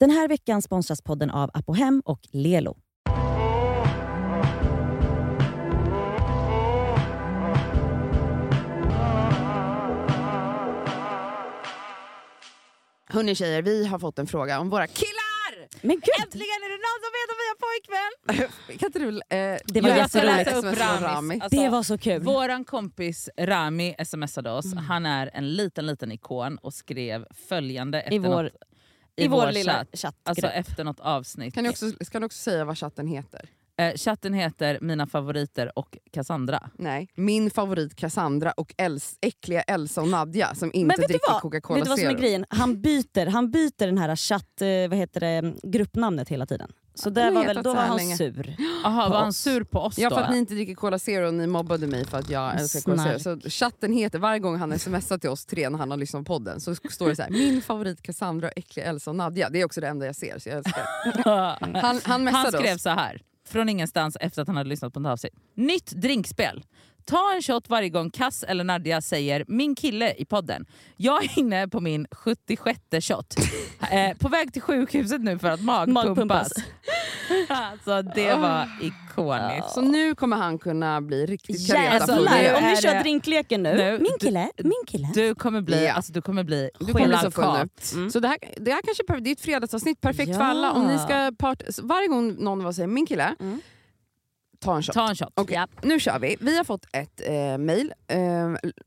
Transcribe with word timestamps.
Den 0.00 0.10
här 0.10 0.28
veckan 0.28 0.62
sponsras 0.62 1.02
podden 1.02 1.30
av 1.30 1.50
Apohem 1.54 2.02
och 2.04 2.20
Lelo. 2.32 2.76
Hörni 13.08 13.34
tjejer, 13.34 13.62
vi 13.62 13.86
har 13.86 13.98
fått 13.98 14.18
en 14.18 14.26
fråga 14.26 14.60
om 14.60 14.70
våra 14.70 14.86
killar! 14.86 15.68
Men 15.82 15.96
gud! 15.96 16.24
Äntligen 16.24 16.46
är 16.46 16.70
det 16.70 16.80
någon 16.86 17.00
som 17.02 17.12
vet 17.16 17.30
om 17.32 17.38
vi 17.42 17.48
har 17.50 17.58
pojkvän! 17.66 18.78
kan 18.78 18.86
inte 18.88 18.98
du 18.98 19.36
eh, 19.36 19.58
Det 19.66 19.80
var 19.80 19.88
jätteroligt. 19.88 20.80
Ramis. 20.80 21.02
Rami? 21.02 21.40
Det 21.50 21.68
var 21.68 21.82
så 21.82 21.98
kul. 21.98 22.22
Våran 22.22 22.64
kompis 22.64 23.28
Rami 23.38 23.94
smsade 24.04 24.50
oss. 24.50 24.64
Mm. 24.64 24.84
Han 24.84 25.06
är 25.06 25.30
en 25.34 25.52
liten 25.52 25.86
liten 25.86 26.12
ikon 26.12 26.58
och 26.58 26.74
skrev 26.74 27.26
följande 27.48 28.00
efter 28.00 28.14
I 28.14 28.18
vår, 28.18 28.42
något, 28.42 28.52
i 29.16 29.28
vår 29.28 29.46
vår 29.46 29.52
lilla 29.52 29.72
chatt. 29.72 29.88
chattgrupp. 29.92 30.28
Alltså 30.28 30.46
efter 30.46 30.84
något 30.84 31.00
avsnitt. 31.00 31.54
Kan 31.54 31.64
du 31.64 31.70
också, 31.70 31.86
du 32.12 32.24
också 32.24 32.38
säga 32.38 32.64
vad 32.64 32.78
chatten 32.78 33.06
heter? 33.06 33.48
Eh, 33.78 33.94
chatten 33.94 34.34
heter 34.34 34.78
Mina 34.80 35.06
favoriter 35.06 35.78
och 35.78 35.98
Cassandra. 36.12 36.70
Nej. 36.78 37.08
Min 37.14 37.50
favorit 37.50 37.96
Cassandra 37.96 38.52
och 38.52 38.74
Els, 38.76 39.18
äckliga 39.20 39.62
Elsa 39.62 40.00
och 40.02 40.08
Nadja 40.08 40.54
som 40.54 40.70
inte 40.74 40.96
dricker 40.96 41.32
vad? 41.32 41.42
Coca-Cola 41.42 41.76
Vet 41.78 41.84
du 41.84 41.88
vad 41.88 41.98
som 41.98 42.06
är 42.08 42.10
Zero. 42.10 42.20
grejen? 42.20 42.46
Han 42.48 42.82
byter, 42.82 43.26
han 43.26 43.50
byter 43.50 43.86
den 43.86 43.98
här 43.98 44.16
chatt, 44.16 44.62
eh, 44.62 44.68
vad 44.88 44.94
heter 44.98 45.20
det, 45.20 45.54
gruppnamnet 45.62 46.28
hela 46.28 46.46
tiden. 46.46 46.72
Så 46.98 47.10
där 47.10 47.30
var 47.30 47.44
väl, 47.44 47.62
då 47.62 47.74
var 47.74 47.82
han 47.82 47.96
länge. 47.96 48.16
sur. 48.16 48.56
Jaha, 48.84 49.04
På 49.06 49.10
var 49.12 49.18
han 49.18 49.28
oss. 49.28 49.36
sur 49.38 49.64
på 49.64 49.78
oss 49.80 49.98
Ja 49.98 50.08
då? 50.10 50.16
för 50.16 50.22
att 50.22 50.30
ni 50.30 50.38
inte 50.38 50.54
dricker 50.54 50.74
Cola 50.74 50.98
Zero 50.98 51.26
och 51.26 51.34
ni 51.34 51.46
mobbade 51.46 51.86
mig 51.86 52.04
för 52.04 52.18
att 52.18 52.30
jag 52.30 52.60
älskar 52.60 52.80
Cola 52.80 53.18
Zero. 53.18 53.18
Så 53.42 53.50
chatten 53.50 53.92
heter, 53.92 54.18
varje 54.18 54.38
gång 54.40 54.56
han 54.56 54.78
smsar 54.78 55.18
till 55.18 55.30
oss 55.30 55.46
tre 55.46 55.70
när 55.70 55.78
han 55.78 55.90
har 55.90 55.98
lyssnat 55.98 56.24
på 56.26 56.32
podden 56.32 56.60
så 56.60 56.74
står 56.74 57.08
det 57.08 57.16
så 57.16 57.22
här: 57.22 57.30
min 57.30 57.62
favorit 57.62 58.02
Cassandra, 58.02 58.48
äckliga 58.48 58.86
Elsa 58.86 59.10
och 59.10 59.16
Nadja. 59.16 59.50
Det 59.50 59.60
är 59.60 59.64
också 59.64 59.80
det 59.80 59.88
enda 59.88 60.06
jag 60.06 60.16
ser 60.16 60.38
så 60.38 60.48
jag 60.48 60.58
älskar. 60.58 60.84
Han, 61.82 62.00
han 62.04 62.26
Han 62.26 62.52
skrev 62.52 62.74
oss. 62.74 62.82
så 62.82 62.90
här 62.90 63.20
från 63.48 63.68
ingenstans 63.68 64.16
efter 64.20 64.42
att 64.42 64.48
han 64.48 64.56
hade 64.56 64.68
lyssnat 64.68 64.92
på 64.94 65.00
ett 65.00 65.06
avsnitt. 65.06 65.32
Nytt 65.54 65.90
drinkspel. 65.90 66.64
Ta 67.06 67.32
en 67.36 67.42
shot 67.42 67.68
varje 67.68 67.88
gång 67.88 68.10
Kass 68.10 68.42
eller 68.42 68.64
Nadja 68.64 69.00
säger 69.00 69.44
“min 69.48 69.74
kille” 69.74 70.14
i 70.18 70.24
podden. 70.24 70.66
Jag 70.96 71.24
är 71.24 71.38
inne 71.38 71.68
på 71.68 71.80
min 71.80 72.06
76 72.10 72.80
shot. 73.00 73.34
eh, 73.90 74.16
på 74.18 74.28
väg 74.28 74.52
till 74.52 74.62
sjukhuset 74.62 75.20
nu 75.20 75.38
för 75.38 75.48
att 75.50 75.60
magpumpas. 75.60 76.52
Alltså 77.48 78.02
det 78.02 78.34
var 78.34 78.68
ikoniskt. 78.82 79.70
Så 79.70 79.80
nu 79.80 80.14
kommer 80.14 80.36
han 80.36 80.58
kunna 80.58 81.00
bli 81.00 81.26
riktigt 81.26 81.66
kareta 81.72 81.90
Alltså! 81.94 82.12
Om 82.18 82.68
vi 82.70 82.76
kör 82.76 83.00
drinkleken 83.02 83.62
nu. 83.62 83.76
Nu- 83.76 83.98
Min 83.98 84.18
kille, 84.20 84.50
min 84.58 84.82
kille. 84.86 85.10
Du 85.14 85.34
kommer 85.34 85.60
bli, 85.60 85.84
Ja. 85.84 85.92
alltså, 85.92 86.12
du 86.12 86.22
kommer 86.22 86.44
bli 86.44 86.70
Du 86.80 86.92
kommer 86.92 87.06
bli 87.08 87.16
så 87.22 87.30
full 87.30 87.44
nu. 87.52 87.68
Mm. 88.00 88.10
Så 88.10 88.20
det 88.20 88.28
här, 88.28 88.38
det 88.56 88.70
här 88.72 88.80
kanske 88.84 89.20
det 89.20 89.30
är 89.30 89.32
ett 89.32 89.40
fredagsavsnitt, 89.40 90.00
perfekt 90.00 90.34
för 90.34 90.40
Ja. 90.40 90.46
alla. 90.46 90.72
Om 90.72 90.86
ni 90.86 90.98
ska 90.98 91.32
part, 91.38 91.62
varje 91.82 92.08
gång 92.08 92.34
någon 92.44 92.74
säger 92.74 92.86
min 92.88 93.06
kille, 93.06 93.34
Mm. 93.40 93.60
Ta 94.66 94.76
en 94.76 94.82
shot. 94.82 94.94
Ta 94.94 95.08
en 95.08 95.16
shot. 95.16 95.32
Okej, 95.34 95.64
nu 95.82 96.00
kör 96.00 96.18
vi. 96.18 96.36
Vi 96.40 96.56
har 96.56 96.64
fått 96.64 96.86
ett 96.92 97.20
eh, 97.24 97.58
mail 97.58 97.92
eh, 98.08 98.18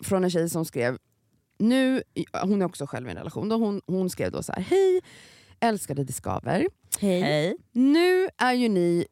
från 0.04 0.24
en 0.24 0.30
tjej 0.30 0.50
som 0.50 0.66
skrev, 0.66 0.98
nu, 1.60 2.04
hon 2.42 2.62
är 2.62 2.66
också 2.66 2.86
själv 2.86 3.08
i 3.08 3.12
en 3.12 3.18
relation, 3.18 3.50
då 3.50 3.56
hon, 3.56 3.82
hon 3.88 4.10
skrev 4.10 4.32
då 4.32 4.44
så 4.44 4.52
här: 4.52 4.62
hej 4.62 5.02
älskade 5.60 6.04
det 6.04 6.14
skaver. 6.14 6.68
Hej. 7.00 7.22
Hej. 7.22 7.58
Nu 7.72 8.30
är 8.38 8.54
ju 8.54 8.70
ni 8.70 9.06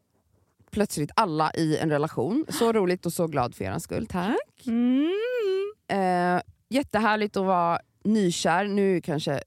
plötsligt 0.71 1.11
alla 1.15 1.51
i 1.53 1.77
en 1.77 1.89
relation. 1.89 2.45
Så 2.49 2.73
roligt 2.73 3.05
och 3.05 3.13
så 3.13 3.27
glad 3.27 3.55
för 3.55 3.65
er 3.65 3.79
skull, 3.79 4.07
tack. 4.07 4.65
Mm. 4.65 5.13
Eh, 5.89 6.41
jättehärligt 6.69 7.37
att 7.37 7.45
vara 7.45 7.79
nykär, 8.03 8.65
nu 8.65 8.95
är 8.95 9.01
kanske 9.01 9.41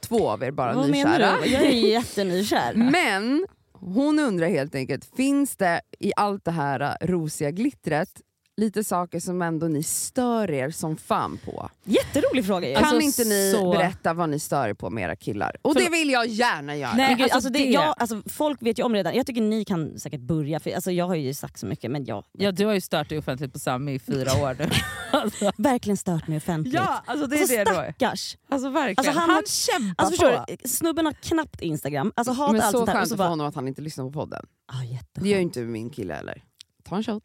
två 0.00 0.28
av 0.28 0.42
er 0.42 0.50
bara 0.50 0.74
Vad 0.74 0.90
menar 0.90 1.12
nykära. 1.18 1.36
du? 1.42 1.48
Jag 1.50 1.62
är 1.62 1.70
jättenykär. 1.70 2.74
Men 2.90 3.46
hon 3.84 4.18
undrar 4.18 4.46
helt 4.46 4.74
enkelt, 4.74 5.04
finns 5.16 5.56
det 5.56 5.80
i 5.98 6.12
allt 6.16 6.44
det 6.44 6.50
här 6.50 6.96
rosiga 7.00 7.50
glittret 7.50 8.20
lite 8.56 8.84
saker 8.84 9.20
som 9.20 9.42
ändå 9.42 9.66
ni 9.68 9.82
stör 9.82 10.50
er 10.50 10.70
som 10.70 10.96
fan 10.96 11.38
på? 11.44 11.70
Jätterolig 11.84 12.46
fråga. 12.46 12.74
Kan 12.74 12.84
Alltså, 12.84 13.00
inte 13.00 13.24
ni 13.24 13.52
så- 13.58 13.70
berätta 13.70 14.14
vad 14.14 14.28
ni 14.28 14.38
stör 14.38 14.68
er 14.68 14.74
på 14.74 14.90
med 14.90 15.04
era 15.04 15.16
killar? 15.16 15.56
Och 15.62 15.72
Förlåt. 15.72 15.90
det 15.92 15.98
vill 15.98 16.10
jag 16.10 16.26
gärna 16.26 16.76
göra. 16.76 16.94
Nej, 16.94 17.12
alltså 17.22 17.34
alltså 17.34 17.50
det, 17.50 17.58
det- 17.58 17.64
jag, 17.70 17.94
alltså 17.98 18.22
folk 18.26 18.62
vet 18.62 18.78
ju 18.78 18.82
om 18.82 18.94
redan, 18.94 19.14
jag 19.14 19.26
tycker 19.26 19.40
ni 19.40 19.64
kan 19.64 19.98
säkert 19.98 20.20
börja, 20.20 20.60
för 20.60 20.70
alltså 20.74 20.90
jag 20.90 21.06
har 21.06 21.14
ju 21.14 21.34
sagt 21.34 21.58
så 21.58 21.66
mycket 21.66 21.90
men 21.90 22.04
jag 22.04 22.24
Ja, 22.32 22.52
du 22.52 22.66
har 22.66 22.74
ju 22.74 22.80
stört 22.80 23.08
dig 23.08 23.18
offentligt 23.18 23.52
på 23.52 23.58
Sami 23.58 23.94
i 23.94 23.98
fyra 23.98 24.32
år 24.42 24.56
nu. 24.58 24.68
alltså, 25.18 25.52
verkligen 25.56 25.96
stört 25.96 26.26
mig 26.28 26.36
offentligt. 26.36 26.74
ja, 26.74 27.02
alltså 27.06 27.26
det 27.26 27.36
är 27.36 27.40
alltså, 27.40 27.56
det 27.56 27.64
då. 27.64 27.72
stackars! 27.72 28.36
Alltså 28.48 28.68
verkligen. 28.70 28.98
Alltså, 28.98 29.12
han 29.20 29.30
han, 29.30 29.36
har- 29.36 29.42
kämpar 29.46 30.04
Alltså, 30.04 30.22
på. 30.24 30.30
förstår 30.30 30.56
du, 30.62 30.68
snubben 30.68 31.06
har 31.06 31.12
knappt 31.12 31.60
Instagram, 31.60 32.12
alltså 32.16 32.32
hatar 32.32 32.52
Men 32.52 32.60
allt 32.62 32.72
så 32.72 32.78
sånt 32.78 32.88
här. 32.88 32.94
skönt 32.96 33.02
Och 33.04 33.08
så 33.08 33.14
för 33.14 33.18
bara, 33.18 33.28
honom 33.28 33.46
att 33.46 33.54
han 33.54 33.68
inte 33.68 33.82
lyssnar 33.82 34.04
på 34.04 34.10
podden. 34.12 34.46
ah. 34.72 34.74
Det 35.14 35.28
gör 35.28 35.36
ju 35.36 35.42
inte 35.42 35.60
min 35.60 35.90
kille 35.90 36.14
heller. 36.14 36.42
Ta 36.88 36.96
en 36.96 37.04
shot. 37.04 37.22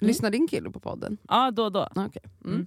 Lyssnar 0.00 0.30
din 0.30 0.48
kille 0.48 0.70
på 0.70 0.80
podden? 0.80 1.18
Ja, 1.28 1.50
då 1.50 1.64
och 1.64 1.72
då. 1.72 1.80
Ah, 1.80 2.04
Okej. 2.06 2.22
Mm. 2.44 2.54
Mm. 2.54 2.66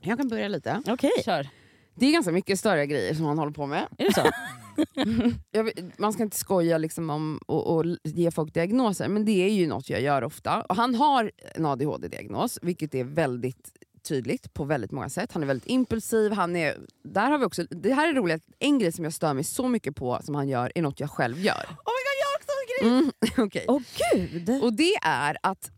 Jag 0.00 0.18
kan 0.18 0.28
börja 0.28 0.48
lite. 0.48 0.82
Okej, 0.86 1.10
Kör. 1.24 1.48
Det 1.94 2.06
är 2.06 2.12
ganska 2.12 2.32
mycket 2.32 2.58
större 2.58 2.86
grejer 2.86 3.14
som 3.14 3.24
han 3.24 3.38
håller 3.38 3.52
på 3.52 3.66
med. 3.66 3.86
är 3.98 4.04
det 4.04 4.14
så? 4.14 4.30
jag, 5.50 5.64
vet- 5.64 5.98
man 5.98 6.12
ska 6.12 6.22
inte 6.22 6.36
skoja 6.36 6.78
liksom 6.78 7.10
om 7.10 7.40
och, 7.46 7.76
och 7.76 7.84
ge 8.04 8.30
folk 8.30 8.54
diagnoser, 8.54 9.08
men 9.08 9.24
det 9.24 9.44
är 9.44 9.52
ju 9.52 9.66
något 9.66 9.90
jag 9.90 10.00
gör 10.00 10.24
ofta. 10.24 10.62
Och 10.62 10.76
han 10.76 10.94
har 10.94 11.30
en 11.54 11.66
ADHD-diagnos, 11.66 12.58
vilket 12.62 12.94
är 12.94 13.04
väldigt 13.04 13.72
tydligt 14.08 14.54
på 14.54 14.64
väldigt 14.64 14.90
många 14.92 15.08
sätt. 15.08 15.32
Han 15.32 15.42
är 15.42 15.46
väldigt 15.46 15.68
impulsiv. 15.68 16.32
Han 16.32 16.56
är, 16.56 16.76
där 17.04 17.30
har 17.30 17.38
vi 17.38 17.44
också, 17.44 17.64
det 17.70 17.92
här 17.94 18.08
är 18.08 18.14
roligt, 18.14 18.44
en 18.58 18.78
grej 18.78 18.92
som 18.92 19.04
jag 19.04 19.12
stör 19.14 19.34
mig 19.34 19.44
så 19.44 19.68
mycket 19.68 19.96
på 19.96 20.18
som 20.22 20.34
han 20.34 20.48
gör 20.48 20.72
är 20.74 20.82
något 20.82 21.00
jag 21.00 21.10
själv 21.10 21.38
gör. 21.38 21.54
Oh 21.64 21.70
my 21.70 22.02
god, 22.06 22.16
jag 22.20 22.26
har 22.26 22.36
också 22.36 22.50
en 22.60 22.88
grej! 22.90 22.98
Mm, 22.98 23.12
okej. 23.46 23.64
Åh 23.68 23.80
gud! 24.12 24.62
Och 24.64 24.72
det 24.72 24.94
är 25.02 25.36
att 25.42 25.70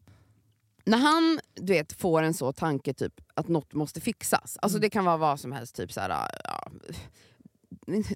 när 0.88 0.99
han 0.99 1.41
du 1.54 1.72
vet, 1.72 1.93
får 2.00 2.22
en 2.22 2.34
så 2.34 2.53
tanke 2.53 2.94
typ 2.94 3.15
att 3.34 3.49
något 3.49 3.72
måste 3.75 4.00
fixas, 4.00 4.59
alltså 4.62 4.78
det 4.78 4.91
kan 4.91 5.04
vara 5.04 5.16
vad 5.16 5.41
som 5.41 5.53
helst, 5.53 5.76
typ 5.76 5.93
så 5.93 6.00
här, 6.00 6.31
ja, 6.44 6.71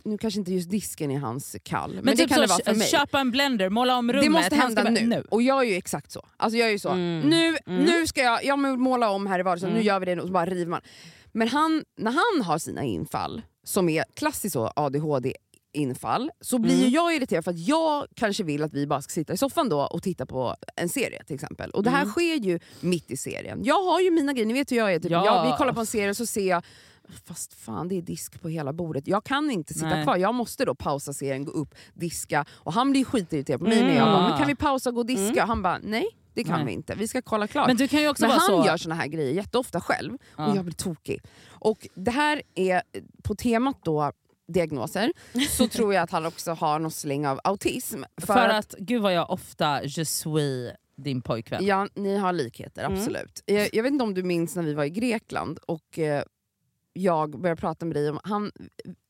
nu 0.04 0.18
kanske 0.18 0.40
inte 0.40 0.52
just 0.52 0.70
disken 0.70 1.10
är 1.10 1.18
hans 1.18 1.56
kall, 1.62 1.94
men, 1.94 2.04
Men, 2.04 2.16
det 2.16 2.22
typ 2.22 2.28
kan 2.28 2.34
så, 2.36 2.40
det 2.42 2.48
vara 2.48 2.64
för 2.64 2.74
mig. 2.74 2.86
köpa 2.88 3.20
en 3.20 3.30
blender, 3.30 3.68
måla 3.68 3.96
om 3.96 4.12
rummet. 4.12 4.24
Det 4.24 4.30
måste 4.30 4.56
hända 4.56 4.82
bara- 4.82 4.90
nu. 4.92 5.24
Och 5.30 5.42
jag 5.42 5.60
är 5.64 5.70
ju 5.70 5.74
exakt 5.76 6.10
så. 6.10 6.26
Alltså 6.36 6.58
jag 6.58 6.68
är 6.68 6.72
ju 6.72 6.78
så, 6.78 6.88
Mm. 6.88 7.20
nu, 7.28 7.46
Mm. 7.66 7.84
nu 7.84 8.06
ska 8.06 8.20
jag, 8.22 8.44
jag 8.44 8.58
måla 8.78 9.10
om 9.10 9.26
här 9.26 9.38
i 9.38 9.42
vardagsrummet, 9.42 9.72
Mm. 9.74 9.80
nu 9.82 9.86
gör 9.88 10.00
vi 10.00 10.06
det 10.06 10.20
och 10.20 10.26
så 10.26 10.32
bara 10.32 10.46
river 10.46 10.70
man. 10.70 10.80
Men 11.32 11.48
han, 11.48 11.84
när 11.96 12.10
han 12.12 12.44
har 12.46 12.58
sina 12.58 12.82
infall, 12.84 13.42
som 13.64 13.88
är 13.88 14.04
klassiskt 14.14 14.52
så 14.52 14.72
ADHD 14.76 15.34
infall, 15.72 16.30
så 16.40 16.58
blir 16.58 16.78
Mm. 16.80 16.90
jag 16.90 17.14
irriterad 17.16 17.44
för 17.44 17.50
att 17.50 17.58
jag 17.58 18.06
kanske 18.14 18.44
vill 18.44 18.62
att 18.62 18.72
vi 18.72 18.86
bara 18.86 19.02
ska 19.02 19.10
sitta 19.10 19.32
i 19.32 19.36
soffan 19.36 19.68
då 19.68 19.80
och 19.80 20.02
titta 20.02 20.26
på 20.26 20.56
en 20.76 20.88
serie 20.88 21.24
till 21.24 21.34
exempel. 21.34 21.70
Och 21.70 21.82
det 21.82 21.90
här 21.90 22.02
Mm. 22.02 22.12
sker 22.12 22.34
ju 22.36 22.58
mitt 22.80 23.10
i 23.10 23.16
serien. 23.16 23.64
Jag 23.64 23.82
har 23.82 24.00
ju 24.00 24.10
mina 24.10 24.32
grejer, 24.32 24.46
ni 24.46 24.52
vet 24.52 24.72
hur 24.72 24.76
jag 24.76 24.94
är. 24.94 25.00
Typ. 25.00 25.10
Ja. 25.12 25.24
Jag, 25.26 25.50
vi 25.52 25.56
kollar 25.58 25.72
på 25.72 25.80
en 25.80 25.86
serie 25.86 26.10
och 26.10 26.16
så 26.16 26.26
ser 26.26 26.48
jag 26.48 26.62
Fast 27.24 27.54
fan 27.54 27.88
det 27.88 27.94
är 27.98 28.02
disk 28.02 28.42
på 28.42 28.48
hela 28.48 28.72
bordet. 28.72 29.08
Jag 29.08 29.24
kan 29.24 29.50
inte 29.50 29.74
sitta 29.74 29.86
Nej. 29.88 30.04
kvar. 30.04 30.16
Jag 30.16 30.34
måste 30.34 30.64
då 30.64 30.74
pausa 30.74 31.12
serien, 31.12 31.44
gå 31.44 31.52
upp, 31.52 31.74
diska. 31.94 32.44
Och 32.52 32.72
han 32.72 32.90
blir 32.90 33.04
skitirriterad 33.04 33.60
på 33.60 33.66
mig 33.66 33.80
när 33.82 33.88
jag 33.96 34.08
Mm. 34.08 34.12
bara, 34.12 34.28
men 34.28 34.38
kan 34.38 34.46
vi 34.46 34.54
pausa 34.54 34.90
och 34.90 34.94
gå 34.94 35.00
och 35.00 35.06
diska? 35.06 35.32
Mm. 35.32 35.48
Han 35.48 35.62
bara, 35.62 35.78
nej 35.82 36.06
det 36.34 36.44
kan 36.44 36.56
Nej. 36.56 36.66
vi 36.66 36.72
inte. 36.72 36.94
Vi 36.94 37.08
ska 37.08 37.22
kolla 37.22 37.46
klart. 37.46 37.66
Men 37.66 37.76
du 37.76 37.88
kan 37.88 38.00
ju 38.00 38.08
också 38.08 38.22
Men 38.22 38.30
han 38.30 38.40
så... 38.40 38.64
gör 38.66 38.76
såna 38.76 38.94
här 38.94 39.06
grejer 39.06 39.32
jätteofta 39.32 39.80
själv 39.80 40.12
Ja. 40.36 40.46
och 40.46 40.56
jag 40.56 40.64
blir 40.64 40.74
tokig. 40.74 41.22
Och 41.50 41.88
det 41.94 42.10
här 42.10 42.42
är 42.54 42.82
på 43.22 43.34
temat 43.34 43.76
då 43.84 44.12
diagnoser 44.52 45.12
så 45.50 45.68
tror 45.68 45.94
jag 45.94 46.02
att 46.02 46.10
han 46.10 46.26
också 46.26 46.52
har 46.52 46.78
någon 46.78 46.90
släng 46.90 47.26
av 47.26 47.40
autism. 47.44 48.02
För, 48.20 48.26
För 48.26 48.48
att, 48.48 48.74
att, 48.74 48.74
gud 48.78 49.02
vad 49.02 49.14
jag 49.14 49.30
ofta 49.30 49.84
je 49.84 50.04
suis 50.04 50.72
din 50.96 51.20
pojkvän. 51.22 51.66
ja, 51.66 51.88
ni 51.94 52.16
har 52.16 52.32
likheter, 52.32 52.84
Mm. 52.84 52.98
absolut. 52.98 53.42
Jag, 53.46 53.68
jag 53.74 53.82
vet 53.82 53.92
inte 53.92 54.04
om 54.04 54.14
du 54.14 54.22
minns 54.22 54.56
när 54.56 54.62
vi 54.62 54.74
var 54.74 54.84
i 54.84 54.90
Grekland 54.90 55.58
och 55.58 55.98
eh, 55.98 56.22
jag 56.92 57.40
började 57.40 57.60
prata 57.60 57.86
med 57.86 57.96
dig 57.96 58.10
om, 58.10 58.18
han 58.24 58.52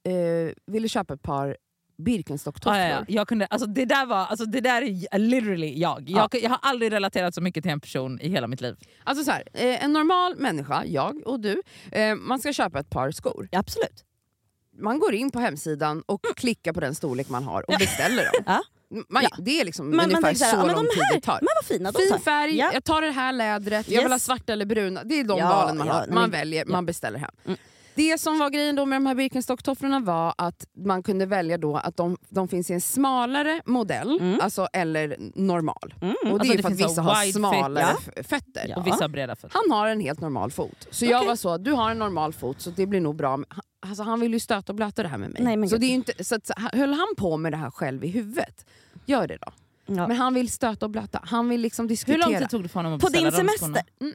eh, 0.04 0.52
ville 0.66 0.88
köpa 0.88 1.14
ett 1.14 1.22
par 1.22 1.56
Birkenstock-tofflor. 1.98 2.76
Ja, 2.76 2.88
ja, 2.88 2.96
ja. 2.98 3.04
Jag 3.08 3.28
kunde, 3.28 3.46
alltså 3.46 3.68
det, 3.68 3.84
där 3.84 4.06
var, 4.06 4.16
alltså 4.26 4.44
det 4.46 4.60
där 4.60 4.82
är 4.82 5.18
literally 5.18 5.78
jag. 5.80 6.04
Ja. 6.06 6.28
jag. 6.32 6.42
Jag 6.42 6.50
har 6.50 6.58
aldrig 6.62 6.92
relaterat 6.92 7.34
så 7.34 7.40
mycket 7.40 7.62
till 7.64 7.72
en 7.72 7.80
person 7.80 8.20
i 8.20 8.28
hela 8.28 8.46
mitt 8.46 8.60
liv. 8.60 8.76
Alltså 9.04 9.24
så 9.24 9.30
här, 9.30 9.42
eh, 9.52 9.84
en 9.84 9.92
normal 9.92 10.36
människa, 10.36 10.84
jag 10.86 11.26
och 11.26 11.40
du, 11.40 11.62
eh, 11.92 12.14
man 12.14 12.38
ska 12.38 12.52
köpa 12.52 12.80
ett 12.80 12.90
par 12.90 13.10
skor. 13.10 13.48
Absolut. 13.52 14.04
Man 14.78 14.98
går 14.98 15.14
in 15.14 15.30
på 15.30 15.38
hemsidan 15.40 16.02
och 16.06 16.20
klickar 16.36 16.72
på 16.72 16.80
den 16.80 16.94
storlek 16.94 17.28
man 17.28 17.44
har 17.44 17.70
och 17.70 17.78
beställer 17.78 18.24
dem. 18.24 18.42
Ja. 18.46 18.62
Man, 19.08 19.22
Ja. 19.22 19.28
Det 19.38 19.60
är 19.60 19.64
liksom 19.64 19.96
man 19.96 20.04
ungefär 20.04 20.22
tänker 20.22 20.38
så 20.44 20.44
här, 20.56 20.66
lång 20.66 20.84
de 20.84 20.86
tid 20.94 21.02
det 21.12 21.20
tar. 21.20 21.38
Men 21.40 21.48
vad 21.56 21.64
fina 21.64 21.92
Fin 21.92 22.20
färg, 22.24 22.56
Ja. 22.56 22.70
jag 22.74 22.84
tar 22.84 23.02
det 23.02 23.10
här 23.10 23.32
lädret, 23.32 23.88
jag 23.88 23.94
Yes. 23.94 24.04
vill 24.04 24.12
ha 24.12 24.18
svarta 24.18 24.52
eller 24.52 24.64
bruna. 24.66 25.04
Det 25.04 25.20
är 25.20 25.24
de 25.24 25.40
valen 25.42 25.78
man 25.78 25.88
har. 25.88 26.06
Man 26.06 26.30
väljer, 26.30 26.64
man 26.64 26.86
beställer 26.86 27.18
hem. 27.18 27.30
Mm. 27.46 27.58
Det 27.94 28.20
som 28.20 28.38
var 28.38 28.50
grejen 28.50 28.76
då 28.76 28.86
med 28.86 28.96
de 28.96 29.06
här 29.06 29.14
Birkenstock-tofflorna 29.14 30.04
var 30.04 30.34
att 30.38 30.66
man 30.76 31.02
kunde 31.02 31.26
välja 31.26 31.58
då 31.58 31.76
att 31.76 31.96
de, 31.96 32.16
de 32.28 32.48
finns 32.48 32.70
i 32.70 32.74
en 32.74 32.80
smalare 32.80 33.62
modell, 33.66 34.18
Mm. 34.20 34.40
alltså, 34.42 34.68
eller 34.72 35.16
normal. 35.34 35.94
Mm. 36.02 36.10
Och 36.10 36.24
det 36.24 36.30
Alltså, 36.32 36.52
är 36.52 36.56
det 36.56 36.62
för 36.62 36.70
att 36.70 36.78
finns 36.78 36.94
så 36.94 37.02
vissa 37.02 37.02
har 37.02 37.24
smalare 37.32 37.96
fit, 38.04 38.12
f- 38.16 38.26
fötter. 38.28 38.66
Ja. 38.68 38.76
Och 38.76 38.86
vissa 38.86 39.08
breda 39.08 39.36
fötter. 39.36 39.58
Han 39.68 39.78
har 39.78 39.86
en 39.88 40.00
helt 40.00 40.20
normal 40.20 40.50
fot. 40.50 40.86
Så 40.90 41.04
jag 41.04 41.24
var 41.24 41.36
så, 41.36 41.56
du 41.58 41.72
har 41.72 41.90
en 41.90 41.98
normal 41.98 42.32
fot 42.32 42.60
så 42.60 42.70
det 42.70 42.86
blir 42.86 43.00
nog 43.00 43.16
bra. 43.16 43.38
Alltså, 43.86 44.02
han 44.02 44.20
vill 44.20 44.32
ju 44.32 44.40
stöta 44.40 44.72
och 44.72 44.76
blöta 44.76 45.02
det 45.02 45.08
här 45.08 45.18
med 45.18 45.30
mig. 45.30 45.42
Nej, 45.42 45.56
men 45.56 45.68
så 45.68 45.76
det 45.76 45.86
är 45.86 45.90
inte, 45.90 46.24
så 46.24 46.34
att, 46.34 46.50
höll 46.72 46.92
han 46.92 47.08
på 47.16 47.36
med 47.36 47.52
det 47.52 47.56
här 47.56 47.70
själv 47.70 48.04
i 48.04 48.08
huvudet, 48.08 48.66
gör 49.06 49.26
det 49.28 49.36
då. 49.40 49.52
Ja. 49.86 50.08
Men 50.08 50.16
han 50.16 50.34
vill 50.34 50.48
stöta 50.52 50.86
och 50.86 50.90
blöta, 50.90 51.20
han 51.22 51.48
vill 51.48 51.60
liksom 51.60 51.84
Hur 51.84 51.88
diskutera. 51.88 52.26
lång 52.26 52.38
tid 52.38 52.50
tog 52.50 52.62
det 52.62 52.68
för 52.68 52.78
honom 52.78 52.92
att 52.92 53.00
På 53.00 53.06
beställa 53.06 53.30
din 53.30 53.46
de 53.46 53.52
semester? 53.58 53.82
skorna? 53.98 54.12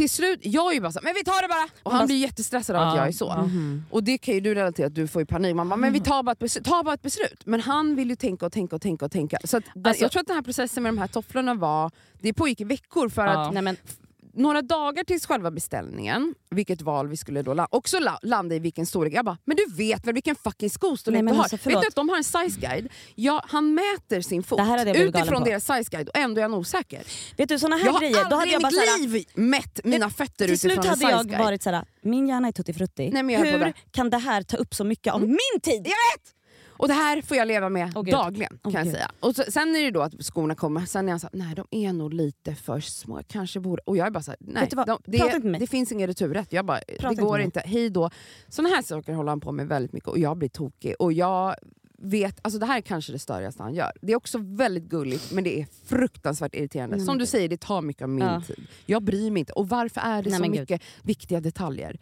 Till 0.00 0.10
slut, 0.10 0.40
jag 0.42 0.70
är 0.70 0.74
ju 0.74 0.80
bara 0.80 0.92
så, 0.92 1.00
men 1.02 1.14
vi 1.14 1.24
tar 1.24 1.42
det 1.42 1.48
bara! 1.48 1.68
Och 1.82 1.92
han 1.92 2.06
blir 2.06 2.16
jättestressad 2.16 2.76
av 2.76 2.82
att 2.88 2.94
Ja, 2.94 3.00
jag 3.00 3.08
är 3.08 3.12
så. 3.12 3.36
Mhm. 3.36 3.84
Och 3.90 4.04
det 4.04 4.18
kan 4.18 4.34
ju 4.34 4.40
du 4.40 4.54
relatera 4.54 4.86
att 4.86 4.94
du 4.94 5.08
får 5.08 5.22
ju 5.22 5.26
panik. 5.26 5.54
Man 5.56 5.68
bara, 5.68 5.76
men 5.76 5.92
vi 5.92 6.00
tar 6.00 6.22
bara, 6.22 6.32
ett 6.32 6.38
beslut, 6.38 6.64
ta 6.64 6.82
bara 6.82 6.94
ett 6.94 7.02
beslut. 7.02 7.42
Men 7.46 7.60
han 7.60 7.96
vill 7.96 8.10
ju 8.10 8.16
tänka 8.16 8.46
och 8.46 8.52
tänka 8.52 8.76
och 8.76 8.82
tänka 8.82 9.04
och 9.04 9.12
tänka. 9.12 9.38
Så 9.44 9.56
att, 9.56 9.64
Alltså- 9.84 10.04
jag 10.04 10.12
tror 10.12 10.20
att 10.20 10.26
den 10.26 10.36
här 10.36 10.42
processen 10.42 10.82
med 10.82 10.92
de 10.92 10.98
här 10.98 11.06
tofflorna 11.06 11.54
var, 11.54 11.90
det 12.20 12.32
pågick 12.32 12.60
i 12.60 12.64
veckor 12.64 13.08
för 13.08 13.26
att 13.26 13.52
Nej, 13.54 13.62
men, 13.62 13.76
några 14.34 14.62
dagar 14.62 15.04
tills 15.04 15.26
själva 15.26 15.50
beställningen, 15.50 16.34
vilket 16.50 16.82
val 16.82 17.08
vi 17.08 17.16
skulle 17.16 17.42
då 17.42 17.54
la- 17.54 17.68
också 17.70 17.98
la- 17.98 18.18
landa 18.22 18.54
i 18.54 18.58
vilken 18.58 18.86
storlek. 18.86 19.12
Jag 19.14 19.24
bara, 19.24 19.38
men 19.44 19.56
du 19.56 19.74
vet 19.74 20.06
väl 20.06 20.14
vilken 20.14 20.36
fucking 20.36 20.70
skostorlek 20.70 21.22
Nej, 21.24 21.32
du 21.32 21.36
har? 21.36 21.42
alltså, 21.44 21.56
vet 21.68 21.80
du 21.80 21.86
att 21.88 21.94
de 21.94 22.08
har 22.08 22.16
en 22.16 22.24
size 22.24 22.60
guide? 22.60 22.88
Ja, 23.14 23.44
han 23.48 23.74
mäter 23.74 24.20
sin 24.20 24.42
fot 24.42 24.58
Det 24.58 24.62
hade 24.64 24.82
jag 24.90 24.96
utifrån 24.96 25.44
deras 25.44 25.64
size 25.66 25.90
guide 25.90 26.08
och 26.08 26.16
ändå 26.16 26.38
är 26.40 26.42
han 26.42 26.54
osäker. 26.54 27.02
vet 27.36 27.48
du 27.48 27.58
såna 27.58 27.76
här 27.76 27.86
Jag 27.86 27.92
har 27.92 28.00
grejer, 28.00 28.16
hade 28.22 28.34
aldrig 28.36 28.50
i 28.50 28.52
jag 28.52 28.62
mitt 28.62 28.74
såhär, 28.74 28.98
liv 29.08 29.24
mätt 29.34 29.80
mina 29.84 30.10
fötter 30.10 30.44
till 30.44 30.54
utifrån 30.54 30.70
slut 30.72 30.84
en 30.84 30.88
hade 30.90 30.96
size 31.00 31.10
jag 31.10 31.26
guide. 31.26 31.38
varit 31.44 31.62
såhär, 31.62 31.84
min 32.02 32.28
hjärna 32.28 32.48
är 32.48 32.52
tuttifrutti. 32.52 33.10
Jag 33.14 33.24
Hur 33.44 33.58
det. 33.58 33.72
kan 33.90 34.10
det 34.10 34.18
här 34.18 34.42
ta 34.42 34.56
upp 34.56 34.74
så 34.74 34.84
mycket 34.84 35.12
av 35.14 35.20
min 35.20 35.60
tid? 35.62 35.86
Och 36.80 36.88
det 36.88 36.94
här 36.94 37.22
får 37.22 37.36
jag 37.36 37.48
leva 37.48 37.68
med 37.68 37.94
Gud. 37.94 38.06
dagligen. 38.06 38.58
kan 38.62 38.72
Åh, 38.74 38.74
jag 38.74 38.86
säga. 38.92 39.10
Och 39.20 39.34
så, 39.36 39.42
sen 39.48 39.76
är 39.76 39.84
det 39.84 39.90
då 39.90 40.02
att 40.02 40.12
skorna 40.24 40.54
kommer, 40.54 40.86
sen 40.86 41.06
är 41.08 41.12
han 41.12 41.20
såhär, 41.20 41.36
nej 41.36 41.54
de 41.54 41.66
är 41.70 41.92
nog 41.92 42.14
lite 42.14 42.54
för 42.54 42.80
små, 42.80 43.18
jag 43.18 43.28
kanske 43.28 43.60
borde... 43.60 43.82
Och 43.86 43.96
jag 43.96 44.06
är 44.06 44.10
bara 44.10 44.22
såhär, 44.22 44.38
nej 44.40 44.68
de, 44.70 44.76
Prata 44.76 44.92
inte 45.36 45.48
det, 45.48 45.58
det 45.58 45.66
finns 45.66 45.92
ingen 45.92 46.06
returrätt. 46.06 46.52
Jag 46.52 46.66
bara, 46.66 46.80
det 46.86 47.08
inte 47.10 47.22
går 47.22 47.36
med 47.38 47.44
inte, 47.44 47.60
hej 47.66 47.90
då. 47.90 48.10
Såna 48.48 48.68
här 48.68 48.82
saker 48.82 49.12
håller 49.12 49.28
han 49.30 49.40
på 49.40 49.52
med 49.52 49.68
väldigt 49.68 49.92
mycket 49.92 50.08
och 50.08 50.18
jag 50.18 50.36
blir 50.38 50.48
tokig. 50.48 50.94
Och 50.98 51.12
jag 51.12 51.54
vet, 51.98 52.38
alltså 52.42 52.58
det 52.60 52.66
här 52.66 52.76
är 52.76 52.80
kanske 52.80 53.12
det 53.12 53.18
störigaste 53.18 53.62
han 53.62 53.74
gör. 53.74 53.92
Det 54.02 54.12
är 54.12 54.16
också 54.16 54.38
väldigt 54.42 54.84
gulligt 54.84 55.32
men 55.32 55.44
det 55.44 55.60
är 55.60 55.66
fruktansvärt 55.86 56.54
irriterande. 56.54 56.96
Nej, 56.96 57.06
Som 57.06 57.18
du 57.18 57.26
säger, 57.26 57.48
det 57.48 57.60
tar 57.60 57.82
mycket 57.82 58.02
av 58.02 58.08
min 58.08 58.24
Ja. 58.24 58.42
tid. 58.46 58.66
Jag 58.86 59.02
bryr 59.02 59.30
mig 59.30 59.40
inte. 59.40 59.52
Och 59.52 59.68
varför 59.68 60.00
är 60.00 60.22
det 60.22 60.30
Nej, 60.30 60.38
så 60.38 60.50
mycket 60.50 60.82
viktiga 61.02 61.40
detaljer? 61.40 61.98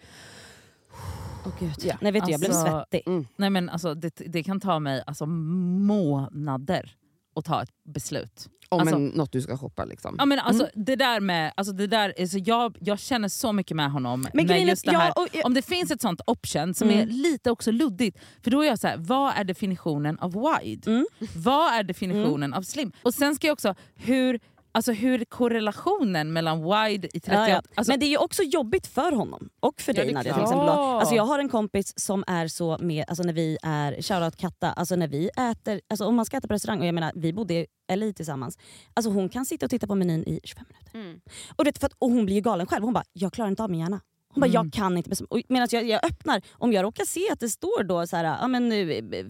Åh, 1.46 1.52
Gud. 1.60 1.74
Ja. 1.82 1.96
Nej 2.00 2.12
vet 2.12 2.24
du, 2.26 2.30
jag 2.30 2.40
blev 2.40 2.52
Alltså, 2.52 2.66
svettig. 2.90 3.02
Mm. 3.06 3.26
Nej, 3.36 3.50
men 3.50 3.68
alltså, 3.68 3.94
det, 3.94 4.12
det 4.26 4.42
kan 4.42 4.60
ta 4.60 4.78
mig 4.78 5.02
alltså, 5.06 5.26
månader 5.26 6.94
att 7.36 7.44
ta 7.44 7.62
ett 7.62 7.70
beslut. 7.84 8.48
Om 8.70 8.80
Alltså- 8.80 8.96
en, 8.96 9.06
något 9.06 9.32
du 9.32 9.42
ska 9.42 9.56
shoppa 9.58 9.84
liksom. 9.84 10.14
Ja, 10.18 10.24
men 10.24 10.38
alltså, 10.38 10.68
det 10.74 10.96
där 10.96 11.20
med, 11.20 11.52
alltså, 11.56 11.72
det 11.72 11.86
där, 11.86 12.14
alltså, 12.20 12.38
jag, 12.38 12.76
jag 12.80 12.98
känner 12.98 13.28
så 13.28 13.52
mycket 13.52 13.76
med 13.76 13.90
honom. 13.92 14.26
Men 14.34 14.46
med 14.46 14.66
just 14.66 14.84
det 14.84 14.92
ja, 14.92 14.98
här, 14.98 15.12
och- 15.18 15.44
om 15.44 15.54
det 15.54 15.62
finns 15.62 15.90
ett 15.90 16.00
sånt 16.00 16.20
option 16.26 16.74
som 16.74 16.88
Mm. 16.88 17.00
är 17.00 17.06
lite 17.12 17.50
också 17.50 17.70
luddigt, 17.70 18.18
för 18.42 18.50
då 18.50 18.62
är 18.62 18.66
jag 18.68 18.78
så 18.78 18.86
här, 18.86 18.96
vad 18.96 19.32
är 19.36 19.44
definitionen 19.44 20.18
av 20.18 20.32
wide? 20.62 20.90
Mm. 20.90 21.06
Vad 21.36 21.72
är 21.74 21.82
definitionen 21.82 22.54
av 22.54 22.62
slim? 22.62 22.92
Och 23.02 23.14
sen 23.14 23.34
ska 23.34 23.46
jag 23.46 23.52
också, 23.52 23.74
hur, 23.94 24.40
alltså, 24.72 24.92
hur 24.92 25.24
korrelationen 25.24 26.32
mellan 26.32 26.58
wide 26.62 27.08
i 27.16 27.20
38? 27.20 27.34
Ja, 27.34 27.48
ja. 27.48 27.62
Alltså, 27.74 27.92
men 27.92 28.00
det 28.00 28.06
är 28.06 28.10
ju 28.10 28.16
också 28.18 28.42
jobbigt 28.42 28.86
för 28.86 29.12
honom 29.12 29.48
och 29.60 29.80
för 29.80 29.92
Ja, 29.92 29.96
dig 29.96 30.04
det 30.04 30.10
är 30.12 30.14
Nadia 30.14 30.34
till 30.34 30.42
exempel. 30.42 30.66
Ja. 30.66 31.00
Alltså, 31.00 31.14
jag 31.14 31.22
har 31.24 31.38
en 31.38 31.48
kompis 31.48 31.92
som 32.00 32.24
är 32.26 32.48
så 32.48 32.78
med, 32.80 33.04
alltså 33.08 33.22
när 33.22 33.32
vi 33.32 33.58
är, 33.62 34.02
shoutout 34.02 34.36
Katta, 34.36 34.72
alltså 34.72 34.96
när 34.96 35.08
vi 35.08 35.28
äter, 35.50 35.80
alltså 35.90 36.04
om 36.06 36.14
man 36.16 36.24
ska 36.26 36.36
äta 36.36 36.48
på 36.48 36.54
restaurang, 36.54 36.80
och 36.80 36.86
jag 36.86 36.94
menar 36.94 37.12
vi 37.14 37.32
bodde 37.32 37.66
LA 37.94 38.12
tillsammans, 38.12 38.58
alltså 38.94 39.10
hon 39.10 39.28
kan 39.28 39.46
sitta 39.46 39.66
och 39.66 39.70
titta 39.70 39.86
på 39.86 39.94
menyn 39.94 40.24
i 40.28 40.40
25 40.44 40.64
minuter. 40.68 40.98
Mm. 40.98 41.20
Och, 41.56 41.64
det, 41.64 41.78
för 41.78 41.86
att, 41.86 41.92
och 41.98 42.10
hon 42.10 42.24
blir 42.24 42.34
ju 42.34 42.40
galen 42.40 42.66
själv, 42.66 42.84
hon 42.84 42.92
bara 42.94 43.04
jag 43.12 43.32
klarar 43.32 43.48
inte 43.50 43.62
av 43.62 43.70
min 43.70 43.80
hjärna. 43.80 44.00
Hon 44.34 44.40
bara, 44.40 44.46
Mm. 44.46 44.54
jag 44.64 44.72
kan 44.72 44.96
inte 44.96 45.10
bestämma. 45.10 45.42
Medan 45.48 45.68
jag, 45.70 45.84
jag 45.84 46.04
öppnar, 46.04 46.42
om 46.52 46.72
jag 46.72 46.82
råkar 46.82 47.04
se 47.04 47.20
att 47.32 47.40
det 47.40 47.48
står 47.48 47.82
då 47.84 48.06
så 48.06 48.16
här, 48.16 48.24
ja, 48.24 48.48
men, 48.48 48.72
eh, 48.72 49.26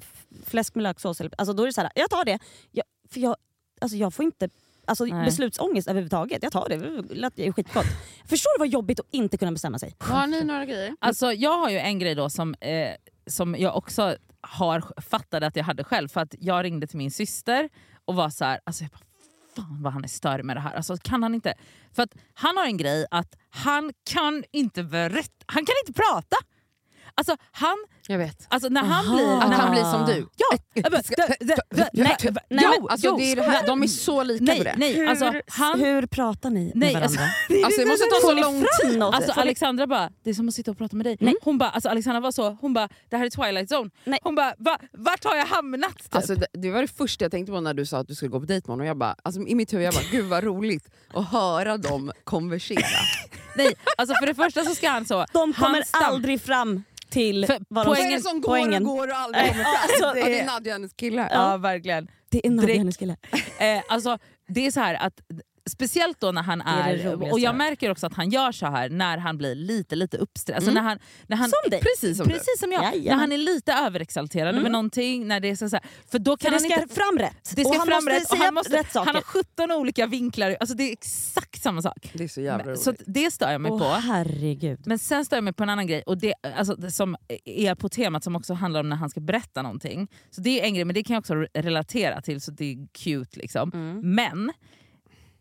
fläsk 0.46 0.75
med 0.75 0.82
löksås, 0.82 1.20
eller, 1.20 1.32
alltså, 1.38 1.52
då 1.52 1.62
är 1.62 1.67
det 1.67 1.73
så 1.73 1.81
här, 1.81 1.90
jag 1.94 2.11
tar 2.11 2.25
det. 2.25 2.38
Jag, 2.70 2.85
för 3.11 3.20
jag, 3.20 3.37
alltså, 3.81 3.96
jag 3.96 4.14
får 4.14 4.25
inte 4.25 4.49
alltså, 4.88 5.05
Nej. 5.05 5.25
beslutsångest 5.25 5.88
överhuvudtaget. 5.88 6.43
Jag 6.43 6.52
tar 6.52 6.69
det, 6.69 6.76
det 6.76 7.14
lät 7.14 7.38
ju 7.38 7.52
skitgott. 7.52 7.87
Förstår 8.26 8.58
du 8.58 8.58
vad 8.58 8.69
jobbigt 8.69 9.00
att 9.00 9.06
inte 9.11 9.38
kunna 9.38 9.52
bestämma 9.52 9.79
sig? 9.79 9.94
Har 9.99 10.26
ni 10.26 10.44
några 10.44 10.64
grejer? 10.64 10.96
Alltså, 10.99 11.32
jag 11.32 11.58
har 11.58 11.70
ju 11.70 11.79
en 11.79 11.99
grej 11.99 12.14
då 12.14 12.31
som, 12.31 12.55
eh, 12.55 12.90
som 13.26 13.56
jag 13.58 13.76
också 13.76 14.17
har 14.40 15.00
fattade 15.00 15.46
att 15.46 15.56
jag 15.56 15.64
hade 15.64 15.85
själv. 15.85 16.08
För 16.08 16.20
att 16.20 16.35
Jag 16.38 16.64
ringde 16.64 16.87
till 16.87 16.99
min 16.99 17.11
syster 17.11 17.69
och 18.05 18.14
var 18.14 18.31
så 18.31 18.44
här, 18.44 18.61
alltså 18.64 18.85
jag 18.85 18.90
bara, 18.90 19.00
fan 19.56 19.82
vad 19.82 19.93
han 19.93 20.05
är 20.05 20.08
störd 20.08 20.44
med 20.44 20.56
det 20.56 20.61
här. 20.61 20.75
Alltså, 20.75 20.96
kan 20.96 21.23
han 21.23 21.35
inte? 21.35 21.55
För 21.93 22.02
att 22.02 22.14
han 22.35 22.56
har 22.56 22.64
en 22.64 22.76
grej 22.76 23.06
att 23.11 23.37
han 23.50 23.93
kan 24.11 24.44
inte 24.52 24.82
berätta, 24.82 25.44
han 25.46 25.67
kan 25.67 25.75
inte 25.87 26.02
prata. 26.02 26.37
Alltså 27.14 27.37
han, 27.50 27.85
Jag 28.10 28.19
vet. 28.19 28.46
alltså 28.49 28.69
när 28.69 28.82
han 28.82 29.06
Aha. 29.06 29.16
blir... 29.16 29.38
Att 29.38 29.50
när 29.50 29.56
han 29.56 29.70
blir 29.70 29.82
som 29.82 30.06
du. 30.06 30.26
Ja! 30.37 30.58
Nej, 30.75 32.16
Jo, 32.22 32.34
nej, 32.49 32.64
alltså, 32.88 33.06
jo, 33.06 33.16
det 33.19 33.32
är 33.32 33.37
det 33.37 33.43
här, 33.43 33.66
de 33.66 33.82
är 33.82 33.87
så 33.87 34.22
lika 34.22 34.38
på 34.38 34.44
Nej, 34.44 34.60
det. 34.64 34.75
nej, 34.76 35.06
alltså 35.06 35.25
hur, 35.25 35.43
han... 35.49 35.81
hur 35.81 36.06
pratar 36.06 36.50
ni 36.50 36.72
Nej, 36.75 36.93
med 36.94 37.02
alltså, 37.02 37.19
varandra? 37.19 37.66
Alltså, 37.66 37.81
det 37.81 37.87
måste 37.87 38.05
ta 38.05 38.20
så 38.20 38.34
lång 38.34 38.66
tid. 38.82 39.02
Alltså 39.02 39.32
Alexandra 39.32 39.87
bara, 39.87 40.10
det 40.22 40.31
är 40.31 40.34
som 40.34 40.49
att 40.49 40.55
sitta 40.55 40.70
och 40.70 40.78
prata 40.78 40.96
med 40.96 41.06
dig. 41.06 41.16
Nej. 41.20 41.34
Hon 41.43 41.58
bara, 41.58 41.70
alltså 41.70 41.88
Alexandra 41.88 42.20
var 42.20 42.32
så, 42.32 42.50
hon 42.60 42.75
bara, 42.75 42.88
det 43.08 43.16
här 43.16 43.26
är 43.26 43.31
Twilight 43.31 43.72
Zone. 43.72 43.90
Nej. 44.05 44.19
Hon 44.22 44.34
bara, 44.34 44.54
Va, 44.58 44.78
vart 44.93 45.25
har 45.25 45.37
jag 45.37 45.46
hamnat? 45.46 45.99
Typ. 45.99 46.14
Alltså, 46.14 46.34
det, 46.34 46.46
det 46.52 46.70
var 46.70 46.82
det 46.82 46.88
första 46.88 47.25
jag 47.25 47.32
tänkte 47.32 47.52
på 47.52 47.61
när 47.61 47.75
du 47.75 47.87
sa 47.87 47.99
att 47.99 48.08
du 48.08 48.14
skulle 48.14 48.28
gå 48.31 48.40
på 48.40 48.46
dejt 48.46 48.64
med 48.66 48.72
honom. 48.72 48.87
Jag 48.87 48.96
bara, 48.96 49.16
alltså, 49.22 49.40
I 49.40 49.54
mitt 49.54 49.72
huvud 49.72 49.87
jag 49.87 49.94
bara, 49.94 50.04
gud 50.11 50.25
vad 50.26 50.44
roligt 50.44 50.90
att 51.14 51.28
höra 51.31 51.76
dem 51.76 52.12
konversera. 52.25 52.81
Nej, 53.56 53.75
alltså 53.96 54.14
för 54.20 54.26
det 54.26 54.34
första 54.34 54.64
så 54.64 54.75
ska 54.75 54.88
han 54.88 55.04
så... 55.06 55.26
De 55.32 55.52
kommer 55.52 55.82
aldrig 55.93 56.40
fram 56.43 56.82
till 57.11 57.46
För 57.46 57.58
vad 57.69 57.87
Vad 57.87 57.97
de... 57.98 58.02
är 58.02 58.08
poängen- 58.08 58.18
det 58.18 58.28
som 58.30 58.40
går 58.40 58.48
poängen. 58.48 58.86
och 58.86 58.96
går 58.96 59.08
och 59.08 59.16
aldrig 59.16 59.48
kommer 59.48 59.64
fram? 59.64 59.74
alltså, 59.82 60.12
det 60.14 60.22
det 60.22 60.40
är- 60.40 60.46
Nadja 60.46 60.72
hennes 60.72 60.92
kille. 60.92 61.28
Ja, 61.32 61.56
verkligen. 61.56 62.08
Det 62.30 62.46
är 62.46 62.50
Nadja 62.50 62.74
hennes 62.78 62.96
kille. 62.96 63.16
Eh, 63.58 63.82
alltså, 63.88 64.18
det 64.48 64.66
är 64.66 64.70
så 64.70 64.80
här 64.80 64.94
att 64.94 65.20
Speciellt 65.68 66.20
då 66.20 66.32
när 66.32 66.42
han 66.42 66.60
är 66.60 66.96
det 66.96 67.02
är, 67.02 67.32
och 67.32 67.40
jag 67.40 67.54
märker 67.56 67.90
också 67.90 68.06
att 68.06 68.14
han 68.14 68.30
gör 68.30 68.52
så 68.52 68.66
här 68.66 68.88
när 68.88 69.18
han 69.18 69.38
blir 69.38 69.54
lite 69.54 69.96
lite 69.96 70.16
uppstressad. 70.16 70.54
Alltså 70.56 70.70
Mm. 70.70 70.82
när 70.84 70.88
han, 70.90 70.98
när 71.26 71.36
han, 71.36 71.48
Som 71.50 71.70
dig. 71.70 71.80
Precis 71.80 72.16
som 72.16 72.26
Precis 72.28 72.58
som 72.60 72.72
jag. 72.72 72.82
Jajamän. 72.84 73.04
När 73.04 73.14
han 73.14 73.32
är 73.32 73.38
lite 73.38 73.72
överexalterad 73.72 74.48
Mm. 74.48 74.60
över 74.60 74.70
någonting. 74.70 75.28
När 75.28 75.40
det 75.40 75.50
är 75.50 75.56
så 75.56 75.68
så 75.68 75.76
här, 75.76 75.84
för 76.10 76.18
då 76.18 76.30
För 76.30 76.36
kan 76.36 76.50
det 76.52 76.54
han 76.56 76.70
ska 76.70 76.82
inte 76.82 76.94
fram 76.94 77.18
rätt. 77.18 77.52
det 77.56 77.60
ska 77.64 77.68
och 77.70 77.76
han 77.76 77.86
fram 77.86 77.94
måste 77.96 78.10
rätt 78.14 78.22
och 78.22 78.28
säga 78.28 78.44
han, 78.44 78.54
måste, 78.54 78.76
rätt 78.76 78.92
saker. 78.92 79.06
han 79.06 79.14
har 79.14 79.22
17 79.22 79.72
olika 79.72 80.06
vinklar. 80.06 80.56
Alltså 80.60 80.76
det 80.76 80.82
är 80.82 80.92
exakt 80.92 81.62
samma 81.62 81.82
sak. 81.82 82.10
Det 82.14 82.24
är 82.24 82.28
så 82.28 82.40
jävla 82.40 82.64
roligt. 82.64 82.80
så 82.80 82.94
det 83.06 83.30
stör 83.30 83.50
jag 83.52 83.60
mig 83.60 83.70
Åh 83.72 83.78
på. 83.78 83.84
herregud. 83.84 84.80
Men 84.86 84.98
sen 84.98 85.24
stör 85.24 85.36
jag 85.36 85.44
mig 85.44 85.52
på 85.52 85.62
en 85.62 85.68
annan 85.70 85.86
grej 85.86 86.02
och 86.06 86.18
det, 86.18 86.34
alltså, 86.56 86.74
det 86.74 86.90
som 86.90 87.16
är 87.44 87.74
på 87.74 87.88
temat 87.88 88.24
som 88.24 88.36
också 88.36 88.54
handlar 88.54 88.80
om 88.80 88.88
när 88.88 88.96
han 88.96 89.10
ska 89.10 89.20
berätta 89.20 89.62
någonting. 89.62 90.08
Så 90.30 90.40
det 90.40 90.60
är 90.60 90.64
en 90.64 90.74
grej, 90.74 90.84
men 90.84 90.94
det 90.94 91.02
kan 91.04 91.14
jag 91.14 91.20
också 91.20 91.34
re- 91.34 91.48
relatera 91.62 92.20
till 92.22 92.40
så 92.40 92.50
det 92.50 92.64
är 92.72 92.86
cute. 92.92 93.38
liksom. 93.38 93.70
Mm. 93.74 94.14
Men, 94.14 94.52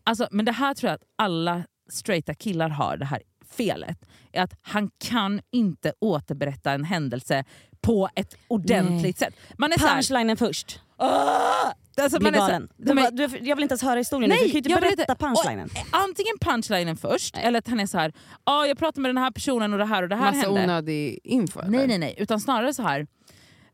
alltså, 0.08 0.28
men 0.30 0.44
det 0.44 0.52
här 0.52 0.74
tror 0.74 0.88
jag 0.88 0.94
att 0.94 1.04
alla 1.18 1.62
straighta 1.90 2.34
killar 2.34 2.68
har, 2.68 2.96
det 2.96 3.04
här 3.04 3.22
felet. 3.50 3.98
Är 4.32 4.42
att 4.42 4.54
han 4.62 4.90
kan 5.04 5.40
inte 5.52 5.92
återberätta 6.00 6.72
en 6.72 6.84
händelse 6.84 7.44
på 7.80 8.08
ett 8.14 8.34
ordentligt 8.48 9.18
sätt. 9.18 9.34
Man 9.58 9.72
är 9.72 9.78
så 9.78 9.86
här, 9.86 9.94
Punchlinen 9.94 10.36
först. 10.36 10.80
"Åh!" 10.98 11.08
alltså, 12.02 12.18
Blir 12.18 12.30
man 12.30 12.34
är 12.34 12.38
så 12.38 12.42
här- 12.44 12.50
galen. 12.52 12.68
Nej, 12.76 12.94
men- 12.94 13.04
bara, 13.04 13.10
du, 13.10 13.22
jag 13.48 13.56
vill 13.56 13.62
inte 13.62 13.72
ens 13.72 13.82
höra 13.82 13.98
historien 13.98 14.28
nu. 14.30 14.34
Nej, 14.34 14.44
Du 14.44 14.48
kan 14.48 14.52
ju 14.52 14.58
inte 14.58 14.70
jag 14.70 14.80
vill 14.80 14.96
berätta 14.96 15.12
inte- 15.12 15.24
punchlinen. 15.24 15.70
Antingen 15.92 16.38
punchlinen 16.40 16.96
först, 16.96 17.36
eller 17.36 17.58
att 17.58 17.68
han 17.68 17.80
är 17.80 17.86
så 17.86 17.98
här, 17.98 18.12
ah, 18.44 18.64
jag 18.64 18.78
pratade 18.78 19.00
med 19.00 19.08
den 19.08 19.18
här 19.22 19.30
personen 19.30 19.72
och 19.72 19.78
det 19.78 19.84
här 19.84 20.02
och 20.02 20.08
det 20.08 20.16
här 20.16 20.24
Massa 20.32 20.46
hände. 20.46 20.62
onödig 20.64 21.18
info. 21.24 21.60
eller? 21.60 21.70
Nej 21.70 21.86
nej 21.86 21.98
nej, 21.98 22.14
utan 22.18 22.40
snarare 22.40 22.74
så 22.74 22.82
här. 22.82 23.06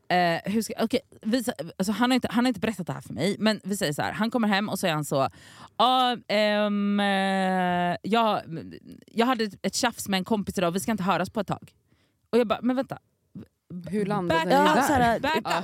Eh, 0.09 0.51
hur 0.51 0.61
ska, 0.61 0.73
okay, 0.83 0.99
visa, 1.21 1.53
alltså 1.77 1.91
han, 1.91 2.11
har 2.11 2.15
inte, 2.15 2.27
han 2.31 2.45
har 2.45 2.47
inte 2.47 2.59
berättat 2.59 2.87
det 2.87 2.93
här 2.93 3.01
för 3.01 3.13
mig, 3.13 3.35
men 3.39 3.61
vi 3.63 3.77
säger 3.77 3.93
så 3.93 4.01
här. 4.01 4.11
Han 4.11 4.31
kommer 4.31 4.47
hem 4.47 4.69
och 4.69 4.83
är 4.83 4.93
han 4.93 5.05
så... 5.05 5.29
Ah, 5.77 6.15
ehm, 6.27 6.99
eh, 6.99 7.97
jag, 8.01 8.41
jag 9.07 9.25
hade 9.25 9.49
ett 9.61 9.75
tjafs 9.75 10.07
med 10.07 10.17
en 10.17 10.23
kompis 10.23 10.57
idag, 10.57 10.71
vi 10.71 10.79
ska 10.79 10.91
inte 10.91 11.03
höras 11.03 11.29
på 11.29 11.39
ett 11.39 11.47
tag. 11.47 11.71
Och 12.29 12.37
jag 12.37 12.47
bara, 12.47 12.59
men 12.61 12.75
vänta. 12.75 12.97
Hur 13.89 14.05
landade 14.05 14.43
ni 14.43 14.49
där? 14.49 14.81
så 14.81 14.93
här, 14.93 15.19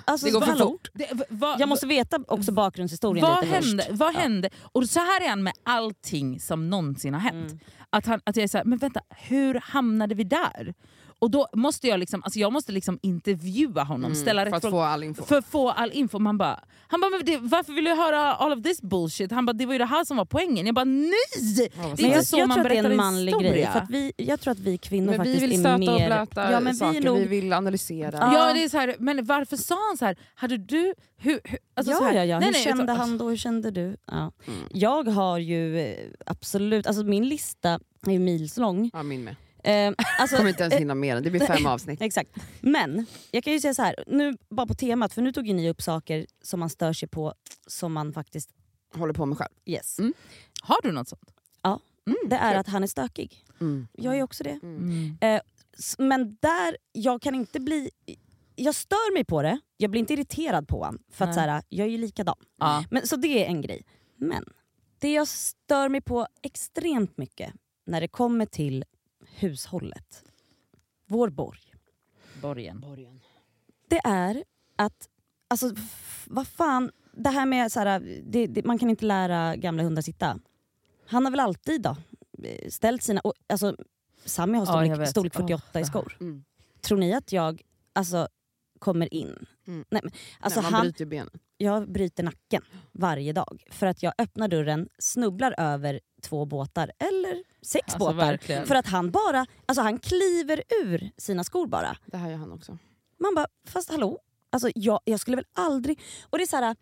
alltså, 0.05 0.25
det 0.25 0.31
går 0.31 0.41
för 0.41 0.55
fort. 0.55 0.87
Det, 0.93 1.07
v- 1.13 1.23
vad- 1.29 1.59
Jag 1.59 1.69
måste 1.69 1.87
veta 1.87 2.19
också 2.27 2.51
bakgrundshistorien 2.51 3.25
vad 3.25 3.43
lite 3.45 3.55
hände? 3.55 3.83
först. 3.83 3.99
Vad 3.99 4.13
Ja. 4.15 4.19
hände? 4.19 4.49
Och 4.61 4.89
så 4.89 4.99
här 4.99 5.21
är 5.25 5.29
han 5.29 5.43
med 5.43 5.53
allting 5.63 6.39
som 6.39 6.69
någonsin 6.69 7.13
har 7.13 7.21
hänt. 7.21 7.51
Mm. 7.51 7.59
Att, 7.89 8.05
han, 8.05 8.21
att 8.23 8.35
jag 8.35 8.43
är 8.43 8.47
såhär, 8.47 8.65
men 8.65 8.77
vänta, 8.77 9.01
hur 9.09 9.53
hamnade 9.63 10.15
vi 10.15 10.23
där? 10.23 10.73
Och 11.21 11.31
då 11.31 11.47
måste 11.53 11.87
jag 11.87 11.99
liksom, 11.99 12.23
alltså 12.23 12.39
jag 12.39 12.53
måste 12.53 12.71
liksom 12.71 12.99
intervjua 13.01 13.83
honom, 13.83 14.15
ställa 14.15 14.41
Mm, 14.41 14.51
för 14.51 14.57
rätt 14.57 14.65
att 14.65 14.69
frågor. 14.71 14.77
få 14.77 14.81
all 14.89 15.03
info. 15.03 15.23
För 15.25 15.37
att 15.37 15.45
få 15.45 15.69
all 15.69 15.91
info. 15.91 16.19
Man 16.19 16.37
bara, 16.37 16.59
han 16.87 17.01
bara, 17.01 17.09
men 17.09 17.25
det, 17.25 17.37
varför 17.37 17.73
vill 17.73 17.83
du 17.85 17.93
höra 17.95 18.33
all 18.33 18.53
of 18.57 18.63
this 18.63 18.81
bullshit? 18.81 19.31
Han 19.31 19.45
bara, 19.45 19.53
det 19.53 19.65
var 19.65 19.73
ju 19.73 19.79
det 19.79 19.85
här 19.85 20.05
som 20.05 20.17
var 20.17 20.25
poängen. 20.25 20.65
Jag 20.65 20.75
bara, 20.75 20.85
nej! 20.85 21.11
Det 21.57 21.63
är 21.65 21.71
Men 21.79 21.89
inte 21.89 22.03
jag, 22.03 22.25
så 22.25 22.37
jag 22.37 22.47
man 22.47 22.55
tror 22.57 22.65
att 22.65 22.71
det 22.71 22.77
är 22.77 22.81
berättar 22.83 22.89
en 22.91 22.97
manlig 22.97 23.31
historia. 23.31 23.51
grej. 23.53 23.67
För 23.73 23.79
att 23.79 23.89
vi, 23.89 24.13
jag 24.17 24.39
tror 24.41 24.51
att 24.51 24.59
vi 24.59 24.77
kvinnor 24.77 25.05
Men 25.09 25.17
faktiskt 25.17 25.35
vi 25.41 25.47
vill 25.47 25.53
är 25.55 25.59
stöta 25.59 25.77
mer... 25.77 25.91
och 25.91 25.97
blöta 26.05 26.51
ja, 26.51 26.59
men 26.59 26.75
saker, 26.75 26.99
vi, 26.99 27.05
nog, 27.05 27.17
vi 27.17 27.25
vill 27.25 27.53
analysera. 27.53 28.17
Ja. 28.33 28.53
Det 28.53 28.63
är 28.63 28.69
så 28.69 28.77
här, 28.77 28.95
men 28.99 29.25
varför 29.25 29.57
sa 29.57 29.75
han 29.89 29.97
så 29.97 30.05
här? 30.05 30.15
Hade 30.35 30.57
du... 30.57 30.93
Hur, 31.17 31.39
hur, 31.43 31.59
alltså 31.73 31.93
så 31.93 32.03
ja, 32.03 32.07
här, 32.07 32.13
ja, 32.15 32.23
ja. 32.25 32.39
nej, 32.39 32.45
hur 32.47 32.53
nej, 32.53 32.63
kände 32.63 32.85
jag- 32.93 32.97
han 32.99 33.17
då? 33.17 33.29
Hur 33.29 33.37
kände 33.37 33.71
du? 33.71 33.97
Ja. 34.05 34.17
Mm. 34.47 34.59
Jag 34.71 35.07
har 35.07 35.37
ju 35.37 35.79
eh, 35.79 35.95
absolut, 36.25 36.87
alltså 36.87 37.03
min 37.03 37.29
lista 37.29 37.79
är 38.07 38.11
ju 38.11 38.19
milslång. 38.19 38.89
Ja, 38.93 39.03
min 39.03 39.23
med. 39.23 39.35
Eh, 39.63 39.93
alltså, 40.19 40.35
kommer 40.37 40.49
inte 40.49 40.63
ens 40.63 40.75
hinna 40.75 40.95
med 40.95 41.15
den, 41.17 41.23
det 41.23 41.29
blir 41.29 41.45
fem 41.47 41.65
avsnitt. 41.73 42.01
Exakt. 42.01 42.29
Men 42.61 43.05
jag 43.31 43.43
kan 43.43 43.53
ju 43.53 43.59
säga 43.59 43.73
så 43.73 43.81
här, 43.81 44.03
nu 44.07 44.37
bara 44.49 44.67
på 44.67 44.73
temat, 44.73 45.13
för 45.13 45.21
nu 45.21 45.31
tog 45.31 45.47
ju 45.47 45.53
ni 45.53 45.69
upp 45.69 45.81
saker 45.81 46.25
som 46.41 46.59
man 46.59 46.69
stör 46.69 46.93
sig 46.93 47.09
på 47.09 47.33
som 47.67 47.93
man 47.93 48.13
faktiskt... 48.13 48.49
Håller 48.95 49.13
på 49.13 49.25
med 49.25 49.37
själv. 49.37 49.51
Yes. 49.65 49.99
Mm. 49.99 50.13
Har 50.61 50.79
du 50.83 50.91
något 50.91 51.07
sånt? 51.07 51.31
Det 52.29 52.35
är 52.35 52.51
kul. 52.51 52.59
att 52.59 52.67
han 52.67 52.83
är 52.83 52.87
stökig. 52.87 53.45
Mm. 53.61 53.87
Jag 53.93 54.17
är 54.17 54.23
också 54.23 54.43
det. 54.43 54.59
Mm. 54.63 55.17
S- 55.77 55.95
Men 55.99 56.37
där, 56.41 56.77
jag 56.91 57.21
kan 57.21 57.35
inte 57.35 57.59
bli... 57.59 57.89
Jag 58.55 58.75
stör 58.75 59.13
mig 59.13 59.23
på 59.25 59.41
det, 59.41 59.59
jag 59.77 59.91
blir 59.91 59.99
inte 59.99 60.13
irriterad 60.13 60.67
på 60.67 60.77
honom. 60.83 61.03
För 61.11 61.25
att 61.25 61.33
så 61.33 61.39
här, 61.39 61.61
jag 61.69 61.87
är 61.87 61.91
ju 61.91 61.97
likadan. 61.97 62.35
Ja. 62.59 62.83
Men, 62.91 63.07
så 63.07 63.15
det 63.15 63.43
är 63.45 63.47
en 63.47 63.61
grej. 63.61 63.85
Men 64.17 64.45
det 64.99 65.13
jag 65.13 65.27
stör 65.27 65.89
mig 65.89 66.01
på 66.01 66.27
extremt 66.41 67.17
mycket 67.17 67.53
när 67.85 68.01
det 68.01 68.07
kommer 68.07 68.45
till 68.45 68.83
hushållet, 69.35 70.23
vår 71.07 71.29
borg, 71.29 71.59
Borgen. 72.41 72.85
det 73.87 73.99
är 74.03 74.43
att, 74.75 75.09
alltså 75.47 75.75
vad 76.27 76.47
fan, 76.47 76.91
det 77.11 77.29
här 77.29 77.45
med 77.45 77.71
så 77.71 77.79
här, 77.79 78.21
det, 78.25 78.47
det, 78.47 78.65
man 78.65 78.79
kan 78.79 78.89
inte 78.89 79.05
lära 79.05 79.55
gamla 79.55 79.83
hundar 79.83 80.01
sitta. 80.01 80.39
Han 81.05 81.25
har 81.25 81.31
väl 81.31 81.39
alltid 81.39 81.81
då 81.81 81.95
eh, 82.43 82.69
ställt 82.69 83.03
sina, 83.03 83.21
och, 83.21 83.33
alltså 83.49 83.75
Sami 84.25 84.57
har 84.57 84.65
Ja, 84.65 84.71
storlek, 84.71 84.99
vet. 84.99 85.09
storlek 85.09 85.33
Åh, 85.35 85.41
48 85.41 85.79
i 85.79 85.81
det- 85.81 85.87
skor. 85.87 86.17
Mm. 86.21 86.43
Tror 86.81 86.97
ni 86.97 87.13
att 87.13 87.31
jag 87.31 87.61
alltså, 87.93 88.27
kommer 88.79 89.13
in? 89.13 89.45
Mm. 89.67 89.85
Nej, 89.89 90.01
men, 90.03 90.11
alltså, 90.39 90.61
Nej, 90.61 90.71
man 90.71 90.73
han, 90.73 90.81
bryter 90.81 90.99
ju 90.99 91.05
benen. 91.05 91.29
Jag 91.61 91.91
bryter 91.91 92.23
nacken 92.23 92.63
varje 92.91 93.33
dag 93.33 93.63
för 93.71 93.87
att 93.87 94.03
jag 94.03 94.13
öppnar 94.17 94.47
dörren, 94.47 94.89
snubblar 94.99 95.55
över 95.57 95.99
två 96.21 96.45
båtar 96.45 96.91
eller 96.99 97.43
sex 97.61 97.83
Alltså, 97.85 97.99
båtar. 97.99 98.13
verkligen. 98.13 98.65
För 98.65 98.75
att 98.75 98.87
han 98.87 99.11
bara, 99.11 99.45
alltså 99.65 99.81
han 99.81 99.99
kliver 99.99 100.63
ur 100.83 101.11
sina 101.17 101.43
skor 101.43 101.67
bara. 101.67 101.97
Det 102.05 102.17
här 102.17 102.29
gör 102.29 102.37
han 102.37 102.51
också. 102.51 102.77
Man 103.19 103.35
bara, 103.35 103.47
fast 103.67 103.89
hallå? 103.89 104.19
Alltså 104.49 104.69
jag, 104.75 104.99
jag 105.03 105.19
skulle 105.19 105.35
väl 105.37 105.45
aldrig... 105.53 105.99
Och 106.29 106.37
det 106.37 106.43
är 106.43 106.47
så 106.47 106.55
här, 106.55 106.75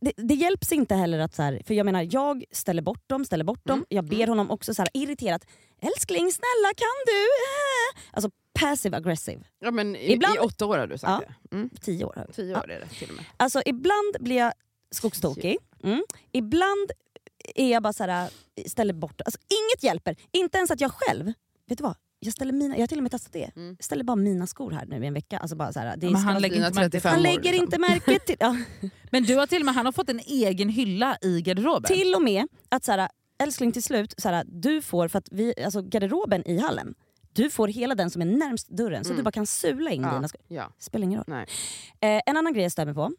det, 0.00 0.12
det 0.16 0.34
hjälps 0.34 0.72
inte 0.72 0.94
heller 0.94 1.18
att, 1.18 1.34
så 1.34 1.42
här, 1.42 1.62
för 1.66 1.74
jag 1.74 1.84
menar 1.84 2.08
jag 2.10 2.44
ställer 2.50 2.82
bort 2.82 3.08
dem, 3.08 3.24
ställer 3.24 3.44
bort 3.44 3.64
dem. 3.66 3.78
Mm, 3.78 3.86
Jag 3.88 4.04
ber 4.04 4.26
honom 4.26 4.50
också 4.50 4.74
så 4.74 4.82
här, 4.82 4.88
irriterat, 4.94 5.46
älskling 5.80 6.32
snälla 6.32 6.74
kan 6.76 6.96
du? 7.06 7.22
Äh. 7.22 8.02
Alltså 8.12 8.30
passive 8.60 8.96
aggressive. 8.96 9.40
Ja, 9.60 9.70
men 9.70 9.96
i, 9.96 10.12
Ibland- 10.12 10.36
I 10.36 10.38
åtta 10.38 10.66
år 10.66 10.78
har 10.78 10.86
du 10.86 10.98
sagt 10.98 11.24
Ja. 11.28 11.34
det. 11.50 11.56
Mm. 11.56 11.70
Tio 11.80 12.04
år. 12.04 12.26
Tio 12.32 12.52
Ja. 12.52 12.58
år 12.60 12.70
är 12.70 12.80
det 12.80 12.86
till 12.86 13.08
och 13.10 13.16
med. 13.16 13.24
Alltså 13.36 13.62
ibland 13.66 14.16
blir 14.20 14.36
jag 14.36 14.52
skogstokig. 14.90 15.56
Mm. 15.84 16.02
Ibland 16.32 16.90
är 17.54 17.70
jag 17.72 17.82
bara 17.82 17.92
så 17.92 18.04
här, 18.04 18.30
ställer 18.66 18.94
bort 18.94 19.20
alltså, 19.24 19.38
Inget 19.48 19.82
hjälper. 19.82 20.16
Inte 20.32 20.58
ens 20.58 20.70
att 20.70 20.80
jag 20.80 20.92
själv, 20.92 21.32
vet 21.68 21.78
du 21.78 21.84
vad? 21.84 21.96
Jag, 22.20 22.32
ställer 22.32 22.52
mina, 22.52 22.74
jag 22.74 22.82
har 22.82 22.86
till 22.86 22.96
och 22.98 23.02
med 23.02 23.12
testat 23.12 23.32
det. 23.32 23.50
Mm. 23.56 23.76
Jag 23.78 23.84
ställer 23.84 24.04
bara 24.04 24.16
mina 24.16 24.46
skor 24.46 24.70
här 24.70 24.86
nu 24.86 25.04
i 25.04 25.06
en 25.06 25.14
vecka. 25.14 25.38
Alltså 25.38 25.56
bara 25.56 25.72
så 25.72 25.80
här, 25.80 25.96
det 25.96 26.06
Men 26.10 26.16
han 26.16 26.42
lägger 26.42 26.56
inte 26.56 26.70
märke 26.80 26.90
till 26.90 27.00
35 27.00 27.12
han 27.12 27.22
lägger 27.22 27.52
inte 27.52 27.78
märke 27.78 28.18
till... 28.18 28.36
Ja. 28.40 28.56
Men 29.10 29.22
du 29.24 29.36
har 29.36 29.46
till 29.46 29.62
och 29.62 29.64
med 29.66 29.74
han 29.74 29.84
har 29.86 29.92
fått 29.92 30.08
en 30.08 30.20
egen 30.20 30.68
hylla 30.68 31.18
i 31.22 31.40
garderoben. 31.42 31.82
Till 31.88 32.14
och 32.14 32.22
med 32.22 32.46
att 32.68 32.84
så 32.84 32.92
här, 32.92 33.08
älskling 33.42 33.72
till 33.72 33.82
slut, 33.82 34.14
så 34.18 34.28
här, 34.28 34.44
du 34.48 34.82
får, 34.82 35.08
för 35.08 35.18
att 35.18 35.28
vi, 35.30 35.54
alltså 35.64 35.82
garderoben 35.82 36.48
i 36.48 36.58
hallen, 36.58 36.94
du 37.42 37.50
får 37.50 37.68
hela 37.68 37.94
den 37.94 38.10
som 38.10 38.22
är 38.22 38.26
närmst 38.26 38.68
dörren 38.68 39.04
så 39.04 39.08
Mm. 39.10 39.16
du 39.16 39.22
bara 39.22 39.32
kan 39.32 39.46
sula 39.46 39.90
in 39.90 40.02
Ja. 40.02 40.14
dina 40.14 40.28
skor. 40.28 40.40
Ja. 40.48 40.72
Spelar 40.78 41.04
ingen 41.04 41.24
roll. 41.28 41.36
Eh, 42.00 42.20
en 42.26 42.36
annan 42.36 42.52
grej 42.52 42.62
jag 42.62 42.72
stör 42.72 42.84
mig 42.84 42.94
på. 42.94 43.12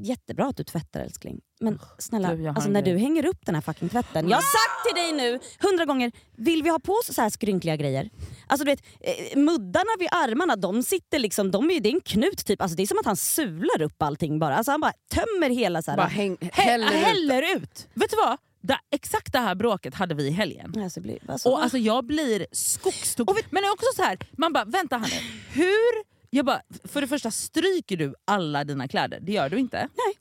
Jättebra 0.00 0.46
att 0.46 0.56
du 0.56 0.64
tvättar 0.64 1.00
älskling. 1.00 1.40
Men 1.60 1.78
snälla, 1.98 2.34
du, 2.34 2.46
alltså, 2.48 2.68
när 2.70 2.82
grej. 2.82 2.92
du 2.92 2.98
hänger 2.98 3.26
upp 3.26 3.46
den 3.46 3.54
här 3.54 3.62
fucking 3.62 3.88
tvätten. 3.88 4.28
Jag 4.28 4.36
har 4.36 4.42
sagt 4.42 4.86
till 4.86 5.02
dig 5.02 5.12
nu 5.12 5.40
hundra 5.70 5.84
gånger, 5.84 6.12
vill 6.36 6.62
vi 6.62 6.68
ha 6.70 6.78
på 6.78 6.92
oss 6.92 7.14
så 7.14 7.22
här 7.22 7.30
skrynkliga 7.30 7.76
grejer? 7.76 8.10
Alltså 8.46 8.64
du 8.64 8.70
vet, 8.70 8.82
eh, 9.00 9.38
muddarna 9.38 9.90
vid 9.98 10.08
armarna, 10.12 10.56
de 10.56 10.82
sitter 10.82 11.18
liksom, 11.18 11.50
de 11.50 11.70
är, 11.70 11.80
det 11.80 11.88
är 11.88 11.92
en 11.94 12.00
knut 12.00 12.46
typ. 12.46 12.62
Alltså, 12.62 12.76
det 12.76 12.82
är 12.82 12.86
som 12.86 12.98
att 12.98 13.06
han 13.06 13.16
sular 13.16 13.82
upp 13.82 14.02
allting 14.02 14.38
bara. 14.38 14.56
Alltså, 14.56 14.70
han 14.70 14.80
bara 14.80 14.92
tömmer 15.10 15.50
hela 15.50 15.82
så 15.82 15.90
här. 15.90 15.98
Bara 15.98 16.06
häng, 16.06 16.36
Hä- 16.40 16.50
häller 16.52 16.86
ut. 16.86 16.92
häller 17.04 17.56
ut. 17.56 17.88
Vet 17.94 18.10
du 18.10 18.16
vad? 18.16 18.38
Det, 18.60 18.78
exakt 18.90 19.32
det 19.32 19.38
här 19.38 19.54
bråket 19.54 19.94
hade 19.94 20.14
vi 20.14 20.26
i 20.26 20.30
helgen. 20.30 20.74
Alltså, 20.82 21.00
blir, 21.00 21.18
alltså, 21.30 21.48
Och 21.48 21.62
alltså 21.62 21.78
jag 21.78 22.04
blir 22.04 22.46
skogstokig. 22.52 23.46
Men 23.50 23.62
det 23.62 23.66
är 23.68 23.72
också 23.72 23.86
så 23.96 24.02
här, 24.02 24.18
man 24.32 24.52
bara 24.52 24.64
vänta 24.64 24.98
här 24.98 25.10
nu. 25.10 25.40
Hur? 25.62 26.04
Jag 26.30 26.44
bara, 26.46 26.62
för 26.84 27.00
det 27.00 27.06
första, 27.06 27.30
stryker 27.30 27.96
du 27.96 28.14
alla 28.24 28.64
dina 28.64 28.88
kläder? 28.88 29.20
Det 29.20 29.32
gör 29.32 29.48
du 29.50 29.58
inte. 29.58 29.76
Nej. 29.78 30.14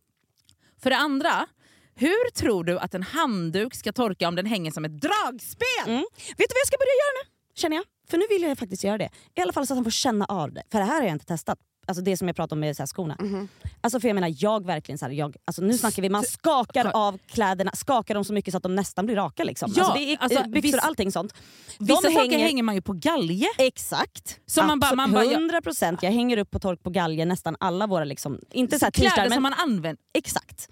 För 0.81 0.89
det 0.89 0.97
andra, 0.97 1.47
hur 1.95 2.31
tror 2.31 2.63
du 2.63 2.79
att 2.79 2.93
en 2.93 3.03
handduk 3.03 3.75
ska 3.75 3.91
torka 3.93 4.27
om 4.27 4.35
den 4.35 4.45
hänger 4.45 4.71
som 4.71 4.85
ett 4.85 5.01
dragspel? 5.01 5.67
Mm. 5.87 6.05
Vet 6.27 6.37
du 6.37 6.53
vad 6.53 6.59
jag 6.61 6.67
ska 6.67 6.77
börja 6.77 6.97
göra 7.03 7.23
nu? 7.23 7.29
Känner 7.55 7.75
jag. 7.75 7.85
För 8.09 8.17
nu 8.17 8.25
vill 8.29 8.41
jag 8.41 8.57
faktiskt 8.57 8.83
göra 8.83 8.97
det. 8.97 9.09
I 9.35 9.41
alla 9.41 9.53
fall 9.53 9.67
så 9.67 9.73
att 9.73 9.77
han 9.77 9.83
får 9.83 9.91
känna 9.91 10.25
av 10.25 10.53
det. 10.53 10.63
För 10.71 10.79
det 10.79 10.85
här 10.85 10.95
har 10.95 11.07
jag 11.07 11.11
inte 11.11 11.25
testat. 11.25 11.59
Alltså 11.87 12.03
det 12.03 12.17
som 12.17 12.27
jag 12.27 12.35
pratade 12.35 12.55
om 12.55 12.59
med 12.59 12.75
så 12.75 12.81
här 12.81 12.87
skorna. 12.87 13.17
Mhm. 13.19 13.47
Alltså 13.81 13.99
för 13.99 14.07
jag 14.07 14.15
menar, 14.15 14.33
jag 14.37 14.65
verkligen 14.65 14.97
så 14.97 15.05
här, 15.05 15.11
jag, 15.11 15.35
alltså 15.45 15.61
nu 15.61 15.77
snackar 15.77 16.01
vi, 16.01 16.09
man 16.09 16.23
skakar 16.23 16.91
av 16.93 17.17
kläderna, 17.27 17.71
skakar 17.75 18.13
dem 18.13 18.23
så 18.23 18.33
mycket 18.33 18.51
så 18.51 18.57
att 18.57 18.63
de 18.63 18.75
nästan 18.75 19.05
blir 19.05 19.15
raka. 19.15 19.43
Liksom. 19.43 19.73
Ja, 19.75 19.83
alltså 19.83 19.97
det 19.99 20.13
är 20.13 20.17
alltså, 20.19 20.49
byxor 20.49 20.77
och 20.77 20.85
allting 20.85 21.11
sånt. 21.11 21.33
De 21.77 21.85
Vissa 21.85 22.01
saker 22.01 22.37
hänger 22.39 22.63
man 22.63 22.75
ju 22.75 22.81
på 22.81 22.93
galge. 22.93 23.47
Exakt. 23.57 24.39
Så 24.45 24.63
man 24.63 24.79
bara- 24.79 24.95
man 24.95 25.11
bara- 25.11 25.23
100 25.33 25.61
procent. 25.61 26.03
Jag 26.03 26.11
hänger 26.11 26.37
upp 26.37 26.51
på 26.51 26.59
tork 26.59 26.83
på 26.83 26.89
galgen 26.89 27.27
nästan 27.27 27.55
alla 27.59 27.87
våra, 27.87 28.03
liksom, 28.03 28.39
inte 28.51 28.79
så 28.79 28.85
här 28.85 28.91
Kläder 28.91 29.09
t-shirtar, 29.09 29.23
som 29.35 29.43
men 29.43 29.51
man 29.51 29.53
använder. 29.53 29.97
exakt. 30.13 30.69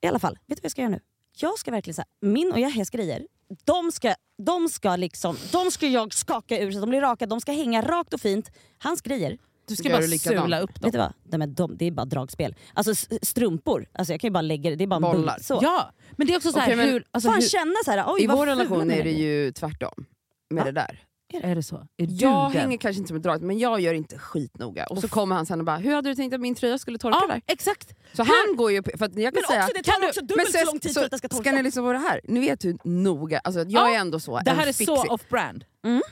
I 0.00 0.06
alla 0.06 0.18
fall, 0.18 0.34
vet 0.34 0.40
du 0.48 0.54
vad 0.54 0.64
jag 0.64 0.70
ska 0.72 0.80
göra 0.80 0.90
nu? 0.90 1.00
Jag 1.40 1.58
ska 1.58 1.70
verkligen 1.70 1.94
så 1.94 2.00
här, 2.02 2.28
min 2.28 2.52
och 2.52 2.58
Yahyas 2.60 2.90
grejer, 2.90 3.26
de 3.64 3.92
ska, 3.92 4.14
de, 4.42 4.68
ska 4.68 4.96
liksom, 4.96 5.36
de 5.52 5.70
ska 5.70 5.86
jag 5.86 6.14
skaka 6.14 6.58
ur 6.58 6.72
så 6.72 6.78
att 6.78 6.82
de 6.82 6.90
blir 6.90 7.00
raka, 7.00 7.26
de 7.26 7.40
ska 7.40 7.52
hänga 7.52 7.82
rakt 7.82 8.14
och 8.14 8.20
fint. 8.20 8.50
Hans 8.78 9.00
grejer, 9.02 9.38
Du 9.68 9.76
ska 9.76 9.88
bara 9.88 10.00
du 10.00 10.18
sula 10.18 10.60
upp 10.60 10.74
dem. 10.74 10.80
vet 10.86 10.92
du 10.92 10.98
vad? 10.98 11.12
De 11.24 11.42
är, 11.42 11.46
de, 11.46 11.76
det 11.76 11.84
är 11.86 11.90
bara 11.90 12.06
dragspel. 12.06 12.54
Alltså 12.74 12.94
strumpor, 13.22 13.86
alltså 13.92 14.12
jag 14.12 14.20
kan 14.20 14.28
ju 14.28 14.32
bara 14.32 14.42
lägga 14.42 14.70
det, 14.70 14.76
det 14.76 14.84
är 14.84 14.88
bara 14.88 14.96
en 14.96 15.02
Bollar. 15.02 15.34
bull. 15.34 15.44
Så. 15.44 15.58
Ja, 15.62 15.92
men 16.16 16.26
det 16.26 16.32
är 16.32 16.36
också 16.36 16.52
så 16.52 16.58
här, 16.58 16.76
men 16.76 16.88
hur, 16.88 17.04
alltså, 17.10 17.30
Fan 17.30 17.40
hur... 17.40 17.48
känna 17.48 17.74
så 17.84 17.90
här, 17.90 18.04
oj 18.06 18.22
I 18.22 18.26
vår 18.26 18.46
relation 18.46 18.90
är 18.90 19.04
det 19.04 19.10
ju 19.12 19.52
tvärtom 19.52 20.04
med 20.50 20.64
Va? 20.64 20.64
det 20.64 20.72
där. 20.72 21.04
Är 21.42 21.54
det 21.54 21.62
så? 21.62 21.76
Är 21.96 22.06
du 22.06 22.14
Jag 22.14 22.52
den? 22.52 22.60
hänger 22.60 22.78
kanske 22.78 22.98
inte 22.98 23.08
som 23.08 23.16
ett 23.16 23.22
drag, 23.22 23.42
men 23.42 23.58
jag 23.58 23.80
gör 23.80 23.94
inte 23.94 24.18
skitnoga. 24.18 24.86
Och 24.86 24.98
så 24.98 25.08
kommer 25.08 25.36
han 25.36 25.46
sen 25.46 25.58
och 25.58 25.64
bara, 25.66 25.76
hur 25.76 25.94
hade 25.94 26.08
du 26.10 26.14
tänkt 26.14 26.34
att 26.34 26.40
min 26.40 26.54
tröja 26.54 26.78
skulle 26.78 26.98
torka 26.98 27.18
Ja, 27.20 27.26
där? 27.34 27.42
exakt. 27.46 27.94
Så 28.12 28.22
han 28.22 28.56
går 28.56 28.72
ju 28.72 28.82
på, 28.82 28.90
för 28.98 29.04
att 29.06 29.16
jag 29.18 29.34
kan 29.34 29.42
Men 29.42 29.48
säga, 29.48 29.62
också 29.64 29.72
det 29.76 29.82
tar 29.82 29.92
Kan 29.92 30.00
du- 30.00 30.06
också 30.08 30.20
men 30.20 30.26
dubbelt 30.26 30.52
så 30.52 30.58
så- 30.58 30.64
lång 30.66 30.78
tid 30.80 30.92
så 30.94 31.00
för 31.00 31.04
att 31.04 31.10
det 31.10 31.18
ska 31.18 31.28
torka. 31.28 31.42
Ska 31.42 31.52
ni 31.52 31.62
liksom 31.62 31.84
vara 31.84 31.98
det 31.98 32.04
här? 32.08 32.20
Ni 32.24 32.40
vet 32.40 32.64
hur 32.64 32.78
noga, 32.84 33.38
alltså 33.44 33.60
jag 33.60 33.70
Ja, 33.70 33.94
är 33.94 33.98
ändå 33.98 34.20
så 34.20 34.40
Det 34.44 34.50
här 34.50 34.66
är 34.66 34.72
så 34.72 35.04
off-brand. 35.14 35.64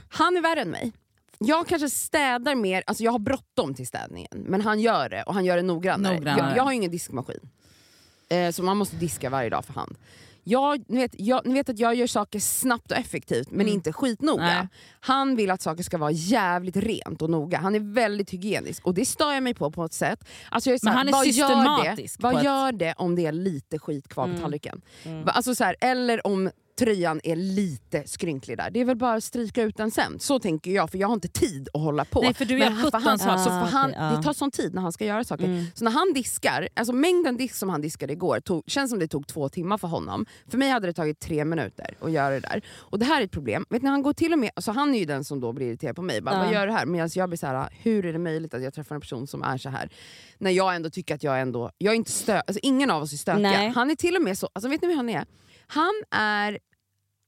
Han 0.08 0.36
är 0.36 0.40
värre 0.40 0.60
än 0.60 0.70
mig. 0.70 0.92
Jag 1.38 1.66
kanske 1.66 1.90
städar 1.90 2.54
mer, 2.54 2.82
alltså 2.86 3.04
jag 3.04 3.12
har 3.12 3.18
bråttom 3.18 3.74
till 3.74 3.86
städningen, 3.86 4.30
men 4.32 4.60
han 4.60 4.80
gör 4.80 5.08
det 5.08 5.22
och 5.22 5.34
han 5.34 5.44
gör 5.44 5.56
det 5.56 5.62
noggrannare. 5.62 6.14
Noggrannare. 6.14 6.48
Jag, 6.48 6.56
jag 6.56 6.62
har 6.64 6.70
ju 6.70 6.76
ingen 6.76 6.90
diskmaskin, 6.90 7.48
eh, 8.28 8.50
så 8.50 8.62
man 8.62 8.76
måste 8.76 8.96
diska 8.96 9.30
varje 9.30 9.50
dag 9.50 9.64
för 9.64 9.72
hand. 9.72 9.96
Jag, 10.48 10.84
ni, 10.88 10.96
vet, 11.00 11.14
jag, 11.20 11.46
ni 11.46 11.54
vet 11.54 11.68
att 11.68 11.78
jag 11.78 11.94
gör 11.94 12.06
saker 12.06 12.40
snabbt 12.40 12.90
och 12.90 12.96
effektivt 12.98 13.50
men 13.50 13.60
Mm. 13.60 13.72
inte 13.74 13.92
skitnoga. 13.92 14.42
Nej. 14.44 14.68
Han 15.00 15.36
vill 15.36 15.50
att 15.50 15.62
saker 15.62 15.82
ska 15.82 15.98
vara 15.98 16.10
jävligt 16.10 16.76
rent 16.76 17.22
och 17.22 17.30
noga. 17.30 17.58
Han 17.58 17.74
är 17.74 17.94
väldigt 17.94 18.30
hygienisk 18.32 18.86
och 18.86 18.94
det 18.94 19.04
stör 19.04 19.32
jag 19.32 19.42
mig 19.42 19.54
på 19.54 19.70
på 19.70 19.84
ett 19.84 19.92
sätt. 19.92 20.24
Alltså 20.50 20.70
jag 20.70 20.74
är 20.74 20.78
så 20.78 20.86
Men 20.86 20.94
han 20.96 21.08
är 21.08 21.12
vad 21.12 21.26
Gör 21.26 21.32
systematisk 21.48 22.16
det, 22.18 22.22
på 22.22 22.28
vad 22.28 22.36
ett- 22.36 22.44
gör 22.44 22.72
det 22.72 22.94
om 22.98 23.14
det 23.16 23.26
är 23.26 23.32
lite 23.32 23.78
skit 23.78 24.08
kvar 24.08 24.24
Mm. 24.24 24.36
på 24.36 24.42
tallriken? 24.42 24.82
Mm. 25.04 25.24
Alltså 25.28 25.54
så 25.54 25.64
här, 25.64 25.76
eller 25.80 26.26
om 26.26 26.50
tröjan 26.78 27.20
är 27.24 27.36
lite 27.36 28.02
skrynklig 28.06 28.56
där. 28.56 28.70
Det 28.70 28.80
är 28.80 28.84
väl 28.84 28.96
bara 28.96 29.14
att 29.14 29.24
stryka 29.24 29.62
ut 29.62 29.76
den 29.76 29.90
sen. 29.90 30.18
Så 30.20 30.38
tänker 30.38 30.70
jag, 30.70 30.90
för 30.90 30.98
jag 30.98 31.08
har 31.08 31.14
inte 31.14 31.28
tid 31.28 31.68
att 31.74 31.80
hålla 31.80 32.04
på. 32.04 32.20
Nej, 32.22 32.34
för 32.34 32.44
du 32.44 32.58
gör 32.58 32.70
Men 32.70 32.76
för 32.78 32.84
17 32.84 33.02
han, 33.02 33.18
saker. 33.18 33.36
så 33.38 33.44
för 33.44 33.50
han, 33.50 33.94
Ah, 33.96 34.08
okej, 34.08 34.16
Det 34.16 34.22
tar 34.22 34.32
sån 34.32 34.50
tid 34.50 34.74
när 34.74 34.82
han 34.82 34.92
ska 34.92 35.04
göra 35.04 35.24
saker. 35.24 35.44
Mm. 35.44 35.64
Så 35.74 35.84
när 35.84 35.90
han 35.90 36.12
diskar, 36.12 36.68
alltså 36.74 36.92
mängden 36.92 37.36
disk 37.36 37.54
som 37.54 37.68
han 37.68 37.80
diskade 37.80 38.12
igår 38.12 38.40
tog, 38.40 38.62
känns 38.66 38.90
som 38.90 38.98
det 38.98 39.08
tog 39.08 39.26
två 39.26 39.48
timmar 39.48 39.78
för 39.78 39.88
honom. 39.88 40.26
För 40.48 40.58
mig 40.58 40.70
hade 40.70 40.86
det 40.86 40.92
tagit 40.92 41.20
tre 41.20 41.44
minuter 41.44 41.96
att 42.00 42.12
göra 42.12 42.30
det 42.30 42.40
där. 42.40 42.62
Och 42.76 42.98
det 42.98 43.04
här 43.04 43.20
är 43.20 43.24
ett 43.24 43.30
problem. 43.30 43.64
Vet 43.70 43.82
ni, 43.82 43.88
han 43.88 44.02
går 44.02 44.12
till 44.12 44.32
och 44.32 44.38
med, 44.38 44.50
alltså 44.54 44.72
han 44.72 44.94
är 44.94 44.98
ju 44.98 45.04
den 45.04 45.24
som 45.24 45.40
då 45.40 45.52
blir 45.52 45.66
irriterad 45.66 45.96
på 45.96 46.02
mig. 46.02 46.20
Bara, 46.20 46.34
Ja. 46.36 46.42
Vad 46.44 46.52
gör 46.52 46.66
du 46.66 46.72
här? 46.72 46.86
Medan 46.86 47.10
jag 47.14 47.28
blir 47.28 47.38
så 47.38 47.46
här, 47.46 47.68
hur 47.82 48.06
är 48.06 48.12
det 48.12 48.18
möjligt 48.18 48.54
att 48.54 48.62
jag 48.62 48.74
träffar 48.74 48.94
en 48.94 49.00
person 49.00 49.26
som 49.26 49.42
är 49.42 49.58
så 49.58 49.68
här 49.68 49.88
När 50.38 50.50
jag 50.50 50.76
ändå 50.76 50.90
tycker 50.90 51.14
att 51.14 51.22
jag 51.22 51.40
ändå, 51.40 51.70
jag 51.78 51.92
är 51.92 51.96
inte 51.96 52.12
stö, 52.12 52.40
alltså 52.46 52.60
ingen 52.62 52.90
av 52.90 53.02
oss 53.02 53.12
är 53.12 53.16
stökiga. 53.16 53.42
Nej. 53.50 53.68
Han 53.74 53.90
är 53.90 53.94
till 53.94 54.16
och 54.16 54.22
med 54.22 54.38
så, 54.38 54.48
alltså 54.52 54.68
vet 54.68 54.82
ni 54.82 54.88
hur 54.88 54.96
han 54.96 55.08
är? 55.08 55.24
Han 55.66 55.94
är 56.10 56.58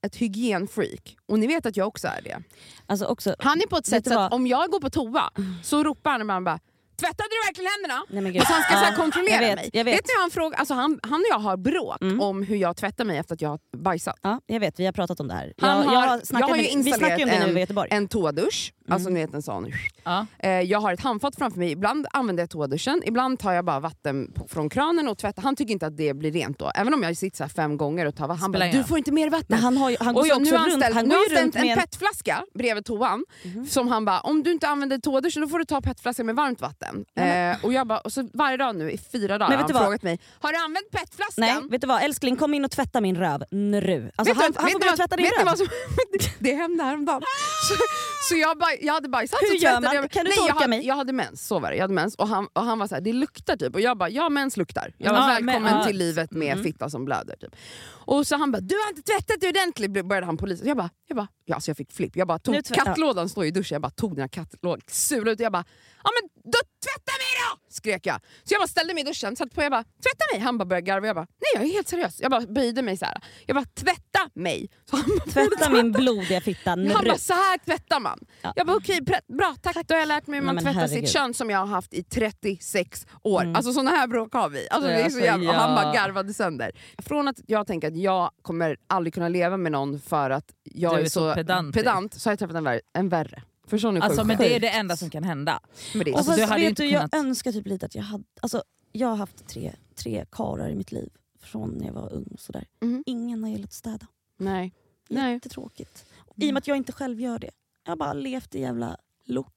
ett 0.07 0.17
hygienfreak 0.17 1.17
och 1.27 1.39
ni 1.39 1.47
vet 1.47 1.67
att 1.67 1.77
jag 1.77 1.89
också 1.89 2.09
är 2.09 2.23
det. 2.23 2.43
Alltså 2.87 3.07
också, 3.07 3.35
Han 3.39 3.61
är 3.61 3.67
på 3.67 3.77
ett 3.77 3.87
sätt 3.87 4.09
så 4.09 4.19
att 4.19 4.33
om 4.33 4.47
jag 4.47 4.71
går 4.71 4.81
på 4.81 4.91
toa 4.91 5.31
så 5.63 5.85
ropar 5.85 6.11
han 6.11 6.21
ibland 6.21 6.45
bara 6.45 6.59
Tvättade 7.01 7.29
du 7.31 7.49
verkligen 7.49 7.71
händerna? 7.71 8.05
nej 8.09 8.23
men 8.23 8.33
gud. 8.33 8.41
Alltså 8.41 8.53
han 8.55 8.63
ska 8.63 8.91
så 8.97 9.03
kontrollera 9.03 9.35
jag 9.43 9.49
vet, 9.49 9.57
mig. 9.57 9.71
Jag 9.73 9.85
vet. 9.85 9.95
Vet 9.95 10.05
ni 10.07 10.13
han 10.21 10.31
frågar? 10.31 10.59
Alltså 10.59 10.75
han, 10.75 11.01
han 11.03 11.21
och 11.21 11.27
jag 11.31 11.39
har 11.39 11.57
bråk 11.57 12.03
Mm. 12.03 12.21
om 12.21 12.43
hur 12.43 12.57
jag 12.57 12.77
tvättar 12.77 13.05
mig 13.05 13.19
efter 13.19 13.35
att 13.35 13.41
jag 13.41 13.49
har 13.49 13.59
bajsat. 13.77 14.19
Ja, 14.23 14.41
jag 14.47 14.61
vet, 14.61 14.81
vi 14.81 14.85
har 14.85 14.93
pratat 14.93 15.21
om 15.21 15.29
det 15.29 15.35
här. 15.35 15.53
Han 15.59 15.71
jag, 15.71 16.01
har- 16.01 16.21
jag 16.33 16.49
har 16.49 16.57
ju 16.57 16.77
med, 16.77 16.85
vi 16.85 16.93
snackade 16.93 17.25
om 17.45 17.55
det 17.55 17.59
i 17.59 17.61
Göteborg. 17.61 17.89
En 17.93 18.09
toadusch, 18.09 18.73
alltså 18.91 19.09
ni 19.09 19.21
vet 19.21 19.35
en 19.35 19.43
sån. 19.43 19.73
Ja. 20.05 20.27
Eh, 20.39 20.51
jag 20.51 20.81
har 20.81 20.93
ett 20.93 21.01
handfat 21.01 21.37
framför 21.39 21.59
mig, 21.59 21.71
ibland 21.73 22.07
använder 22.13 22.43
jag 22.43 22.51
toaduschen, 22.51 23.03
ibland 23.07 23.39
tar 23.39 23.53
jag 23.53 23.65
bara 23.65 23.81
vatten 23.81 24.33
på, 24.35 24.49
från 24.49 24.69
kranen 24.71 25.09
och 25.09 25.19
tvättar. 25.19 25.43
Han 25.43 25.57
tycker 25.57 25.73
inte 25.73 25.87
att 25.87 25.97
det 25.97 26.15
blir 26.15 26.33
rent 26.33 26.59
då. 26.59 26.71
Även 26.75 26.95
om 26.95 27.03
jag 27.03 27.17
sitter 27.17 27.37
så 27.37 27.45
här 27.45 27.49
fem 27.49 27.77
gånger 27.77 28.07
och 28.07 28.17
tar 28.17 28.29
vatten. 28.29 28.41
Han 28.41 28.51
Spelar 28.53 28.73
bara 28.73 28.79
“du 28.79 28.85
får 28.85 28.99
inte 28.99 29.13
mer 29.13 29.31
vatten”. 29.31 29.47
Men 29.49 29.59
han, 29.59 29.77
har 29.77 29.91
ju, 29.91 29.97
han 30.01 30.15
går 30.15 30.21
och 30.21 30.27
ju 30.27 30.31
jag, 30.31 30.41
också 30.41 30.51
nu 30.51 30.57
har 30.57 30.59
han 30.59 30.71
runt, 30.71 30.83
ställt, 30.83 30.95
han 30.95 31.05
nu 31.05 31.09
går 31.11 31.17
har 31.17 31.29
ju 31.31 31.35
han 31.37 31.43
runt 31.45 31.53
ställt 31.55 31.65
med 31.67 31.73
en 31.73 31.79
en... 31.79 31.85
petflaska 31.85 32.45
bredvid 32.55 32.85
toan 32.85 33.25
Mhm. 33.45 33.67
som 33.67 33.89
han 33.89 34.05
bara 34.05 34.21
“om 34.21 34.43
du 34.43 34.53
inte 34.53 34.69
använder 34.69 34.99
toaduschen 34.99 35.43
då 35.43 35.49
får 35.49 35.59
du 35.59 35.65
ta 35.65 35.81
petflaskan 35.81 36.27
med 36.27 36.37
varmt 36.37 36.61
vatten”. 36.61 37.05
Eh, 37.17 37.65
och 37.65 37.73
jag 37.73 37.87
bara, 37.87 37.99
och 37.99 38.13
så 38.13 38.29
varje 38.35 38.57
dag 38.57 38.77
nu 38.77 38.91
i 38.91 38.99
fyra 38.99 39.39
dagar 39.39 39.51
har 39.51 39.57
vet 39.63 39.69
du 39.69 39.75
han 39.75 39.83
vad? 39.83 39.89
frågat 39.89 40.03
mig 40.03 40.19
“har 40.41 40.53
du 40.53 40.59
använt 40.59 40.91
petflaskan?” 40.91 41.45
Nej, 41.47 41.71
vet 41.71 41.81
du 41.81 41.87
vad? 41.87 42.03
Älskling 42.03 42.37
kom 42.37 42.55
in 42.55 42.65
och 42.65 42.71
tvätta 42.71 43.01
min 43.01 43.17
röv 43.17 43.45
nu. 43.51 44.11
Alltså, 44.17 44.35
han, 44.35 44.53
han 44.57 44.71
får 44.71 44.79
gå 44.79 44.91
och 44.91 44.97
tvätta 44.97 45.17
din 45.17 45.25
vet 45.25 45.33
ni 45.33 45.39
röv. 45.39 45.47
vad 45.47 45.59
som, 45.59 45.67
Det 46.39 46.53
hände 46.55 46.85
häromdagen. 46.85 47.23
Så, 47.69 47.75
så 48.29 48.37
jag, 48.37 48.59
baj, 48.59 48.79
jag 48.83 48.95
hade 48.95 49.09
bajsat 49.09 49.39
Hur 49.43 49.59
så 49.59 49.65
gör 49.65 49.81
man? 49.81 49.95
Jag, 49.95 50.11
Kan 50.11 50.25
du 50.25 50.29
nej, 50.31 50.37
jag, 50.39 50.47
tolka 50.49 50.55
hade, 50.55 50.69
mig? 50.69 50.87
jag 50.87 50.95
hade 50.95 51.13
mens, 51.13 51.47
så 51.47 51.59
var 51.59 51.71
det. 51.71 51.77
Jag 51.77 51.83
hade 51.85 51.95
mens 51.95 52.15
och 52.15 52.29
han, 52.29 52.49
och 52.53 52.63
han 52.63 52.79
var 52.79 52.87
så 52.87 52.95
här, 52.95 53.03
det 53.03 53.13
luktar 53.13 53.57
typ. 53.57 53.75
Och 53.75 53.81
jag 53.81 53.99
bara, 53.99 54.09
ja 54.11 54.29
mens 54.29 54.57
luktar. 54.57 54.95
Jag 54.99 55.13
var 55.13 55.21
Ja, 55.21 55.27
välkommen 55.27 55.63
men- 55.63 55.77
ja. 55.79 55.85
till 55.85 55.97
livet 55.99 56.31
med 56.33 56.53
Mm. 56.53 56.65
fitta 56.65 56.91
som 56.91 57.05
blöder. 57.05 57.37
Typ. 57.37 57.57
Och 57.89 58.27
så 58.27 58.37
han 58.37 58.53
bara, 58.53 58.61
du 58.61 58.75
har 58.75 58.89
inte 58.89 59.03
tvättat 59.03 59.41
dig 59.41 59.49
ordentligt, 59.51 60.07
började 60.07 60.27
han 60.27 60.37
polisen. 60.37 60.69
Jag 60.69 60.77
bara, 60.77 60.91
jag 61.07 61.17
bara, 61.17 61.29
ja, 61.45 61.55
alltså 61.55 61.71
jag 61.71 61.77
fick 61.77 61.93
flipp. 61.93 62.17
Jag 62.17 62.29
bara 62.29 62.39
tog 62.39 62.65
kattlådan, 62.65 63.29
står 63.29 63.45
i 63.45 63.51
duschen, 63.51 63.75
jag 63.75 63.83
bara 63.83 63.91
tog 63.91 64.11
den 64.15 64.21
här 64.21 64.29
kattlådan, 64.29 64.81
sulade 64.89 65.31
ut. 65.31 65.41
Jag 65.41 65.53
bara, 65.53 65.65
ja 66.05 66.11
men 66.23 66.38
då 66.51 66.59
tvätta 66.85 67.13
mig 67.23 67.33
då! 67.43 67.59
Skrek 67.71 68.07
jag. 68.07 68.21
Så 68.45 68.55
jag 68.55 68.61
bara 68.61 68.69
ställde 68.69 68.95
mig 68.95 69.01
i 69.03 69.07
duschen, 69.07 69.37
satte 69.37 69.55
på, 69.55 69.63
jag 69.63 69.71
bara, 69.73 69.83
tvätta 69.85 70.25
mig! 70.33 70.41
Han 70.41 70.59
bara 70.59 70.65
började 70.65 70.87
garva, 70.87 71.07
jag 71.07 71.17
bara, 71.17 71.27
nej 71.41 71.51
jag 71.55 71.63
är 71.63 71.69
helt 71.73 71.89
seriös. 71.89 72.21
Jag 72.21 72.31
bara 72.31 72.41
böjde 72.41 72.83
mig 72.83 72.97
så 72.97 73.05
här. 73.05 73.21
Jag 73.47 73.55
bara, 73.57 73.65
tvätta 73.75 74.31
mig! 74.35 74.71
Så 74.91 74.97
han 74.97 75.05
bara, 75.19 75.33
Tvätta 75.33 75.71
min 75.71 75.93
blodiga 75.93 76.41
fitta 76.41 76.75
nu. 76.77 76.91
han 76.93 77.05
bara, 77.05 77.19
så 77.19 77.33
här 77.33 77.59
tvättar 77.59 78.01
man. 78.01 78.19
Ja. 78.43 78.53
Jag 78.57 78.67
bara, 78.67 78.77
okej, 78.77 79.01
pre- 79.01 79.37
bra, 79.39 79.55
tack. 79.63 79.77
Då 79.89 79.95
har 79.95 79.99
jag 79.99 80.09
lärt 80.09 80.27
mig 80.27 80.39
hur 80.39 80.47
Nej, 80.47 80.47
man 80.47 80.55
men 80.55 80.65
tvättar 80.65 80.81
herregud. 80.81 81.09
sitt 81.09 81.13
kön 81.17 81.35
som 81.35 81.51
jag 81.51 81.59
har 81.59 81.67
haft 81.67 81.95
i 81.95 82.03
36 82.03 83.07
år. 83.23 83.43
Mm. 83.43 83.57
Alltså 83.57 83.73
såna 83.73 83.91
här 83.91 84.07
bråk 84.07 84.33
har 84.33 84.49
vi. 84.49 84.69
Alltså, 84.71 84.89
det 84.89 84.95
är 84.95 84.99
så 84.99 85.05
Alltså, 85.05 85.21
jävla, 85.21 85.51
och 85.51 85.57
Han 85.57 85.71
ja. 85.71 85.83
bara 85.83 85.93
garvade 85.95 86.35
sönder. 86.35 86.71
Från 86.99 87.29
att 87.29 87.37
jag 87.47 87.67
tänker 87.67 87.89
att 87.89 87.97
jag 87.97 88.31
kommer 88.43 88.77
aldrig 88.87 89.15
kunna 89.15 89.29
leva 89.29 89.57
med 89.57 89.73
någon 89.73 90.01
för 90.01 90.31
att 90.31 90.45
jag 90.65 90.93
Du 90.95 90.97
är, 90.99 91.01
är 91.05 91.09
så 91.09 91.11
så 91.11 91.35
pedant, 91.73 92.15
så 92.15 92.29
har 92.29 92.33
jag 92.33 92.39
träffat 92.39 92.57
en 92.57 92.65
värre. 92.65 92.81
En 92.99 93.09
värre. 93.09 93.43
Förstår 93.69 93.93
ni 93.93 94.01
hur 94.01 94.05
Alltså, 94.05 94.25
men 94.25 94.37
det 94.39 94.57
är 94.57 94.61
det 94.61 94.69
enda 94.71 94.97
som 94.97 95.11
kan 95.11 95.25
hända. 95.25 95.61
Men 95.95 96.05
det 96.05 96.11
är 96.11 96.17
Alltså, 96.17 96.33
så- 96.33 96.39
du 96.41 96.47
vet 96.47 96.69
inte 96.69 96.83
du, 96.83 96.89
jag 96.89 97.11
kunnat- 97.11 97.27
önskar 97.27 97.53
typ 97.53 97.67
lite 97.67 97.87
att 97.87 97.95
jag 97.95 98.03
hade... 98.03 98.25
Alltså, 98.41 98.63
jag 98.93 99.09
har 99.09 99.17
haft 99.17 99.47
tre, 99.47 99.73
tre 99.95 100.25
karar 100.33 100.69
i 100.69 100.75
mitt 100.75 100.93
liv 100.93 101.11
från 101.41 101.71
när 101.71 101.87
jag 101.87 101.93
var 101.93 102.13
ung. 102.13 102.27
och 102.35 102.41
Sådär. 102.41 102.65
Mhm. 102.81 103.03
Ingen 103.07 103.43
har 103.43 103.51
gillat 103.51 103.67
att 103.69 103.73
städa. 103.73 104.07
Nej. 104.37 104.75
Nej. 105.09 105.33
Jättetråkigt. 105.33 106.05
I 106.37 106.49
och 106.51 106.55
med 106.55 106.59
att 106.59 106.67
jag 106.69 106.77
inte 106.77 106.93
själv 106.93 107.21
gör 107.21 107.39
det. 107.39 107.51
Jag 107.85 107.91
har 107.91 107.97
bara 107.97 108.13
levt 108.13 108.55
i 108.55 108.61
jävla 108.61 108.97
lort. 109.25 109.53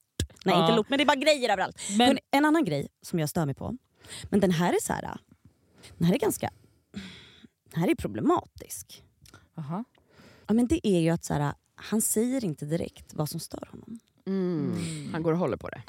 Nej 0.45 0.55
Ja. 0.55 0.61
inte 0.65 0.75
lort 0.75 0.89
men 0.89 0.97
det 0.97 1.03
är 1.03 1.05
bara 1.05 1.15
grejer 1.15 1.49
överallt. 1.49 1.77
Men, 1.89 2.07
Men 2.07 2.17
en 2.31 2.45
annan 2.45 2.65
grej 2.65 2.87
som 3.01 3.19
jag 3.19 3.29
stör 3.29 3.45
mig 3.45 3.55
på, 3.55 3.77
men 4.29 4.39
den 4.39 4.51
här 4.51 4.73
är 4.73 4.79
så 4.81 4.93
här, 4.93 5.17
den 5.97 6.07
här 6.07 6.13
är 6.15 6.19
ganska 6.19 6.49
den 7.71 7.81
här 7.81 7.89
är 7.89 7.95
problematisk. 7.95 9.03
Aha. 9.57 9.83
Ja, 10.47 10.53
men 10.53 10.67
det 10.67 10.87
är 10.87 10.99
ju 10.99 11.09
att 11.09 11.23
så 11.25 11.33
här, 11.33 11.53
han 11.81 12.01
säger 12.01 12.45
inte 12.45 12.65
direkt 12.65 13.13
vad 13.13 13.29
som 13.29 13.39
stör 13.39 13.67
honom. 13.71 13.99
Mm. 14.27 15.09
Han 15.11 15.23
går 15.23 15.31
och 15.31 15.37
håller 15.37 15.57
på 15.57 15.69
det. 15.69 15.83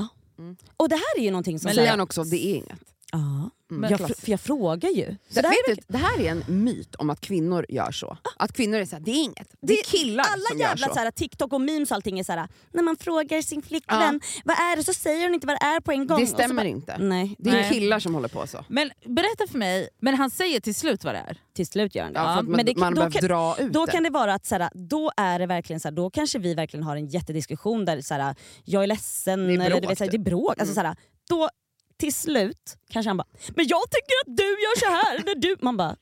Och 0.76 0.88
det 0.88 0.96
här 0.96 1.18
är 1.18 1.22
ju 1.22 1.30
någonting 1.30 1.58
som... 1.58 1.72
Men 1.75 1.88
han 1.88 2.00
också, 2.00 2.25
det 2.25 2.46
är 2.46 2.54
inget. 2.54 2.91
Ja, 3.12 3.50
Mm. 3.71 3.90
jag, 3.90 3.99
Klass. 3.99 4.11
fr- 4.11 4.21
för 4.25 4.31
jag 4.31 4.40
frågar 4.40 4.88
ju. 4.90 5.07
Så 5.07 5.35
Det, 5.35 5.40
det 5.42 5.49
här 5.49 5.69
vet 5.69 5.78
du, 5.78 5.85
det 5.92 5.99
här 5.99 6.21
är 6.21 6.31
en 6.31 6.45
myt 6.64 6.95
om 6.95 7.11
att 7.11 7.21
kvinnor 7.21 7.66
gör 7.69 7.90
så. 7.92 8.16
Att 8.37 8.52
kvinnor 8.52 8.78
är 8.78 8.85
såhär, 8.85 9.00
det 9.02 9.11
är 9.11 9.23
inget. 9.25 9.54
Det 9.61 9.73
är 9.73 9.76
Det- 9.76 9.99
killar 9.99 10.25
alla 10.33 10.42
som 10.50 10.59
gör 10.59 10.69
jävla 10.69 10.87
så. 10.88 10.95
så 10.95 11.00
här, 11.00 11.11
TikTok 11.11 11.52
och 11.52 11.61
memes 11.61 11.90
och 11.90 11.95
allting 11.95 12.19
är 12.19 12.25
så 12.25 12.33
här, 12.33 12.49
när 12.73 12.83
man 12.83 12.97
frågar 12.97 13.42
sin 13.42 13.62
flickvän 13.62 14.21
vad 14.45 14.57
är 14.57 14.76
det 14.76 14.85
så 14.85 14.92
säger 14.95 15.25
hon 15.25 15.35
inte 15.35 15.47
vad 15.47 15.57
det 15.61 15.64
är 15.66 15.81
på 15.81 15.92
en 15.92 16.07
gång. 16.07 16.21
Det 16.21 16.26
stämmer 16.26 16.54
bara, 16.54 16.66
inte. 16.69 16.99
Nej, 16.99 17.37
Det 17.38 17.50
är 17.50 17.54
Nej. 17.54 17.71
killar 17.71 17.99
som 17.99 18.14
håller 18.14 18.28
på 18.28 18.47
så. 18.47 18.64
men 18.69 18.90
berätta 19.07 19.47
för 19.50 19.59
mig, 19.59 19.88
men 20.00 20.14
han 20.14 20.31
säger 20.31 20.61
till 20.61 20.75
slut 20.75 21.04
vad 21.04 21.14
det 21.14 21.19
är? 21.28 21.38
till 21.54 21.66
slut 21.66 21.95
gör 21.95 22.04
han 22.04 22.12
det. 22.12 22.19
Ja, 22.21 22.35
man, 22.35 22.45
men 22.45 22.66
det- 22.66 22.76
man 22.76 22.92
då 22.95 22.97
behöver 22.97 23.19
kan- 23.21 23.28
dra 23.28 23.57
ut 23.59 23.73
Då 23.73 23.87
det. 23.87 23.92
kan 23.92 24.02
det 24.02 24.11
vara 24.11 24.35
att 24.35 24.47
så 24.47 24.54
här, 24.54 24.71
då 24.75 25.12
är 25.16 25.38
det 25.38 25.47
verkligen 25.47 25.81
så 25.81 25.88
här, 25.88 25.92
då 25.97 26.11
kanske 26.11 26.38
vi 26.38 26.54
verkligen 26.54 26.85
har 26.85 26.97
en 26.97 27.07
jättediskussion 27.07 27.85
där 27.85 28.00
så 28.00 28.14
här, 28.14 28.35
jag 28.64 28.83
är 28.83 28.87
ledsen, 28.87 29.47
Det 29.47 29.52
är 29.52 29.54
eller 29.54 29.64
du 29.64 29.81
bråk, 29.81 29.90
vet, 29.90 29.99
så 29.99 30.04
här, 30.04 30.11
typ. 30.11 30.25
det 30.25 30.28
är 30.31 30.31
bråk. 30.31 30.54
Alltså, 30.59 30.75
så 30.75 30.81
här, 30.81 30.97
då 31.28 31.49
till 31.96 32.14
slut 32.14 32.76
kanske 32.90 33.11
han 33.11 33.16
bara 33.16 33.26
“men 33.56 33.66
jag 33.68 33.82
tycker 33.90 34.14
att 34.30 34.37
du 34.37 34.42
gör 34.42 34.78
så 34.78 34.87
här 34.87 35.25
när 35.26 35.34
du...” 35.34 35.56
Man 35.61 35.76
bara 35.76 35.96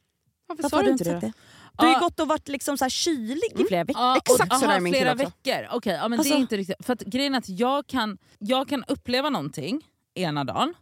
Varför 0.46 0.62
“varför 0.62 0.68
sa 0.68 0.76
har 0.76 0.84
du 0.84 0.90
inte 0.90 1.04
det? 1.04 1.20
det?” 1.20 1.32
Du 1.78 1.86
har 1.86 1.92
ju 1.92 1.94
Ja. 1.94 2.00
gått 2.00 2.20
och 2.20 2.28
varit 2.28 2.48
liksom 2.48 2.78
så 2.78 2.84
här 2.84 2.90
kylig 2.90 3.52
i 3.60 3.64
flera 3.68 3.84
veckor. 3.84 4.02
Ja, 4.02 4.16
Exakt 4.16 4.52
och, 4.52 4.58
så 4.58 4.66
aha, 4.66 4.80
min 4.80 4.92
flera 4.92 5.14
veckor. 5.14 5.66
Okej, 5.70 5.92
ja, 5.92 6.08
men 6.08 6.18
Alltså- 6.18 6.34
det 6.34 6.38
är 6.38 6.40
inte 6.40 6.56
riktigt. 6.56 6.86
För 6.86 6.92
att 6.92 7.00
grejen 7.00 7.34
är 7.34 7.38
att 7.38 7.48
jag 7.48 7.86
kan, 7.86 8.18
jag 8.38 8.68
kan 8.68 8.84
uppleva 8.88 9.30
någonting 9.30 9.82
ena 10.14 10.44
dagen, 10.44 10.74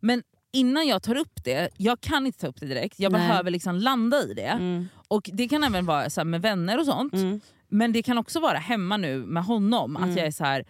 men 0.00 0.22
innan 0.52 0.86
jag 0.86 1.02
tar 1.02 1.14
upp 1.16 1.44
det, 1.44 1.68
jag 1.76 2.00
kan 2.00 2.26
inte 2.26 2.38
ta 2.38 2.46
upp 2.46 2.60
det 2.60 2.66
direkt, 2.66 3.00
jag 3.00 3.12
Nej. 3.12 3.20
behöver 3.28 3.50
liksom 3.50 3.74
landa 3.76 4.22
i 4.22 4.34
det. 4.34 4.42
Mm, 4.42 4.88
Och 5.08 5.30
Det 5.32 5.48
kan 5.48 5.64
även 5.64 5.86
vara 5.86 6.10
så 6.10 6.24
med 6.24 6.42
vänner 6.42 6.78
och 6.78 6.86
sånt, 6.86 7.12
mm, 7.12 7.40
men 7.68 7.92
det 7.92 8.02
kan 8.02 8.18
också 8.18 8.40
vara 8.40 8.58
hemma 8.58 8.96
nu 8.96 9.18
med 9.26 9.44
honom, 9.44 9.96
Mm. 9.96 10.10
att 10.10 10.16
jag 10.16 10.26
är 10.26 10.30
så 10.30 10.44
här. 10.44 10.64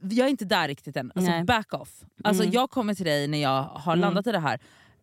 Jag 0.00 0.26
är 0.26 0.30
inte 0.30 0.44
där 0.44 0.68
riktigt 0.68 0.96
än. 0.96 1.12
Alltså 1.14 1.30
Nej. 1.30 1.44
back 1.44 1.74
off. 1.74 1.90
Alltså 2.24 2.42
Mm. 2.42 2.54
Jag 2.54 2.70
kommer 2.70 2.94
till 2.94 3.04
dig 3.06 3.28
när 3.28 3.42
jag 3.42 3.62
har 3.62 3.92
Mm. 3.92 4.00
landat 4.00 4.26
i 4.26 4.32
det 4.32 4.38
här. 4.38 4.60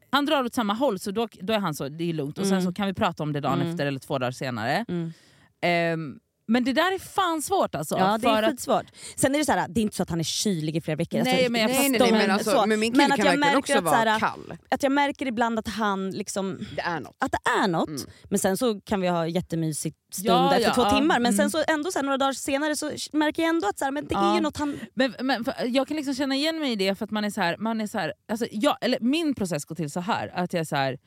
Han 0.10 0.26
drar 0.26 0.44
åt 0.44 0.54
samma 0.54 0.74
håll 0.74 1.00
så 1.00 1.12
då, 1.12 1.28
då 1.42 1.54
är 1.54 1.60
han 1.60 1.74
så, 1.74 1.90
det 1.90 2.04
är 2.10 2.14
lugnt. 2.14 2.38
Och 2.38 2.46
sen 2.46 2.54
Mm. 2.58 2.66
så 2.66 2.74
kan 2.74 2.88
vi 2.88 2.94
prata 2.94 3.24
om 3.24 3.34
det 3.34 3.40
dagen 3.40 3.60
Mm. 3.62 3.72
efter 3.72 3.86
eller 3.86 4.00
två 4.00 4.20
dagar 4.20 4.32
senare. 4.32 4.86
mm. 4.88 6.20
Men 6.48 6.64
det 6.64 6.74
där 6.74 6.92
är 6.94 7.00
fan 7.00 7.42
svårt 7.42 7.76
alltså. 7.76 7.98
Ja 7.98 8.18
det 8.18 8.28
är 8.28 8.44
att, 8.44 8.50
skitsvårt. 8.50 8.86
Sen 9.16 9.36
är 9.36 9.40
det 9.40 9.46
så 9.46 9.52
här, 9.52 9.68
det 9.70 9.80
är 9.80 9.82
inte 9.82 9.96
så 9.96 10.04
att 10.04 10.10
han 10.10 10.20
är 10.20 10.24
kylig 10.24 10.76
i 10.78 10.82
flera 10.82 10.96
veckor. 10.96 11.24
Nej, 11.24 11.34
alltså, 11.38 11.52
men 11.52 11.62
jag 11.62 11.70
Nej, 11.70 11.90
nej, 11.90 12.00
nej, 12.00 12.12
men, 12.12 12.20
men 12.22 12.32
alltså, 12.32 12.52
så. 12.52 12.66
men 12.66 12.80
min 12.80 12.94
Men 12.98 13.02
kille 13.02 13.14
att 13.14 13.18
kan 13.18 13.26
jag 13.26 13.32
verkligen 13.32 13.40
märker 13.40 13.60
också 13.60 13.78
att 13.78 13.84
så 13.86 13.94
här- 13.96 14.06
vara 14.06 14.20
kall. 14.20 14.58
Att 14.72 14.84
jag 14.84 14.92
märker 14.92 15.26
ibland 15.28 15.60
att 15.60 15.68
han 15.68 16.12
liksom 16.12 16.60
Det 16.76 16.82
är 16.82 17.00
något. 17.00 17.16
att 17.20 17.32
det 17.32 17.50
är 17.64 17.68
något. 17.68 17.90
Mm. 17.90 18.02
Men 18.30 18.40
sen 18.40 18.58
så 18.58 18.82
kan 18.82 19.02
vi 19.02 19.08
ha 19.08 19.28
jättemysigt 19.28 19.98
stund 20.14 20.28
Ja, 20.30 20.56
efter 20.56 20.68
ja, 20.70 20.74
två 20.76 20.82
ja. 20.82 20.90
timmar. 21.00 21.20
Men 21.20 21.34
Mm. 21.34 21.38
sen 21.38 21.52
så 21.52 21.64
ändå 21.74 21.92
så 21.92 22.00
här, 22.00 22.04
några 22.04 22.18
dagar 22.18 22.34
senare 22.34 22.76
så 22.76 22.92
märker 23.14 23.44
jag 23.44 23.50
ändå 23.50 23.68
att 23.68 23.80
så 23.80 23.86
här, 23.86 23.92
men 23.92 24.08
det 24.08 24.16
är 24.16 24.36
ju 24.36 24.42
något 24.42 24.58
han... 24.58 24.80
men, 24.94 25.14
men, 25.22 25.46
jag 25.68 25.88
kan 25.88 25.98
liksom 25.98 26.16
känna 26.16 26.36
igen 26.36 26.60
mig 26.60 26.72
i 26.72 26.76
det 26.76 26.96
för 26.96 27.06
att 27.06 27.12
man 27.12 27.24
är 27.26 27.30
så 27.30 27.42
här, 27.42 27.58
man 27.58 27.82
är 27.82 27.88
så 27.88 27.98
här, 28.00 28.14
alltså, 28.32 28.46
jag, 28.52 28.78
eller 28.82 28.98
min 29.02 29.36
process 29.36 29.66
går 29.66 29.76
till 29.76 29.92
så 29.92 30.00
här 30.00 30.32
att 30.36 30.54
jag 30.54 30.60
är 30.60 30.66
så 30.66 30.76
här, 30.76 30.98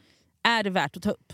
är 0.49 0.62
det 0.62 0.70
värt 0.70 0.96
att 0.96 1.03
ta 1.03 1.11
upp? 1.11 1.33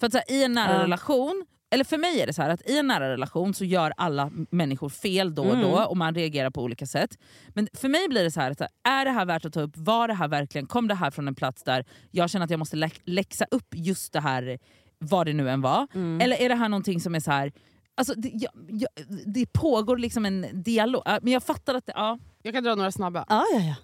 För 0.00 0.06
att 0.06 0.12
så 0.12 0.18
här, 0.18 0.32
i 0.32 0.44
en 0.44 0.52
nära 0.52 0.82
relation, 0.82 1.46
eller 1.70 1.84
för 1.84 1.98
mig 1.98 2.20
är 2.20 2.26
det 2.26 2.32
så 2.32 2.42
här 2.42 2.50
att 2.50 2.70
i 2.70 2.78
en 2.78 2.86
nära 2.86 3.08
relation 3.12 3.54
så 3.54 3.64
gör 3.64 3.92
alla 3.96 4.30
människor 4.50 4.88
fel 4.88 5.34
då 5.34 5.42
och 5.42 5.54
Mm. 5.54 5.62
då 5.70 5.82
och 5.84 5.96
man 5.96 6.14
reagerar 6.14 6.50
på 6.50 6.62
olika 6.62 6.86
sätt. 6.86 7.18
Men 7.48 7.68
för 7.74 7.88
mig 7.88 8.08
blir 8.08 8.24
det 8.24 8.30
så 8.30 8.40
här, 8.40 8.50
att 8.50 8.60
är 8.88 9.04
det 9.04 9.10
här 9.10 9.24
värt 9.26 9.44
att 9.44 9.52
ta 9.52 9.60
upp? 9.60 9.72
Var 9.76 10.08
det 10.08 10.14
här 10.14 10.28
verkligen, 10.28 10.66
kom 10.66 10.88
det 10.88 10.94
här 10.94 11.10
från 11.10 11.28
en 11.28 11.34
plats 11.34 11.62
där 11.62 11.84
jag 12.10 12.30
känner 12.30 12.44
att 12.44 12.50
jag 12.50 12.58
måste 12.58 12.76
lä 12.76 12.90
läxa 13.04 13.44
upp 13.50 13.66
just 13.74 14.12
det 14.12 14.20
här, 14.20 14.58
vad 14.98 15.26
det 15.26 15.32
nu 15.32 15.50
än 15.50 15.60
var? 15.60 15.86
Mm. 15.94 16.20
Eller 16.20 16.36
är 16.36 16.48
det 16.48 16.54
här 16.54 16.68
någonting 16.68 17.00
som 17.00 17.14
är 17.14 17.20
så 17.20 17.30
här 17.30 17.52
Alltså 17.94 18.14
det, 18.14 18.30
jag, 18.34 18.52
jag, 18.68 18.88
det 19.26 19.46
pågår 19.52 19.96
liksom 19.98 20.26
en 20.26 20.46
dialog, 20.62 21.02
men 21.22 21.32
jag 21.32 21.42
fattar 21.42 21.74
att 21.74 21.86
det, 21.86 21.92
ja. 21.96 22.18
Jag 22.42 22.54
kan 22.54 22.64
dra 22.64 22.74
några 22.74 22.92
snabba. 22.92 23.24
Ja, 23.28 23.44
ja, 23.52 23.60
ja. 23.60 23.74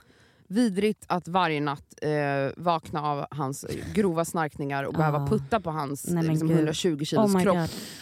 Vidrigt 0.55 1.05
att 1.09 1.29
varje 1.29 1.61
natt 1.61 1.85
eh, 2.03 2.11
vakna 2.57 3.03
av 3.03 3.27
hans 3.31 3.65
grova 3.95 4.25
snarkningar 4.25 4.85
och 4.85 4.95
behöva 4.95 5.19
Ah. 5.19 5.27
putta 5.27 5.61
på 5.61 5.71
hans 5.71 6.07
Nej, 6.09 6.25
liksom, 6.25 6.49
gud. 6.49 6.57
120 6.57 7.05
kilos 7.05 7.35
Oh 7.35 7.43
kropp. 7.43 7.57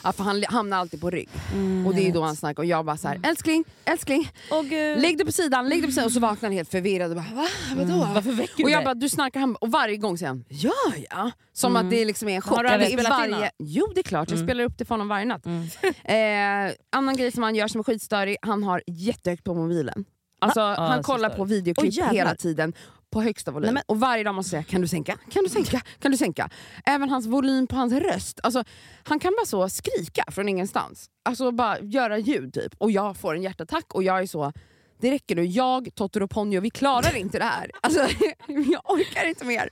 Ja, 0.05 0.13
för 0.13 0.25
han 0.25 0.45
hamnar 0.49 0.77
alltid 0.79 1.01
på 1.01 1.11
rygg. 1.11 1.29
Mm, 1.55 1.87
Och 1.87 1.95
det 1.95 2.09
är 2.09 2.13
då 2.13 2.23
han 2.23 2.37
snackar 2.37 2.63
och 2.63 2.67
jag 2.67 2.85
bara 2.85 2.97
så 2.97 3.09
här, 3.09 3.21
älskling, 3.23 3.65
älskling, 3.85 4.29
gud. 4.71 5.01
lägg 5.01 5.19
det 5.19 5.25
på 5.25 5.33
sidan, 5.33 5.69
lägg 5.69 5.83
det 5.83 5.87
på 5.87 5.93
sidan. 5.93 6.07
Och 6.07 6.13
så 6.13 6.21
vaknar 6.21 6.49
han 6.49 6.57
helt 6.57 6.71
förvirrad 6.71 7.11
och 7.11 7.17
bara 7.17 7.35
va? 7.35 7.47
Vadå? 7.77 8.09
Varför 8.15 8.33
väcker 8.33 8.57
du 8.57 8.65
Och 8.65 8.71
jag 8.71 8.77
mig? 8.79 8.85
bara, 8.85 8.95
du 8.95 9.09
snarkar 9.09 9.41
han 9.41 9.57
och 9.57 9.71
varje 9.71 9.97
gång 9.97 10.19
säger 10.19 10.29
han 10.29 10.45
gör 10.49 10.73
jag? 11.11 11.31
Som 11.53 11.73
Mm. 11.77 11.87
att 11.87 11.91
det 11.91 12.05
liksom 12.05 12.29
är 12.29 12.35
en 12.35 12.43
chock. 12.43 12.57
Har 12.57 12.65
du 12.65 12.71
aldrig 12.71 12.93
spelat 13.01 13.25
in 13.27 13.31
varje... 13.33 13.51
Jo 13.59 13.87
det 13.95 14.01
är 14.01 14.03
klart, 14.03 14.31
jag 14.31 14.37
Mm. 14.37 14.47
spelar 14.49 14.65
upp 14.65 14.79
det 14.79 14.85
för 14.85 14.95
honom 14.95 15.09
varje 15.09 15.25
natt. 15.25 15.47
Mm. 15.47 16.69
Eh, 16.69 16.75
annan 16.93 17.17
grej 17.17 17.33
som 17.33 17.43
han 17.43 17.55
gör 17.55 17.69
som 17.69 17.79
är 17.79 17.83
skitstörig, 17.85 18.37
han 18.43 18.63
har 18.63 18.83
jättehögt 18.87 19.45
på 19.45 19.55
mobilen. 19.55 20.05
Alltså, 20.43 20.61
Ja, 20.61 20.75
han 20.79 21.03
så 21.05 21.13
kollar 21.13 21.31
på 21.31 21.45
videoklipp 21.45 21.93
jävlar. 21.95 22.13
hela 22.15 22.35
tiden 22.35 22.73
på 23.11 23.23
högsta 23.23 23.51
volym. 23.51 23.75
Nej, 23.75 23.83
Och 23.87 24.01
varje 24.01 24.25
dag 24.25 24.35
måste 24.35 24.51
säga 24.51 24.63
kan 24.63 24.81
du 24.81 24.89
sänka, 24.89 25.19
kan 25.31 25.43
du 25.45 25.51
sänka, 25.51 25.81
kan 25.99 26.11
du 26.11 26.17
sänka. 26.17 26.51
Även 26.85 27.09
hans 27.09 27.27
volym 27.27 27.67
på 27.67 27.77
hans 27.77 27.93
röst. 27.93 28.41
Alltså, 28.43 28.65
han 29.03 29.19
kan 29.21 29.33
bara 29.39 29.47
så 29.47 29.69
skrika 29.69 30.25
från 30.31 30.49
ingenstans. 30.49 31.07
Alltså 31.25 31.51
bara 31.53 31.81
göra 31.81 32.19
ljud 32.19 32.55
typ. 32.55 32.73
Och 32.79 32.91
jag 32.91 33.17
får 33.17 33.35
en 33.35 33.43
hjärtattack 33.43 33.95
och 33.95 34.03
jag 34.03 34.23
är 34.23 34.27
så 34.27 34.53
det 35.01 35.11
räcker 35.11 35.37
nu. 35.37 35.45
Jag, 35.45 35.89
Totoro 35.95 36.25
och 36.25 36.31
Ponyo, 36.31 36.61
vi 36.61 36.71
klarar 36.71 37.17
inte 37.17 37.39
det 37.39 37.45
här. 37.45 37.71
Alltså, 37.81 38.01
jag 38.47 38.91
orkar 38.91 39.29
inte 39.29 39.45
mer. 39.45 39.69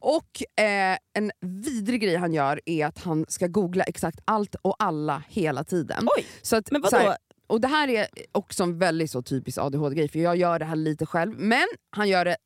Och 0.00 0.60
eh, 0.64 0.96
en 1.14 1.30
vidrig 1.40 2.00
grej 2.00 2.16
han 2.16 2.32
gör 2.32 2.60
är 2.66 2.86
att 2.86 2.98
han 2.98 3.24
ska 3.28 3.46
googla 3.46 3.84
exakt 3.84 4.18
allt 4.24 4.54
och 4.62 4.76
alla 4.78 5.22
hela 5.28 5.64
tiden. 5.64 6.08
Oj, 6.18 6.26
Så 6.42 6.56
att, 6.56 6.70
men 6.70 6.82
så 6.82 6.88
vadå? 6.96 7.08
här, 7.08 7.16
och 7.48 7.60
det 7.60 7.68
här 7.68 7.88
är 7.88 8.06
också 8.32 8.62
en 8.62 8.78
väldigt 8.78 9.10
så 9.10 9.22
typisk 9.22 9.58
ADHD-grej, 9.58 10.08
för 10.08 10.18
jag 10.18 10.36
gör 10.36 10.58
det 10.58 10.64
här 10.64 10.76
lite 10.76 11.06
själv. 11.06 11.34
Men 11.38 11.66
han 11.90 12.08
gör 12.08 12.24
det 12.24 12.36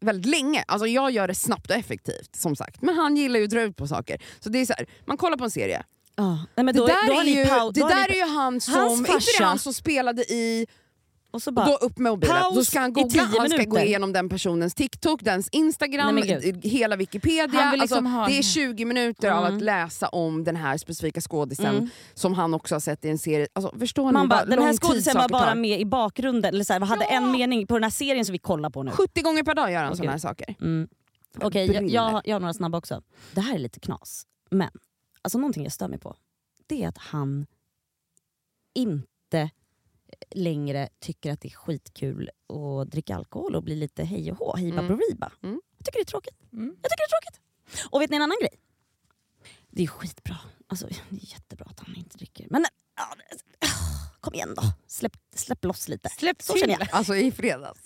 väldigt 0.00 0.26
länge. 0.26 0.64
Alltså 0.68 0.86
jag 0.86 1.10
gör 1.10 1.28
det 1.28 1.34
snabbt 1.34 1.70
och 1.70 1.76
effektivt, 1.76 2.36
som 2.36 2.56
sagt. 2.56 2.82
Men 2.82 2.94
han 2.94 3.16
gillar 3.16 3.38
ju 3.38 3.44
att 3.44 3.50
dra 3.50 3.62
ut 3.62 3.76
på 3.76 3.86
saker. 3.86 4.22
Så 4.40 4.48
det 4.48 4.58
är 4.58 4.66
så 4.66 4.74
här, 4.78 4.86
man 5.04 5.16
kollar 5.16 5.36
på 5.36 5.44
en 5.44 5.50
serie. 5.50 5.82
Nej, 6.56 6.66
Det 6.66 6.72
då, 6.72 6.86
där, 6.86 7.06
då 7.06 7.20
är, 7.20 7.24
ju, 7.24 7.44
det 7.72 7.80
där 7.80 8.10
är 8.22 8.34
han 8.34 8.60
som, 8.60 8.74
Hans 8.74 8.92
inte 8.98 9.10
det 9.10 9.14
farsa. 9.14 9.44
han 9.44 9.58
som 9.58 9.74
spelade 9.74 10.22
i 10.22 10.66
och 11.30 11.42
så 11.42 11.52
bara, 11.52 11.66
då 11.66 11.72
upp 11.76 11.98
med 11.98 12.12
mobilen. 12.12 12.36
paus 12.36 12.54
Då 12.54 12.64
ska 12.64 12.80
han 12.80 12.92
googla, 12.92 13.22
han 13.22 13.30
ska 13.32 13.38
gå 13.48 13.48
minuter. 13.64 13.84
igenom 13.84 14.12
den 14.12 14.28
personens 14.28 14.74
TikTok, 14.74 15.22
dens 15.22 15.48
Instagram, 15.52 16.14
Nej, 16.14 16.40
gud. 16.42 16.64
hela 16.64 16.96
Wikipedia. 16.96 17.70
Vill 17.70 17.80
liksom 17.80 18.06
alltså, 18.06 18.18
ha- 18.18 18.26
Det 18.26 18.38
är 18.38 18.42
20 18.42 18.84
minuter 18.84 19.30
av 19.30 19.44
Mm. 19.44 19.56
att 19.56 19.62
läsa 19.62 20.08
om 20.08 20.44
den 20.44 20.56
här 20.56 20.76
specifika 20.76 21.20
skådisen 21.20 21.66
Mm. 21.76 21.88
som 22.14 22.34
han 22.34 22.54
också 22.54 22.74
har 22.74 22.80
sett 22.80 23.04
i 23.04 23.08
en 23.08 23.18
serie. 23.18 23.48
Alltså, 23.52 23.78
förstår 23.78 24.06
ni 24.06 24.12
man 24.12 24.28
bara, 24.28 24.38
vad 24.38 24.48
den 24.48 24.62
här 24.62 24.72
skådisen 24.76 25.16
var 25.16 25.28
bara 25.28 25.46
tar? 25.46 25.54
med 25.54 25.80
i 25.80 25.84
bakgrunden, 25.84 26.54
eller 26.54 26.64
så 26.64 26.72
här, 26.72 26.80
hade 26.80 27.04
Ja. 27.04 27.10
en 27.10 27.30
mening 27.32 27.66
på 27.66 27.74
den 27.74 27.82
här 27.82 27.90
serien 27.90 28.24
som 28.24 28.32
vi 28.32 28.38
kollar 28.38 28.70
på 28.70 28.82
nu. 28.82 28.90
70 28.90 29.22
gånger 29.22 29.42
per 29.42 29.54
dag 29.54 29.72
gör 29.72 29.82
han 29.82 29.90
Åh, 29.92 29.96
såna 29.96 30.10
här 30.10 30.18
saker. 30.18 30.54
Mm. 30.60 30.88
Okej, 31.40 31.66
jag, 31.66 31.68
brinner. 31.76 31.94
jag, 31.94 32.02
har- 32.10 32.22
jag 32.24 32.34
har 32.34 32.40
några 32.40 32.54
snabba 32.54 32.78
också. 32.78 33.02
Det 33.32 33.40
här 33.40 33.54
är 33.54 33.58
lite 33.58 33.80
knas, 33.80 34.26
men 34.50 34.68
alltså 35.22 35.38
någonting 35.38 35.62
jag 35.62 35.72
stör 35.72 35.88
mig 35.88 35.98
på 35.98 36.16
det 36.66 36.84
är 36.84 36.88
att 36.88 36.98
han 36.98 37.46
inte 38.74 39.50
längre 40.30 40.88
tycker 41.00 41.32
att 41.32 41.40
det 41.40 41.48
är 41.48 41.52
skitkul 41.56 42.30
att 42.82 42.90
dricka 42.90 43.16
alkohol 43.16 43.54
och 43.56 43.62
bli 43.62 43.76
lite 43.76 44.04
hej 44.04 44.32
och 44.32 44.38
hå, 44.38 44.56
hiba 44.56 44.78
Mm. 44.82 45.00
riba. 45.10 45.32
Mm. 45.42 45.60
Jag 45.78 45.84
tycker 45.86 45.98
det 45.98 46.02
är 46.02 46.04
tråkigt. 46.04 46.36
Mm. 46.52 46.66
Jag 46.82 46.90
tycker 46.90 46.96
det 47.08 47.16
är 47.16 47.20
tråkigt. 47.20 47.40
Och 47.90 48.00
vet 48.00 48.10
ni 48.10 48.16
en 48.16 48.22
annan 48.22 48.36
grej? 48.40 48.50
Det 49.70 49.82
är 49.82 49.86
skitbra. 49.86 50.36
Alltså, 50.66 50.86
det 50.86 51.16
är 51.16 51.32
jättebra 51.32 51.66
att 51.70 51.80
han 51.80 51.96
inte 51.96 52.16
dricker. 52.18 52.46
Men 52.50 52.64
kom 54.20 54.34
igen 54.34 54.54
då, 54.56 54.62
släpp, 54.86 55.16
släpp 55.34 55.64
loss 55.64 55.88
lite. 55.88 56.08
Släpp 56.08 56.42
Så 56.42 56.56
känner 56.56 56.76
jag. 56.78 56.88
Alltså 56.92 57.16
i 57.16 57.30
fredags 57.30 57.80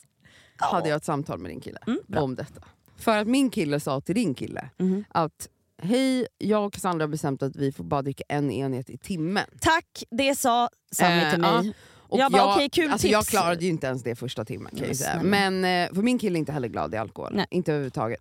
Ja. 0.59 0.66
hade 0.73 0.88
jag 0.88 0.97
ett 0.97 1.05
samtal 1.05 1.38
med 1.38 1.51
din 1.51 1.61
kille 1.61 1.79
Mm, 1.87 2.01
om 2.16 2.35
detta. 2.35 2.64
För 2.97 3.18
att 3.18 3.27
min 3.29 3.51
kille 3.51 3.81
sa 3.81 4.01
till 4.01 4.14
din 4.14 4.35
kille 4.35 4.70
Mhm. 4.79 5.05
att 5.09 5.49
hej, 5.83 6.27
jag 6.38 6.66
och 6.66 6.73
Cassandra 6.73 7.03
har 7.03 7.09
bestämt 7.09 7.42
att 7.42 7.57
vi 7.57 7.73
får 7.73 7.85
bara 7.85 8.03
dricka 8.03 8.25
en 8.29 8.51
enhet 8.51 8.90
i 8.90 8.99
timmen. 8.99 9.47
Tack, 9.61 10.05
det 10.11 10.35
sa 10.35 10.68
Sami 10.92 11.23
Eh, 11.23 11.31
till 11.33 11.42
ja. 11.42 11.64
Och 12.09 12.19
Jag 12.19 12.33
bara, 12.33 12.55
okej, 12.55 12.69
kul 12.69 12.90
alltså 12.90 13.05
tips. 13.05 13.12
jag 13.12 13.27
klarade 13.27 13.64
ju 13.64 13.71
inte 13.71 13.87
ens 13.87 14.03
det 14.03 14.14
första 14.14 14.45
timmen 14.45 14.73
kan 14.77 14.87
jag 14.87 14.97
säga. 14.97 15.21
Men 15.23 15.64
eh, 15.64 15.95
för 15.95 16.03
min 16.03 16.19
kille 16.19 16.37
är 16.37 16.38
inte 16.38 16.53
heller 16.53 16.69
glad 16.69 16.95
i 16.95 16.97
alkohol. 16.97 17.33
Nej. 17.35 17.47
Inte 17.51 17.73
överhuvudtaget. 17.73 18.21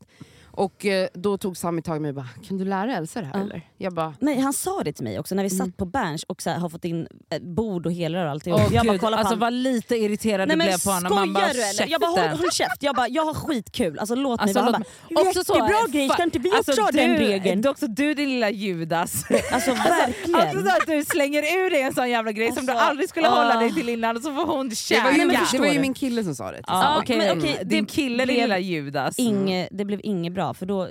Och 0.55 0.85
eh, 0.85 1.07
då 1.13 1.37
tog 1.37 1.57
Sami 1.57 1.81
tag 1.81 1.97
i 1.97 1.99
mig 1.99 2.09
och 2.09 2.15
bara, 2.15 2.29
kan 2.47 2.57
du 2.57 2.65
lära 2.65 2.97
Elsa 2.97 3.21
det 3.21 3.25
här 3.27 3.33
Ja. 3.39 3.41
eller? 3.45 3.61
Jag 3.77 3.93
bara, 3.93 4.13
Nej, 4.19 4.39
han 4.39 4.53
sa 4.53 4.81
det 4.83 4.93
till 4.93 5.03
mig 5.03 5.19
också 5.19 5.35
när 5.35 5.43
vi 5.43 5.53
Mm. 5.55 5.65
satt 5.67 5.77
på 5.77 5.85
Berns 5.85 6.23
och 6.23 6.41
så 6.41 6.49
här, 6.49 6.57
har 6.59 6.69
fått 6.69 6.85
in 6.85 7.07
eh, 7.29 7.39
bord 7.41 7.85
och 7.85 7.93
helrör 7.93 8.25
och 8.25 8.31
allt. 8.31 8.47
Åh, 8.47 8.67
jag 8.71 8.85
bara 8.85 8.97
kolla 8.97 9.17
på 9.17 9.19
alltså 9.19 9.35
vad 9.35 9.53
lite 9.53 9.95
irriterad 9.95 10.47
Nej 10.47 10.53
du 10.55 10.57
men 10.57 10.67
blev 10.67 10.83
på 10.83 10.89
honom. 10.91 11.09
skojar 11.11 11.25
Man 11.25 11.33
bara, 11.33 11.53
du 11.53 11.61
eller? 11.63 11.87
Jag 11.91 12.01
bara 12.01 12.11
håll, 12.11 12.39
håll 12.39 12.51
käft, 12.51 12.83
jag 12.83 12.95
bara 12.95 13.07
jag 13.07 13.25
har 13.25 13.33
skitkul, 13.33 13.99
alltså 13.99 14.15
låt 14.15 14.39
Alltså, 14.41 14.63
mig 14.63 14.71
vara. 14.71 15.27
Också 15.27 15.43
så- 15.43 15.53
Jättebra 15.53 15.87
grej, 15.91 16.09
ska 16.09 16.23
inte 16.23 16.39
vi 16.39 16.49
också 16.49 16.57
Alltså, 16.57 16.81
ha 16.81 16.91
den 16.91 17.09
du- 17.09 17.17
regeln? 17.17 17.65
Är 17.65 17.69
också 17.69 17.87
du 17.87 18.13
din 18.13 18.29
lilla 18.29 18.49
Judas. 18.49 19.25
Alltså 19.51 19.71
verkligen. 19.71 20.35
Alltså 20.39 20.59
så 20.61 20.69
att 20.69 20.87
du 20.87 21.05
slänger 21.05 21.41
ur 21.41 21.69
dig 21.69 21.81
en 21.81 21.93
sån 21.93 22.09
jävla 22.09 22.31
grej 22.31 22.51
som 22.51 22.65
du 22.65 22.71
Alltså, 22.71 22.85
aldrig 22.87 23.09
skulle 23.09 23.27
ah. 23.29 23.43
hålla 23.43 23.59
dig 23.59 23.73
till 23.73 23.89
innan 23.89 24.15
och 24.17 24.23
så 24.23 24.33
får 24.35 24.45
hon 24.45 24.69
det 24.69 24.99
var 25.03 25.11
ju, 25.11 25.17
Nej, 25.17 25.25
men 25.27 25.35
käka. 25.35 25.47
det 25.51 25.59
var 25.59 25.67
ju 25.67 25.73
du? 25.73 25.79
min 25.79 25.93
kille 25.93 26.23
som 26.23 26.35
sa 26.35 26.51
det. 26.51 26.61
okej, 26.99 27.17
men 27.17 27.37
okej, 27.39 27.59
din 27.65 27.85
kille 27.85 28.25
din 28.25 28.35
lilla 28.35 28.59
Judas. 28.59 29.19
Inge, 29.19 29.67
det 29.71 29.85
blev 29.85 29.99
inget 30.03 30.33
bra 30.33 30.42
för 30.53 30.65
då... 30.65 30.89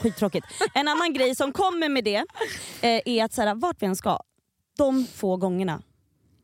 Skittråkigt. 0.00 0.46
En 0.74 0.88
annan 0.88 1.12
grej 1.12 1.34
som 1.34 1.52
kommer 1.52 1.88
med 1.88 2.04
det 2.04 2.24
eh, 2.80 3.00
är 3.04 3.24
att 3.24 3.32
så 3.32 3.42
här, 3.42 3.54
vart 3.54 3.82
vi 3.82 3.86
än 3.86 3.96
ska, 3.96 4.22
de 4.78 5.06
få 5.06 5.36
gångerna, 5.36 5.82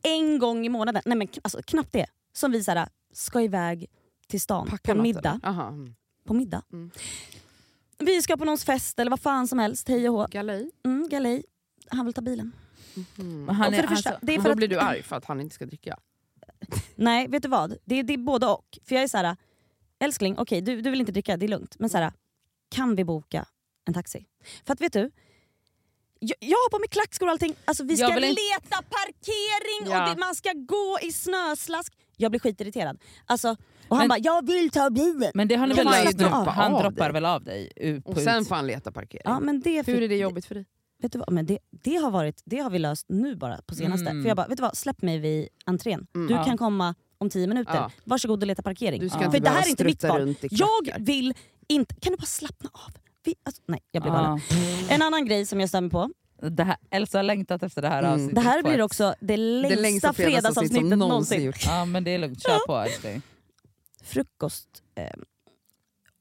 en 0.03 0.39
gång 0.39 0.65
i 0.65 0.69
månaden, 0.69 1.01
nej 1.05 1.17
men 1.17 1.27
alltså, 1.41 1.61
knappt 1.65 1.91
det, 1.91 2.05
som 2.33 2.51
vi 2.51 2.63
så 2.63 2.71
här, 2.71 2.89
ska 3.13 3.41
iväg 3.41 3.87
till 4.27 4.41
stan 4.41 4.67
Packa 4.67 4.95
på 4.95 5.01
middag. 5.01 5.39
mm. 5.43 5.95
på 6.25 6.33
middag. 6.33 6.61
Mm. 6.73 6.91
Vi 7.97 8.21
ska 8.21 8.37
på 8.37 8.45
någons 8.45 8.65
fest 8.65 8.99
eller 8.99 9.11
vad 9.11 9.19
fan 9.19 9.47
som 9.47 9.59
helst, 9.59 9.87
hej 9.87 10.09
och 10.09 10.15
hå. 10.15 10.27
Galej. 10.31 10.71
Mm, 10.85 11.09
galej. 11.09 11.43
Han 11.89 12.05
vill 12.05 12.13
ta 12.13 12.21
bilen. 12.21 12.51
Mm. 13.17 13.49
Och 13.49 13.55
för 13.55 13.71
det 13.71 13.87
första, 13.87 14.09
alltså, 14.09 14.25
det 14.25 14.33
är 14.33 14.37
Och 14.37 14.43
för 14.43 14.49
då 14.49 14.51
att, 14.51 14.57
blir 14.57 14.67
du 14.67 14.79
arg 14.79 15.03
för 15.03 15.15
att 15.15 15.25
han 15.25 15.41
inte 15.41 15.55
ska 15.55 15.65
dricka. 15.65 15.99
Nej, 16.95 17.27
vet 17.27 17.43
du 17.43 17.49
vad? 17.49 17.77
Det 17.85 17.99
är, 17.99 18.03
det 18.03 18.13
är 18.13 18.17
både 18.17 18.47
och. 18.47 18.77
För 18.85 18.95
jag 18.95 19.03
är 19.03 19.07
så 19.07 19.17
här, 19.17 19.35
älskling, 19.99 20.35
okej 20.37 20.61
du, 20.61 20.81
du 20.81 20.89
vill 20.89 20.99
inte 20.99 21.11
dricka, 21.11 21.37
det 21.37 21.45
är 21.45 21.47
lugnt. 21.47 21.75
Men 21.79 21.89
så 21.89 21.97
här, 21.97 22.11
kan 22.71 22.95
vi 22.95 23.03
boka 23.05 23.45
en 23.87 23.93
taxi? 23.93 24.25
För 24.65 24.73
att 24.73 24.81
vet 24.81 24.93
du, 24.93 25.11
jag, 26.19 26.35
jag 26.39 26.57
har 26.57 26.69
på 26.69 26.79
mig 26.79 26.87
klackskor 26.89 27.25
och 27.25 27.31
allting. 27.31 27.55
Alltså, 27.65 27.83
vi 27.83 27.89
Jag 27.95 27.97
ska 27.99 28.07
inte- 28.27 28.41
leta 28.41 28.83
parkering 28.89 29.91
Ja. 29.91 30.03
och 30.09 30.15
det, 30.15 30.19
man 30.19 30.35
ska 30.35 30.49
gå 30.55 30.97
i 31.01 31.11
snöslask. 31.11 31.93
Jag 32.17 32.31
blir 32.31 32.39
skitirriterad. 32.39 32.99
Alltså, 33.25 33.55
och 33.87 33.97
han 33.97 34.07
bara, 34.07 34.19
jag 34.19 34.45
vill 34.47 34.69
ta 34.69 34.89
bilen. 34.89 35.31
men 35.33 35.47
det 35.47 35.55
har 35.55 35.67
ni 35.67 35.73
väl 35.73 35.85
löst 35.85 36.17
nu? 36.17 36.23
Han 36.25 36.71
droppar 36.73 37.03
dig. 37.05 37.13
väl 37.13 37.25
av 37.25 37.43
dig? 37.43 37.71
ut- 37.75 38.05
Och 38.05 38.17
sen 38.17 38.41
ut- 38.41 38.47
får 38.47 38.55
han 38.55 38.67
leta 38.67 38.91
parkering. 38.91 39.21
Ja, 39.25 39.39
men 39.39 39.61
det, 39.61 39.87
Hur 39.87 40.01
är 40.03 40.07
det 40.07 40.17
jobbigt 40.17 40.45
för 40.45 40.55
dig? 40.55 40.65
Vet 41.01 41.11
du 41.11 41.19
vad? 41.19 41.31
Men 41.31 41.45
det, 41.45 41.59
det, 41.71 41.95
har 41.95 42.11
varit, 42.11 42.41
det 42.45 42.57
har 42.59 42.69
vi 42.69 42.79
löst 42.79 43.05
nu 43.09 43.35
bara 43.35 43.61
på 43.61 43.75
senaste. 43.75 44.09
Mm. 44.09 44.23
För 44.23 44.27
jag 44.27 44.37
bara, 44.37 44.47
vet 44.47 44.57
du 44.57 44.61
vad? 44.61 44.77
Släpp 44.77 45.01
mig 45.01 45.19
vid 45.19 45.47
entrén. 45.65 46.07
Mm. 46.15 46.27
Du 46.27 46.33
Ja. 46.33 46.43
kan 46.43 46.57
komma 46.57 46.95
om 47.19 47.29
tio 47.29 47.47
minuter. 47.47 47.73
Ja. 47.75 47.91
Varsågod 48.03 48.43
och 48.43 48.47
leta 48.47 48.61
parkering. 48.61 49.01
Du 49.01 49.09
ska 49.09 49.21
Ja. 49.21 49.31
För 49.31 49.39
det 49.39 49.49
här 49.49 49.65
är 49.65 49.69
inte 49.69 49.83
mitt 49.85 50.03
val. 50.03 50.35
Jag 50.51 50.69
vill 50.99 51.33
inte... 51.67 51.95
Kan 51.95 52.11
du 52.11 52.17
bara 52.17 52.25
slappna 52.25 52.69
av? 52.73 52.91
Vi, 53.23 53.35
alltså, 53.43 53.61
nej, 53.65 53.79
jag 53.91 54.03
blir 54.03 54.11
galen. 54.11 54.41
Ja. 54.49 54.55
En 54.89 55.01
annan 55.01 55.25
grej 55.25 55.45
som 55.45 55.59
jag 55.59 55.69
stämmer 55.69 55.89
på. 55.89 56.09
Det 56.41 56.63
här, 56.63 56.77
Elsa 56.89 57.17
har 57.17 57.23
längtat 57.23 57.63
efter 57.63 57.81
det 57.81 57.87
här 57.87 57.99
Mm. 57.99 58.13
avsnittet. 58.13 58.35
Det 58.35 58.41
här 58.41 58.63
blir 58.63 58.81
också 58.81 59.15
det 59.19 59.37
längsta, 59.37 59.75
Det 59.75 59.81
längsta 59.81 60.13
fredagsavsnitt 60.13 60.71
fredagsavsnittet 60.71 60.97
någonsin 60.97 61.43
någonsin. 61.43 61.71
Ja 61.71 61.85
men 61.85 62.03
det 62.03 62.11
är 62.11 62.17
lugnt, 62.17 62.41
kör 62.43 62.67
på 62.67 62.77
älskling. 62.77 63.21
Frukost 64.03 64.67
eh, 64.95 65.09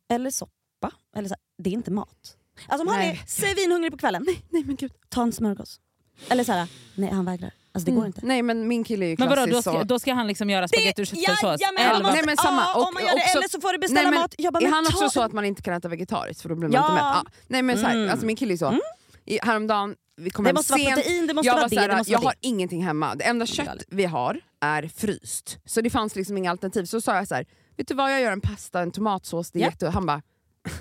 eller 0.08 0.30
soppa. 0.30 0.92
Eller 1.16 1.28
så, 1.28 1.34
det 1.58 1.70
är 1.70 1.74
inte 1.74 1.90
mat. 1.90 2.36
Alltså 2.66 2.82
om 2.82 2.88
han 2.88 2.98
Nej. 2.98 3.10
är 3.10 3.26
svinhungrig 3.26 3.92
på 3.92 3.98
kvällen, 3.98 4.26
Nej 4.50 4.64
men 4.64 4.76
gud. 4.76 4.92
ta 5.08 5.22
en 5.22 5.32
smörgås. 5.32 5.80
Eller 6.28 6.44
så 6.44 6.52
här, 6.52 6.68
nej 6.94 7.10
han 7.10 7.24
vägrar. 7.24 7.50
Alltså 7.78 7.90
det 7.90 7.96
går 7.96 8.06
inte. 8.06 8.20
Nej 8.24 8.42
men 8.42 8.68
min 8.68 8.84
kille 8.84 9.04
är 9.06 9.08
ju 9.08 9.16
Men 9.18 9.28
klassisk 9.28 9.40
vadå, 9.46 9.52
då 9.56 9.62
ska, 9.62 9.72
så... 9.72 9.82
då 9.84 9.98
ska 9.98 10.14
han 10.14 10.26
liksom 10.26 10.50
göra 10.50 10.68
spagetti 10.68 11.02
och 11.02 11.06
köttfärssås? 11.06 11.60
Jajamän, 11.60 12.02
Nej, 12.12 12.22
men 12.26 12.36
samma. 12.36 12.60
ja, 12.62 12.74
Och 12.80 12.88
om 12.88 12.94
man 12.94 13.02
gör 13.02 13.08
det, 13.10 13.16
också- 13.22 13.38
eller 13.38 13.48
så 13.48 13.60
får 13.60 13.72
du 13.72 13.78
beställa 13.78 14.00
Nej, 14.02 14.10
men 14.10 14.20
mat. 14.20 14.34
Jag 14.38 14.52
bara, 14.52 14.58
är 14.58 14.62
men 14.64 14.72
han 14.72 14.84
ta 14.84 14.90
också 14.90 15.10
så 15.10 15.22
att 15.22 15.32
man 15.32 15.44
inte 15.44 15.62
kan 15.62 15.74
äta 15.74 15.88
vegetariskt 15.88 16.42
för 16.42 16.48
då 16.48 16.54
blir 16.54 16.68
man 16.68 16.74
Ja. 16.74 16.82
inte 16.82 16.92
mätt? 16.94 17.02
Ah, 17.04 17.24
nej 17.48 17.62
men 17.62 17.78
så 17.78 17.86
här, 17.86 17.94
Mm. 17.96 18.10
alltså 18.10 18.26
min 18.26 18.36
kille 18.36 18.52
är 18.54 18.56
så. 18.56 18.78
I, 19.24 19.38
häromdagen, 19.42 19.94
vi 20.16 20.30
kom 20.30 20.44
Det 20.44 20.48
hem 20.48 20.54
måste 20.54 20.72
vara 20.72 20.82
sent. 20.82 20.94
protein, 20.94 21.26
det 21.26 21.34
måste 21.34 21.46
jag 21.46 21.54
vara 21.54 21.62
var 21.62 21.68
det, 21.68 21.74
så 21.76 21.80
här, 21.80 21.88
det 21.88 21.96
måste 21.96 22.12
jag 22.12 22.18
vara 22.18 22.28
har 22.28 22.34
det. 22.40 22.48
ingenting 22.48 22.84
hemma, 22.84 23.14
det 23.14 23.24
enda 23.24 23.46
kött 23.46 23.82
vi 23.88 24.04
har 24.04 24.40
är 24.60 24.90
fryst. 24.96 25.58
Så 25.64 25.80
det 25.80 25.90
fanns 25.90 26.16
liksom 26.16 26.36
inga 26.36 26.50
alternativ. 26.50 26.84
Så 26.84 27.00
sa 27.00 27.16
jag 27.16 27.28
så 27.28 27.34
här, 27.34 27.46
vet 27.76 27.88
du 27.88 27.94
vad 27.94 28.12
jag 28.12 28.20
gör 28.20 28.32
en 28.32 28.40
pasta, 28.40 28.80
en 28.80 28.90
tomatsås, 28.90 29.50
det 29.50 29.58
är 29.58 29.62
Ja. 29.62 29.68
jätte... 29.68 29.88
Han 29.88 30.06
bara, 30.06 30.22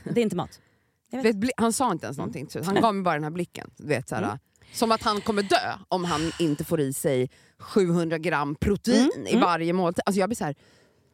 Det 0.04 0.20
är 0.20 0.24
inte 0.24 0.36
mat. 0.36 0.60
Vet. 1.12 1.26
vet, 1.26 1.36
bli- 1.36 1.52
han 1.58 1.74
sa 1.74 1.92
inte 1.92 2.06
ens 2.06 2.18
någonting, 2.18 2.50
så 2.50 2.64
han 2.64 2.76
gav 2.82 2.96
mig 2.96 3.04
bara 3.04 3.14
den 3.16 3.24
här 3.24 3.32
blicken. 3.32 3.70
Du 3.78 3.88
vet, 3.88 4.10
så 4.10 4.16
här, 4.16 4.24
Mm. 4.24 4.38
Som 4.74 4.92
att 4.92 5.04
han 5.04 5.22
kommer 5.22 5.44
dö 5.44 5.74
om 5.90 6.04
han 6.06 6.32
inte 6.40 6.64
får 6.64 6.82
i 6.82 6.94
sig 6.94 7.30
700 7.60 8.18
gram 8.18 8.56
protein 8.56 9.12
Mm, 9.16 9.28
i 9.28 9.32
mm. 9.32 9.44
varje 9.44 9.74
måltid. 9.74 10.02
Alltså 10.06 10.20
jag 10.20 10.30
blir 10.30 10.36
så 10.38 10.44
här, 10.46 10.56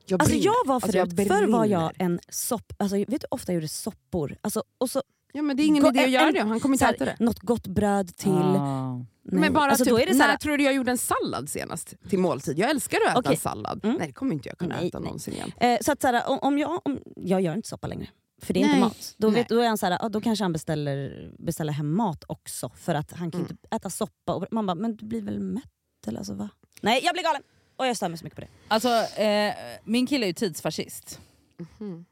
jag 0.05 0.21
Alltså 0.21 0.31
brinner. 0.35 0.45
jag 0.45 0.67
var 0.67 0.75
Alltså, 0.75 0.91
förut, 0.91 1.13
jag 1.17 1.27
förr 1.27 1.47
var 1.47 1.65
jag 1.65 1.91
en 1.99 2.19
sopp, 2.29 2.73
alltså, 2.79 2.97
vet 2.97 3.09
du 3.21 3.27
ofta 3.31 3.51
jag 3.51 3.55
gjorde 3.55 3.67
soppor? 3.67 4.35
Alltså, 4.41 4.63
och 4.77 4.89
så, 4.89 5.01
Ja 5.35 5.41
men 5.41 5.57
det 5.57 5.63
är 5.63 5.65
ingen 5.67 5.83
Gå- 5.83 5.89
idé 5.89 6.03
att 6.03 6.09
göra 6.11 6.27
en- 6.27 6.33
det, 6.33 6.41
han 6.41 6.59
kommer 6.59 6.75
inte 6.75 6.85
äta 6.85 7.05
det. 7.05 7.15
något 7.19 7.39
gott 7.39 7.67
bröd 7.67 8.15
till. 8.15 8.31
Ah. 8.31 9.05
Men 9.23 9.53
bara 9.53 9.69
alltså, 9.69 9.83
typ, 9.85 9.91
då 9.91 9.99
är 9.99 10.05
det 10.05 10.13
när 10.17 10.37
tror 10.37 10.57
du 10.57 10.63
jag 10.63 10.73
gjorde 10.73 10.91
en 10.91 10.97
sallad 10.97 11.49
senast 11.49 11.93
till 12.09 12.19
måltid? 12.19 12.59
Jag 12.59 12.69
älskar 12.69 12.97
att 13.05 13.11
äta 13.11 13.19
Okej. 13.19 13.31
en 13.31 13.37
sallad. 13.39 13.79
Mm. 13.83 13.95
Nej 13.97 14.07
det 14.07 14.13
kommer 14.13 14.33
inte 14.33 14.49
jag 14.49 14.57
kunna 14.57 14.75
Nej, 14.75 14.87
äta 14.87 14.99
nej. 14.99 15.05
någonsin 15.05 15.33
igen. 15.33 15.51
eh, 15.57 15.77
så 15.81 15.91
att, 15.91 16.01
så 16.01 16.07
här, 16.07 16.29
om, 16.29 16.39
om 16.41 16.57
jag, 16.59 16.81
om, 16.85 16.99
jag 17.15 17.41
gör 17.41 17.53
inte 17.55 17.69
soppa 17.69 17.87
längre. 17.87 18.07
För 18.41 18.53
det 18.53 18.59
är 18.59 18.65
Nej. 18.65 18.75
inte 18.75 18.79
mat. 18.87 19.15
Då, 19.17 19.29
vet, 19.29 19.49
då 19.49 19.59
är 19.59 19.67
han 19.67 19.77
så 19.77 19.85
här, 19.85 19.97
ja, 20.01 20.09
då 20.09 20.21
kanske 20.21 20.43
han 20.43 20.53
beställer, 20.53 21.31
beställer 21.39 21.73
hem 21.73 21.95
mat 21.95 22.23
också. 22.27 22.69
För 22.69 22.95
att 22.95 23.11
han 23.11 23.31
kan 23.31 23.41
Mm. 23.41 23.51
inte 23.51 23.75
äta 23.75 23.89
soppa. 23.89 24.33
Och 24.33 24.45
man 24.51 24.65
bara, 24.65 24.75
men 24.75 24.95
du 24.95 25.05
blir 25.05 25.21
väl 25.21 25.39
mätt? 25.39 25.63
Eller, 26.07 26.17
alltså, 26.17 26.33
va? 26.33 26.49
Nej 26.81 27.01
jag 27.03 27.13
blir 27.13 27.23
galen! 27.23 27.41
Och 27.75 27.87
jag 27.87 27.97
stör 27.97 28.09
mig 28.09 28.17
så 28.17 28.23
mycket 28.25 28.35
på 28.35 28.41
det. 28.41 28.47
Alltså, 28.67 28.89
eh, 29.21 29.53
min 29.83 30.07
kille 30.07 30.25
är 30.25 30.27
ju 30.27 30.33
tidsfascist. 30.33 31.19
Mhm. 31.57 32.05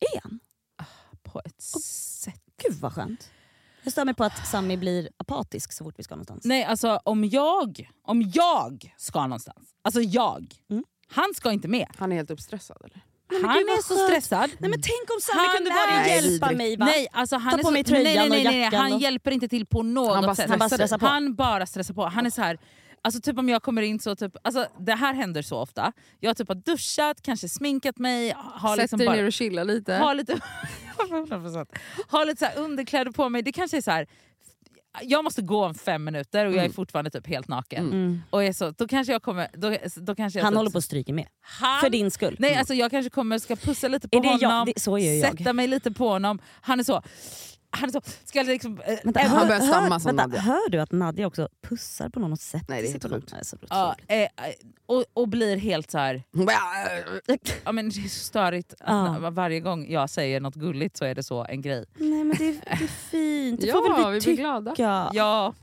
Är 0.00 0.20
han? 0.22 0.40
På 1.22 1.40
ett 1.44 1.62
sätt. 1.62 2.40
Gud 2.62 2.76
vad 2.80 2.92
skönt. 2.92 3.30
Jag 3.84 3.92
stör 3.92 4.04
mig 4.04 4.14
på 4.14 4.24
att 4.24 4.46
Sami 4.46 4.76
blir 4.76 5.08
apatisk 5.16 5.72
så 5.72 5.84
fort 5.84 5.94
vi 5.98 6.02
ska 6.02 6.14
någonstans. 6.14 6.44
Nej 6.44 6.64
alltså 6.64 7.00
om 7.04 7.24
jag, 7.24 7.90
om 8.02 8.30
jag 8.34 8.94
ska 8.98 9.22
någonstans, 9.22 9.74
alltså 9.82 10.00
jag, 10.00 10.54
Mm. 10.70 10.84
han 11.06 11.32
ska 11.36 11.52
inte 11.52 11.68
med. 11.68 11.88
Han 11.96 12.12
är 12.12 12.16
helt 12.16 12.30
uppstressad 12.30 12.76
eller? 12.84 13.04
Men 13.32 13.44
han 13.50 13.58
är 13.58 13.82
så 13.82 13.94
stressad. 14.08 14.50
Nej 14.58 14.70
men 14.70 14.80
tänk 14.82 15.10
om 15.10 15.18
Han 15.38 15.56
kunde 15.56 15.70
bara 15.70 16.06
hjälpa 16.08 16.46
Nej, 16.46 16.56
mig 16.56 16.76
va? 16.76 16.84
Nej, 16.84 17.08
alltså 17.12 17.36
han 17.36 17.50
Ta 17.52 17.58
på 17.58 17.64
så, 17.64 17.70
mig 17.70 17.84
tröjan 17.84 18.04
nej, 18.04 18.14
nej, 18.14 18.28
nej, 18.28 18.38
och 18.38 18.44
nej, 18.44 18.52
nej, 18.54 18.60
jackan 18.62 18.80
han 18.80 18.92
och- 18.92 19.00
hjälper 19.00 19.30
inte 19.30 19.48
till 19.48 19.66
på 19.66 19.82
något 19.82 20.14
Han 20.14 20.24
bara 20.24 20.34
sätt. 20.34 20.50
Han 20.50 20.58
bara 20.58 20.68
stressar 20.68 20.98
på. 20.98 21.06
Han 21.06 21.34
bara 21.34 21.66
stressar 21.66 21.94
på. 21.94 22.04
Han 22.06 22.26
är 22.26 22.30
så 22.30 22.42
här. 22.42 22.58
Alltså 23.04 23.20
typ 23.20 23.38
om 23.38 23.48
jag 23.48 23.62
kommer 23.62 23.82
in 23.82 23.98
så, 24.00 24.16
typ, 24.16 24.32
alltså 24.44 24.66
det 24.78 24.94
här 24.94 25.14
händer 25.14 25.42
så 25.42 25.58
ofta. 25.58 25.92
Jag 26.20 26.36
typ 26.36 26.48
har 26.48 26.54
duschat, 26.54 27.22
kanske 27.22 27.48
sminkat 27.48 27.98
mig, 27.98 28.34
har 28.36 28.68
Sätter 28.70 28.82
liksom 28.82 28.98
dig 28.98 29.08
ner 29.08 29.26
och 29.26 29.32
chillar 29.32 29.64
lite. 29.64 29.94
har 29.94 30.14
lite, 30.14 30.32
100%. 30.98 31.66
har 32.08 32.26
lite 32.26 32.52
så 32.54 32.60
underkläder 32.60 33.10
på 33.10 33.28
mig. 33.28 33.42
Det 33.42 33.52
kanske 33.52 33.76
är 33.76 33.80
så 33.80 33.90
här. 33.90 34.06
Jag 35.02 35.24
måste 35.24 35.42
gå 35.42 35.64
om 35.64 35.74
fem 35.74 36.04
minuter 36.04 36.46
och 36.46 36.52
jag 36.52 36.58
är 36.58 36.64
Mm. 36.64 36.72
fortfarande 36.72 37.10
typ 37.10 37.26
helt 37.26 37.48
naken. 37.48 37.86
Mm. 37.86 38.22
Och 38.30 38.44
är 38.44 38.52
så, 38.52 38.70
då 38.70 38.88
kanske 38.88 39.12
jag 39.12 39.22
kommer... 39.22 39.48
Då, 39.52 39.76
då 39.96 40.14
kanske 40.14 40.38
jag 40.38 40.44
Han 40.44 40.52
typ, 40.52 40.56
håller 40.56 40.70
på 40.70 40.78
att 40.78 40.84
stryka 40.84 41.12
med. 41.12 41.26
Han, 41.40 41.80
För 41.80 41.90
din 41.90 42.10
skull. 42.10 42.36
Nej, 42.38 42.56
alltså 42.56 42.74
jag 42.74 42.90
kanske 42.90 43.10
kommer 43.10 43.38
ska 43.38 43.56
pussa 43.56 43.88
lite 43.88 44.08
på 44.08 44.18
honom, 44.18 44.38
jag? 44.40 44.66
Det, 44.66 44.80
jag. 44.98 45.38
sätta 45.38 45.52
mig 45.52 45.66
lite 45.66 45.90
på 45.90 46.08
honom. 46.08 46.38
Han 46.60 46.80
är 46.80 46.84
så... 46.84 47.02
Han 47.74 47.88
är 47.88 47.92
så 47.92 48.00
ska 48.24 48.38
jag 48.38 48.46
liksom, 48.46 48.80
eh, 48.80 48.98
Vänta, 49.04 49.20
Han 49.20 49.30
hör, 49.38 49.46
börjar 49.46 49.60
stamma 49.60 49.88
hör, 49.94 49.98
som 49.98 50.16
vänta, 50.16 50.26
Nadja. 50.26 50.40
hör 50.40 50.70
du 50.70 50.78
att 50.80 50.92
Nadja 50.92 51.26
också 51.26 51.48
pussar 51.68 52.08
på 52.08 52.20
någon 52.20 52.32
och 52.32 52.38
sätter 52.38 52.66
Nej, 52.68 52.82
det 52.82 52.88
är 52.88 52.90
sig 52.90 53.00
på 53.00 53.08
någon? 53.08 53.22
Nej, 53.32 53.44
så 53.44 53.56
ja, 53.68 53.96
eh, 54.08 54.22
eh, 54.22 54.28
och, 54.86 55.04
och 55.12 55.28
blir 55.28 55.56
helt 55.56 55.90
så 55.90 55.98
här... 55.98 56.22
Ja, 57.64 57.72
men 57.72 57.88
det 57.88 58.00
är 58.00 58.08
så 58.08 58.24
störigt 58.24 58.72
att 58.80 59.22
Ja. 59.22 59.30
varje 59.30 59.60
gång 59.60 59.90
jag 59.90 60.10
säger 60.10 60.40
något 60.40 60.54
gulligt 60.54 60.96
så 60.96 61.04
är 61.04 61.14
det 61.14 61.22
så 61.22 61.44
en 61.44 61.62
grej. 61.62 61.84
Nej 61.94 62.24
men 62.24 62.36
det 62.38 62.48
är, 62.48 62.52
det 62.78 62.84
är 62.84 62.88
fint, 63.10 63.60
det 63.60 63.66
ja, 63.66 63.74
får 63.74 64.02
väl 64.04 64.12
vi, 64.12 64.18
vi 64.18 64.24
blir 64.24 64.36
glada. 64.36 64.74
Ja. 64.78 65.10
Ja, 65.12 65.54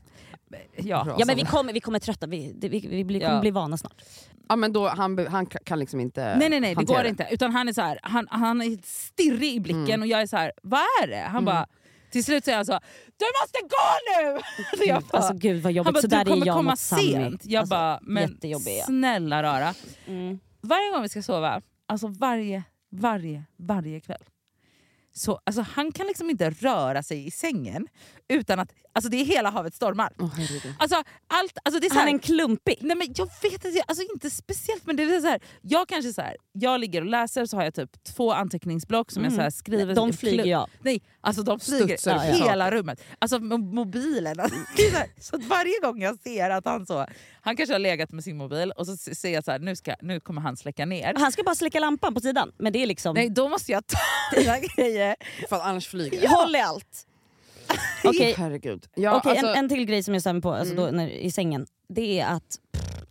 ja. 0.76 1.04
Bra. 1.04 1.16
ja 1.18 1.24
men 1.26 1.36
vi 1.36 1.42
kommer, 1.44 1.72
vi 1.72 1.80
kommer 1.80 1.98
trötta, 1.98 2.26
vi, 2.26 2.52
det, 2.56 2.68
vi, 2.68 2.80
vi 2.90 3.04
blir, 3.04 3.20
kommer 3.20 3.34
Ja. 3.34 3.40
bli 3.40 3.50
vana 3.50 3.76
snart. 3.76 4.02
Ja, 4.48 4.56
men 4.56 4.72
då, 4.72 4.88
han, 4.88 5.26
han 5.26 5.46
kan 5.46 5.78
liksom 5.78 6.00
inte 6.00 6.36
Nej 6.38 6.48
nej 6.48 6.60
nej, 6.60 6.74
det 6.74 6.84
går 6.84 7.04
inte. 7.04 7.28
Utan 7.30 7.52
han 7.52 7.68
är 7.68 7.72
så 7.72 7.80
här, 7.80 7.98
han, 8.02 8.26
han 8.30 8.62
är 8.62 8.78
stirrig 8.84 9.54
i 9.54 9.60
blicken 9.60 9.84
Mm. 9.84 10.00
och 10.00 10.06
jag 10.06 10.20
är 10.22 10.26
så 10.26 10.36
här, 10.36 10.52
vad 10.62 10.80
är 11.02 11.06
det? 11.06 11.16
Han 11.20 11.30
Mm. 11.30 11.44
bara, 11.44 11.66
till 12.10 12.24
slut 12.24 12.44
säger 12.44 12.56
han 12.56 12.66
så, 12.66 12.80
du 13.16 13.24
måste 13.42 13.58
gå 13.60 13.86
nu! 14.22 14.40
Så 14.78 14.84
jag 14.88 15.02
bara, 15.02 15.18
Alltså 15.18 15.34
gud 15.34 15.62
vad 15.62 15.72
han 15.72 15.76
jobbigt, 15.76 15.94
bara, 15.94 16.00
så 16.00 16.06
där 16.06 16.24
du 16.24 16.30
är 16.30 16.34
kommer 16.34 16.46
jag 16.46 16.56
komma 16.56 16.76
sent. 16.76 17.42
Jag 17.44 17.60
Alltså, 17.60 17.70
bara, 17.74 17.98
men 18.02 18.38
är 18.80 18.82
snälla 18.84 19.42
rara. 19.42 19.74
Mm. 20.06 20.40
Varje 20.60 20.90
gång 20.90 21.02
vi 21.02 21.08
ska 21.08 21.22
sova, 21.22 21.62
alltså 21.86 22.06
varje, 22.08 22.62
varje, 22.90 23.44
varje 23.56 24.00
kväll. 24.00 24.22
Så, 25.20 25.40
alltså, 25.46 25.62
han 25.62 25.92
kan 25.92 26.06
liksom 26.06 26.30
inte 26.30 26.50
röra 26.50 27.02
sig 27.02 27.26
i 27.26 27.30
sängen 27.30 27.86
utan 28.28 28.58
att, 28.58 28.72
alltså 28.92 29.10
det 29.10 29.16
är 29.16 29.24
hela 29.24 29.50
havet 29.50 29.74
stormar. 29.74 30.12
Herregud. 30.36 30.74
Alltså, 30.78 30.96
allt, 31.26 31.58
alltså 31.64 31.80
det 31.80 31.86
är 31.86 31.88
så 31.90 31.94
Han 31.94 32.00
här, 32.02 32.08
är 32.08 32.12
en 32.12 32.18
klumpig. 32.18 32.78
Nej 32.80 32.96
men 32.96 33.06
jag 33.16 33.28
vet 33.42 33.64
inte, 33.64 33.82
alltså 33.86 34.04
inte 34.14 34.30
speciellt 34.30 34.86
men 34.86 34.96
det 34.96 35.02
är 35.02 35.20
så 35.20 35.26
här, 35.26 35.40
jag 35.62 35.88
kanske 35.88 36.12
så 36.12 36.22
här, 36.22 36.36
jag 36.52 36.80
ligger 36.80 37.00
och 37.00 37.06
läser 37.06 37.46
så 37.46 37.56
har 37.56 37.64
jag 37.64 37.74
typ 37.74 38.04
två 38.04 38.32
anteckningsblock 38.32 39.10
som 39.10 39.24
jag 39.24 39.32
så 39.32 39.40
här 39.40 39.50
skriver. 39.50 39.94
De 39.94 40.12
flyger 40.12 40.44
jag. 40.44 40.68
Nej, 40.80 41.02
alltså 41.20 41.42
de 41.42 41.60
flyger 41.60 42.24
i 42.34 42.42
hela 42.42 42.70
rummet. 42.70 43.02
Alltså 43.18 43.36
mo- 43.38 43.74
mobilen. 43.74 44.36
Det 44.76 44.82
är 44.86 45.06
så, 45.20 45.30
så 45.30 45.38
varje 45.46 45.80
gång 45.82 46.02
jag 46.02 46.18
ser 46.18 46.50
att 46.50 46.64
han 46.64 46.86
så, 46.86 47.06
han 47.40 47.56
kanske 47.56 47.74
har 47.74 47.78
legat 47.78 48.12
med 48.12 48.24
sin 48.24 48.36
mobil 48.36 48.72
och 48.76 48.86
så 48.86 48.96
se- 48.96 49.14
ser 49.14 49.30
jag 49.34 49.44
så 49.44 49.58
nu, 49.58 49.76
ska, 49.76 49.94
nu 50.02 50.20
kommer 50.20 50.40
han 50.40 50.56
släcka 50.56 50.86
ner. 50.86 51.14
Han 51.16 51.32
ska 51.32 51.42
bara 51.42 51.54
släcka 51.54 51.80
lampan 51.80 52.14
på 52.14 52.20
sidan, 52.20 52.52
men 52.58 52.72
det 52.72 52.82
är 52.82 52.86
liksom... 52.86 53.14
Nej 53.14 53.30
då 53.30 53.48
måste 53.48 53.72
jag 53.72 53.86
ta 53.86 53.98
mina 54.36 54.58
grejer. 54.58 55.09
För 55.48 55.56
att 55.56 55.62
annars 55.62 55.88
flyger 55.88 56.22
jag. 56.22 56.30
Håll 56.30 56.56
i 56.56 56.60
allt! 56.60 57.06
Okej, 58.04 58.34
Herregud. 58.38 58.86
Ja, 58.94 59.16
Okej, 59.16 59.30
alltså, 59.30 59.46
en, 59.46 59.54
en 59.54 59.68
till 59.68 59.84
grej 59.84 60.02
som 60.02 60.14
jag 60.14 60.20
stämmer 60.20 60.40
på 60.40 60.52
alltså 60.52 60.74
Mm. 60.74 60.84
då, 60.84 60.90
när, 60.90 61.08
i 61.08 61.30
sängen. 61.30 61.66
Det 61.88 62.20
är 62.20 62.26
att 62.34 62.60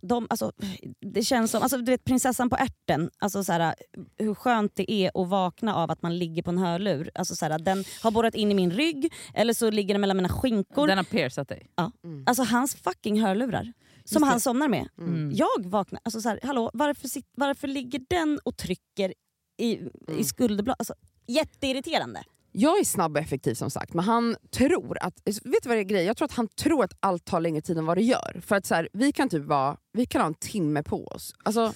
de, 0.02 0.26
alltså, 0.30 0.52
det 1.00 1.22
känns 1.22 1.50
som, 1.50 1.62
alltså, 1.62 1.78
du 1.78 1.92
vet 1.92 2.04
prinsessan 2.04 2.50
på 2.50 2.56
ärten, 2.56 3.10
alltså, 3.18 3.44
så 3.44 3.52
här, 3.52 3.74
hur 4.18 4.34
skönt 4.34 4.72
det 4.76 4.92
är 4.92 5.22
att 5.22 5.28
vakna 5.28 5.74
av 5.74 5.90
att 5.90 6.02
man 6.02 6.18
ligger 6.18 6.42
på 6.42 6.50
en 6.50 6.58
hörlur. 6.58 7.10
Alltså, 7.14 7.36
så 7.36 7.44
här, 7.46 7.58
den 7.58 7.84
har 8.02 8.10
borrat 8.10 8.34
in 8.34 8.50
i 8.50 8.54
min 8.54 8.70
rygg 8.70 9.12
eller 9.34 9.52
så 9.52 9.70
ligger 9.70 9.94
den 9.94 10.00
mellan 10.00 10.16
mina 10.16 10.28
skinkor. 10.28 10.86
Den 10.86 10.96
har 10.98 11.04
piercat 11.04 11.48
dig. 11.48 11.66
Mm. 12.04 12.24
Alltså 12.26 12.42
hans 12.42 12.74
fucking 12.74 13.20
hörlurar. 13.22 13.72
Som 14.04 14.22
det. 14.22 14.28
han 14.28 14.40
somnar 14.40 14.68
med. 14.68 14.88
Mm. 14.98 15.30
Jag 15.34 15.66
vaknar, 15.66 16.00
alltså 16.04 16.20
så 16.20 16.28
här, 16.28 16.40
hallå 16.42 16.70
varför, 16.74 17.08
sit, 17.08 17.26
varför 17.36 17.68
ligger 17.68 18.00
den 18.08 18.40
och 18.44 18.56
trycker 18.56 19.14
i, 19.58 19.80
i 20.18 20.24
skulderblad? 20.24 20.76
Alltså, 20.78 20.94
jätteirriterande. 21.26 22.24
Jag 22.52 22.80
är 22.80 22.84
snabb 22.84 23.16
och 23.16 23.22
effektiv 23.22 23.54
som 23.54 23.70
sagt, 23.70 23.94
men 23.94 24.04
han 24.04 24.36
tror 24.50 24.98
att, 25.00 25.14
vet 25.24 25.62
du 25.62 25.68
vad 25.68 25.76
det 25.76 25.80
är 25.80 25.84
grejen? 25.84 26.06
Jag 26.06 26.16
tror 26.16 26.24
att 26.24 26.32
han 26.32 26.48
tror 26.48 26.84
att 26.84 26.92
allt 27.00 27.24
tar 27.24 27.40
längre 27.40 27.60
tid 27.60 27.78
än 27.78 27.86
vad 27.86 27.96
det 27.96 28.02
gör. 28.02 28.40
För 28.46 28.56
att 28.56 28.66
så 28.66 28.74
här, 28.74 28.88
vi 28.92 29.12
kan 29.12 29.28
typ 29.28 29.44
vara, 29.44 29.76
vi 29.92 30.06
kan 30.06 30.20
ha 30.20 30.28
en 30.28 30.34
timme 30.34 30.82
på 30.82 31.06
oss. 31.06 31.34
Alltså, 31.42 31.72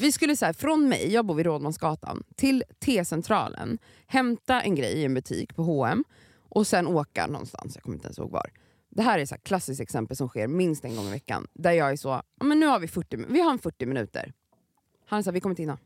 vi 0.00 0.12
skulle 0.12 0.36
så 0.36 0.46
här, 0.46 0.52
från 0.52 0.88
mig, 0.88 1.12
jag 1.12 1.26
bor 1.26 1.34
vid 1.34 1.46
Rådmansgatan, 1.46 2.22
till 2.36 2.64
T-centralen, 2.84 3.78
hämta 4.06 4.62
en 4.62 4.74
grej 4.74 4.92
i 4.92 5.04
en 5.04 5.14
butik 5.14 5.56
på 5.56 5.62
H&M 5.62 6.04
och 6.48 6.66
sen 6.66 6.86
åka 6.86 7.26
någonstans, 7.26 7.74
jag 7.74 7.82
kommer 7.82 7.96
inte 7.96 8.06
ens 8.06 8.18
ihåg 8.18 8.30
var. 8.30 8.50
Det 8.90 9.02
här 9.02 9.18
är 9.18 9.22
ett 9.22 9.44
klassiskt 9.44 9.80
exempel 9.80 10.16
som 10.16 10.28
sker 10.28 10.46
minst 10.46 10.84
en 10.84 10.96
gång 10.96 11.06
i 11.06 11.10
veckan. 11.10 11.46
Där 11.54 11.72
jag 11.72 11.90
är 11.90 11.96
så, 11.96 12.22
men 12.44 12.60
nu 12.60 12.66
har 12.66 12.78
vi 12.78 12.88
40, 12.88 13.24
vi 13.28 13.40
har 13.40 13.50
en 13.50 13.58
40 13.58 13.86
minuter. 13.86 14.32
Han 15.06 15.24
sa 15.24 15.30
vi 15.30 15.40
kommer 15.40 15.52
inte 15.52 15.62
hinna. 15.62 15.78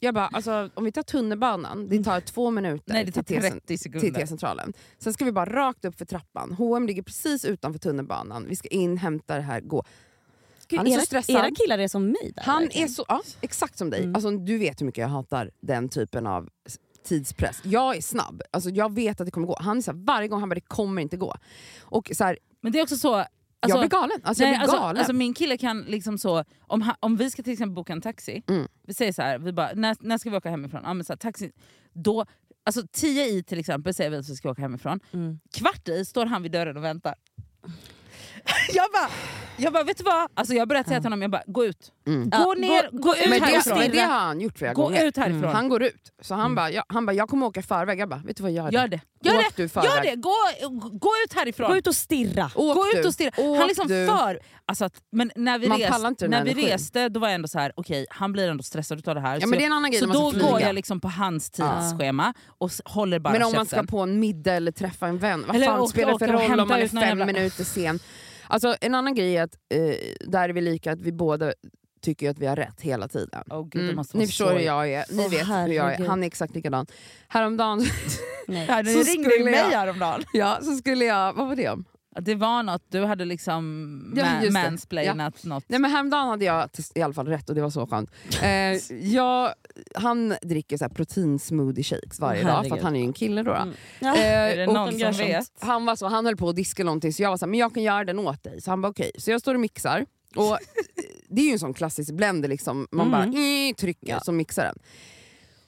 Jag 0.00 0.14
bara, 0.14 0.26
alltså, 0.26 0.70
om 0.74 0.84
vi 0.84 0.92
tar 0.92 1.02
tunnelbanan, 1.02 1.88
det 1.88 2.04
tar 2.04 2.20
två 2.20 2.50
minuter 2.50 2.92
Nej 2.92 3.04
det 3.04 3.12
tar 3.12 3.22
till 3.22 3.36
T-cent- 3.36 3.50
30 3.52 3.66
till 3.66 3.78
sekunder. 3.78 4.20
T-centralen. 4.20 4.72
Sen 4.98 5.12
ska 5.12 5.24
vi 5.24 5.32
bara 5.32 5.52
rakt 5.52 5.84
upp 5.84 5.98
för 5.98 6.04
trappan. 6.04 6.52
H&M 6.52 6.86
ligger 6.86 7.02
precis 7.02 7.44
utanför 7.44 7.78
tunnelbanan. 7.78 8.46
Vi 8.48 8.56
ska 8.56 8.68
in, 8.68 8.96
hämta 8.96 9.34
det 9.34 9.40
här, 9.42 9.60
gå. 9.60 9.84
Gud, 10.68 10.78
Han 10.78 10.86
är 10.86 10.90
så 10.90 10.96
era, 10.98 11.04
stressad. 11.06 11.36
era 11.36 11.50
killar 11.50 11.78
är 11.78 11.88
som 11.88 12.06
mig 12.06 12.32
där. 12.36 12.42
Han 12.42 12.62
verkligen. 12.62 12.84
är 12.88 12.92
så, 12.92 13.04
ja, 13.08 13.22
exakt 13.40 13.78
som 13.78 13.90
dig. 13.90 14.02
Mm. 14.02 14.14
Alltså, 14.14 14.30
du 14.30 14.58
vet 14.58 14.80
hur 14.80 14.86
mycket 14.86 15.02
jag 15.02 15.08
hatar 15.08 15.50
den 15.60 15.88
typen 15.88 16.26
av 16.26 16.48
tidspress. 17.04 17.60
Jag 17.62 17.96
är 17.96 18.00
snabb, 18.00 18.42
alltså, 18.50 18.70
jag 18.70 18.94
vet 18.94 19.20
att 19.20 19.26
det 19.26 19.30
kommer 19.30 19.46
gå. 19.46 19.56
Han 19.60 19.76
är 19.78 19.82
så 19.82 19.90
här, 19.92 19.98
varje 19.98 20.28
gång 20.28 20.40
han 20.40 20.48
bara 20.48 20.54
det 20.54 20.60
kommer 20.60 21.02
inte 21.02 21.16
gå. 21.16 21.36
Och 21.82 22.10
så 22.14 22.24
här, 22.24 22.38
Men 22.60 22.72
det 22.72 22.78
är 22.78 22.82
också 22.82 22.96
så... 22.96 23.24
jag 23.68 23.78
Alltså, 23.78 23.88
blir 23.88 24.00
galen. 24.00 24.20
Alltså, 24.24 24.42
Nej, 24.44 24.52
jag 24.52 24.58
blir 24.58 24.62
alltså, 24.62 24.76
galen. 24.76 24.96
alltså 24.98 25.12
min 25.12 25.34
kille 25.34 25.56
kan 25.58 25.80
liksom 25.82 26.18
så, 26.18 26.44
om, 26.60 26.82
han, 26.82 26.94
om 27.00 27.16
vi 27.16 27.30
ska 27.30 27.42
till 27.42 27.52
exempel 27.52 27.74
boka 27.74 27.92
en 27.92 28.00
taxi, 28.00 28.42
Mm. 28.48 28.68
vi 28.86 28.94
säger 28.94 29.12
så 29.12 29.22
här, 29.22 29.38
vi 29.38 29.52
bara, 29.52 29.70
när, 29.74 29.96
när 30.00 30.18
ska 30.18 30.30
vi 30.30 30.36
åka 30.36 30.50
hemifrån? 30.50 30.80
Ja, 30.84 30.94
men 30.94 31.04
så 31.04 31.12
här, 31.12 31.18
taxi, 31.18 31.52
då, 31.92 32.26
alltså 32.64 32.82
10 32.92 33.26
i 33.26 33.42
till 33.42 33.58
exempel 33.58 33.94
säger 33.94 34.10
vi 34.10 34.16
att 34.16 34.28
vi 34.28 34.36
ska 34.36 34.50
åka 34.50 34.62
hemifrån, 34.62 35.00
Mm. 35.12 35.38
kvart 35.54 35.88
i 35.88 36.04
står 36.04 36.26
han 36.26 36.42
vid 36.42 36.52
dörren 36.52 36.76
och 36.76 36.84
väntar. 36.84 37.14
jag 38.74 38.86
bara, 38.92 39.10
jag 39.56 39.72
bara 39.72 39.84
vet 39.84 39.98
du 39.98 40.04
vad? 40.04 40.30
Alltså 40.34 40.54
jag 40.54 40.68
började 40.68 40.88
säga 40.88 41.00
till 41.00 41.06
honom, 41.06 41.22
jag 41.22 41.30
bara, 41.30 41.42
gå 41.46 41.64
ut. 41.64 41.92
Mm. 42.06 42.30
Gå 42.30 42.54
ner, 42.54 42.90
gå- 42.92 42.98
gå, 42.98 43.14
ut 43.14 43.20
men, 43.28 43.40
det, 43.40 43.46
härifrån. 43.46 43.78
men 43.78 43.90
det 43.90 43.98
har 44.00 44.18
han 44.20 44.40
gjort 44.40 44.58
flera 44.58 44.72
Gå 44.74 44.82
gånger. 44.82 45.04
ut 45.04 45.16
härifrån. 45.16 45.38
Mm. 45.44 45.54
Han 45.54 45.68
går 45.68 45.82
ut, 45.82 46.12
så 46.22 46.34
han 46.34 46.54
bara, 46.54 46.70
han 46.88 47.06
bara 47.06 47.12
jag 47.12 47.28
kommer 47.28 47.46
åka 47.46 47.60
i 47.60 47.62
förväg. 47.62 48.00
Jag 48.00 48.08
bara, 48.08 48.20
vet 48.24 48.36
du 48.36 48.42
vad, 48.42 48.52
gör 48.52 48.70
det. 48.70 48.76
Gör 48.76 48.88
det. 48.88 49.00
Gör 49.22 49.34
Åk 49.38 49.56
det. 49.56 49.62
du. 49.74 49.80
Gör 49.86 50.02
det. 50.02 50.14
Gå, 50.16 50.34
gå 50.98 51.10
ut 51.24 51.32
härifrån. 51.34 51.70
Gå 51.70 51.76
ut 51.76 51.86
och 51.86 51.94
stirra. 51.94 52.50
Åk 52.54 52.76
Gå 52.76 52.84
du. 52.92 53.00
ut 53.00 53.06
och 53.06 53.14
stirra. 53.14 53.30
Åk 53.36 53.58
Han 53.58 53.68
liksom 53.68 53.88
du. 53.88 54.06
för... 54.06 54.40
Alltså 54.68 54.84
att, 54.84 54.94
men 55.12 55.30
när 55.36 55.58
vi, 55.58 55.68
Man 55.68 55.78
rest, 55.78 55.90
pallar 55.92 56.08
inte 56.08 56.24
den 56.24 56.30
när 56.30 56.44
vi 56.44 56.50
energin. 56.50 56.70
reste 56.70 57.08
då 57.08 57.20
var 57.20 57.28
jag 57.28 57.34
ändå 57.34 57.48
så 57.48 57.58
här: 57.58 57.72
okej 57.76 58.06
han 58.10 58.32
blir 58.32 58.48
ändå 58.48 58.62
stressad 58.62 58.98
utav 58.98 59.14
det 59.14 59.20
här. 59.20 59.34
Ja, 59.34 59.40
så 59.40 59.48
men 59.48 59.58
det 59.58 59.64
är 59.64 59.66
en 59.66 59.72
annan 59.72 59.90
grej 59.90 60.00
så 60.00 60.06
då 60.06 60.12
ska 60.12 60.22
går 60.40 60.54
flyga. 60.54 60.60
jag 60.66 60.74
liksom 60.74 61.00
på 61.00 61.08
hans 61.08 61.50
tidsschema 61.50 62.34
och 62.58 62.70
håller 62.84 63.18
bara 63.18 63.32
Men 63.32 63.42
om 63.42 63.52
man 63.52 63.66
ska 63.66 63.82
på 63.82 64.00
en 64.00 64.20
middag 64.20 64.52
eller 64.54 64.72
träffa 64.72 65.06
en 65.06 65.18
vän, 65.18 65.44
vad 65.46 65.56
Eller 65.56 65.66
fan 65.66 65.80
åka- 65.80 65.90
spelar 65.90 66.12
det 66.12 66.18
för 66.18 66.28
roll 66.32 66.60
om 66.60 66.68
man 66.68 66.80
är 66.80 66.88
fem 66.88 67.18
minuter 67.18 67.64
sen? 67.64 67.98
Alltså, 68.48 68.76
en 68.80 68.94
annan 68.94 69.14
grej 69.14 69.36
är 69.36 69.42
att 69.42 69.54
eh, 69.74 69.80
där 70.28 70.48
är 70.48 70.52
vi 70.52 70.60
lika, 70.60 70.92
att 70.92 71.00
vi 71.00 71.12
båda 71.12 71.52
tycker 72.06 72.30
att 72.30 72.38
vi 72.38 72.46
har 72.46 72.56
rätt 72.56 72.80
hela 72.80 73.08
tiden. 73.08 73.42
Åh, 73.50 73.68
gud, 73.70 73.90
Mm. 73.90 74.04
Ni 74.14 74.26
förstår 74.26 74.52
hur 74.52 74.60
jag 74.60 74.88
är, 74.92 75.04
ni 75.10 75.22
Åh, 75.24 75.30
vet 75.30 75.32
hur 75.32 75.36
jag 75.38 75.76
är. 75.76 75.82
herregud. 75.82 76.08
Han 76.08 76.22
är 76.22 76.26
exakt 76.26 76.54
likadan. 76.54 76.86
Häromdagen 77.28 77.78
Nej. 78.48 78.66
Ja, 78.68 78.76
Så 78.84 78.90
ringde 78.90 79.04
skulle 79.30 79.44
mig 79.44 79.54
jag- 79.54 79.78
häromdagen. 79.78 80.22
ja, 80.32 80.58
så 80.62 80.76
skulle 80.76 81.04
jag, 81.04 81.32
vad 81.32 81.48
var 81.48 81.56
det 81.56 81.68
om? 81.68 81.84
Det 82.20 82.34
var 82.34 82.62
något, 82.62 82.82
du 82.88 83.04
hade 83.04 83.24
liksom 83.24 84.14
Ja, 84.16 84.24
ma- 84.24 84.50
mansplainat 84.50 85.44
något. 85.44 85.64
Nej, 85.68 85.80
men 85.80 85.90
häromdagen 85.90 86.28
hade 86.28 86.44
jag 86.44 86.68
i 86.94 87.02
alla 87.02 87.14
fall 87.14 87.26
rätt 87.28 87.48
och 87.48 87.54
det 87.54 87.62
var 87.62 87.70
så 87.70 87.86
skönt. 87.86 88.10
Eh, 88.42 88.48
jag, 89.14 89.50
han 89.94 90.34
dricker 90.42 90.76
så 90.76 90.88
proteinsmoothie 90.88 91.84
shakes 91.84 92.20
varje 92.20 92.42
dag 92.42 92.48
för 92.50 92.56
Herregud. 92.56 92.72
att 92.72 92.82
han 92.82 92.96
är 92.96 93.00
ju 93.00 93.06
en 93.06 93.12
kille 93.12 93.42
då. 93.42 93.50
då. 93.50 93.56
Mm. 93.56 93.74
Ja. 94.00 94.16
Eh, 94.16 94.22
är 94.52 94.56
det 94.56 94.66
någon 94.66 94.98
som 94.98 95.12
vet? 95.12 95.46
han, 95.60 95.86
var 95.86 95.96
så, 95.96 96.06
han 96.06 96.26
höll 96.26 96.36
på 96.36 96.48
att 96.48 96.56
diska 96.56 96.84
någonting 96.84 97.12
så 97.12 97.22
jag 97.22 97.30
var 97.30 97.36
så 97.36 97.44
här, 97.44 97.50
men 97.50 97.60
jag 97.60 97.74
kan 97.74 97.82
göra 97.82 98.04
den 98.04 98.18
åt 98.18 98.42
dig. 98.44 98.60
Så 98.60 98.70
han 98.70 98.80
bara 98.80 98.88
okej. 98.88 99.10
Så 99.18 99.30
jag 99.30 99.40
står 99.40 99.54
och 99.54 99.60
mixar. 99.60 100.06
Och 100.36 100.52
eh, 100.52 100.58
det 101.28 101.40
är 101.42 101.46
ju 101.46 101.52
en 101.52 101.58
sån 101.58 101.74
klassisk 101.74 102.12
blender, 102.12 102.48
liksom. 102.48 102.88
man 102.90 103.06
Mm. 103.06 103.12
bara 103.12 103.22
mm, 103.40 103.74
trycker 103.74 104.08
Ja. 104.08 104.20
så 104.20 104.32
mixar 104.32 104.64
den. 104.64 104.78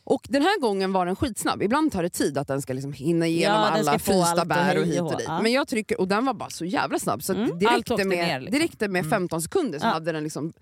Och 0.04 0.26
den 0.28 0.42
här 0.42 0.60
gången 0.60 0.92
var 0.92 1.06
den 1.06 1.16
skitsnabb. 1.16 1.62
Ibland 1.62 1.92
tar 1.92 2.02
det 2.02 2.08
tid 2.10 2.38
att 2.38 2.48
den 2.48 2.62
ska 2.62 2.72
liksom 2.72 2.92
hinna 2.92 3.26
igenom 3.26 3.56
Ja, 3.60 3.68
alla 3.68 3.98
frysta 3.98 4.44
bär 4.44 4.78
och 4.78 4.86
hit 4.86 5.00
och 5.00 5.16
dit. 5.16 5.26
Ja. 5.28 5.42
Men 5.42 5.52
jag 5.52 5.68
trycker, 5.68 6.00
och 6.00 6.08
den 6.08 6.24
var 6.24 6.34
bara 6.34 6.50
så 6.50 6.64
jävla 6.64 6.98
snabb 6.98 7.22
så 7.22 7.32
Mm. 7.34 7.58
det, 7.58 7.66
Allt 7.66 7.90
räckte 7.90 8.04
med, 8.04 8.18
ner, 8.18 8.40
liksom. 8.40 8.58
det 8.58 8.64
räckte 8.64 8.88
med 8.88 9.00
Mm. 9.00 9.10
15 9.10 9.42
sekunder 9.42 9.78
så 9.78 9.86
Ja. 9.86 9.90
hade 9.90 10.12
den 10.12 10.22
liksom... 10.24 10.52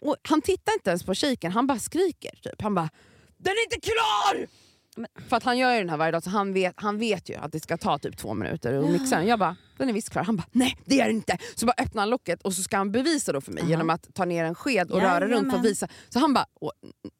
Och 0.00 0.16
han 0.22 0.42
tittar 0.42 0.72
inte 0.72 0.90
ens 0.90 1.02
på 1.02 1.14
shaken, 1.14 1.52
han 1.52 1.66
bara 1.66 1.78
skriker. 1.78 2.30
Typ. 2.42 2.62
Han 2.62 2.74
bara 2.74 2.88
“Den 3.38 3.52
är 3.52 3.64
inte 3.74 3.80
klar!” 3.90 4.46
För 5.28 5.36
att 5.36 5.42
han 5.42 5.58
gör 5.58 5.72
ju 5.72 5.78
den 5.78 5.90
här 5.90 5.96
varje 5.96 6.12
dag 6.12 6.22
så 6.22 6.30
han 6.30 6.52
vet, 6.52 6.74
han 6.76 6.98
vet 6.98 7.28
ju 7.28 7.34
att 7.34 7.52
det 7.52 7.60
ska 7.60 7.76
ta 7.76 7.98
typ 7.98 8.16
två 8.16 8.34
minuter 8.34 8.74
att 8.84 8.90
mixa 8.90 9.16
den. 9.16 9.26
Jag 9.26 9.38
bara 9.38 9.56
“den 9.78 9.88
är 9.88 9.92
visst 9.92 10.10
klar”. 10.10 10.22
Han 10.24 10.36
bara 10.36 10.46
“nej 10.52 10.76
det 10.84 11.00
är 11.00 11.06
den 11.06 11.16
inte”. 11.16 11.38
Så 11.54 11.66
bara 11.66 11.74
öppnar 11.78 12.02
han 12.02 12.10
locket 12.10 12.42
och 12.42 12.52
så 12.54 12.62
ska 12.62 12.76
han 12.76 12.92
bevisa 12.92 13.32
då 13.32 13.40
för 13.40 13.52
mig 13.52 13.60
Aha. 13.62 13.70
genom 13.70 13.90
att 13.90 14.14
ta 14.14 14.24
ner 14.24 14.44
en 14.44 14.54
sked 14.54 14.90
och 14.90 15.00
röra 15.00 15.20
runt 15.20 15.28
för 15.30 15.34
Jajamän. 15.36 15.54
att 15.60 15.64
visa. 15.66 15.88
Så 16.08 16.18
han 16.18 16.34
bara 16.34 16.46
“åh, 16.60 16.70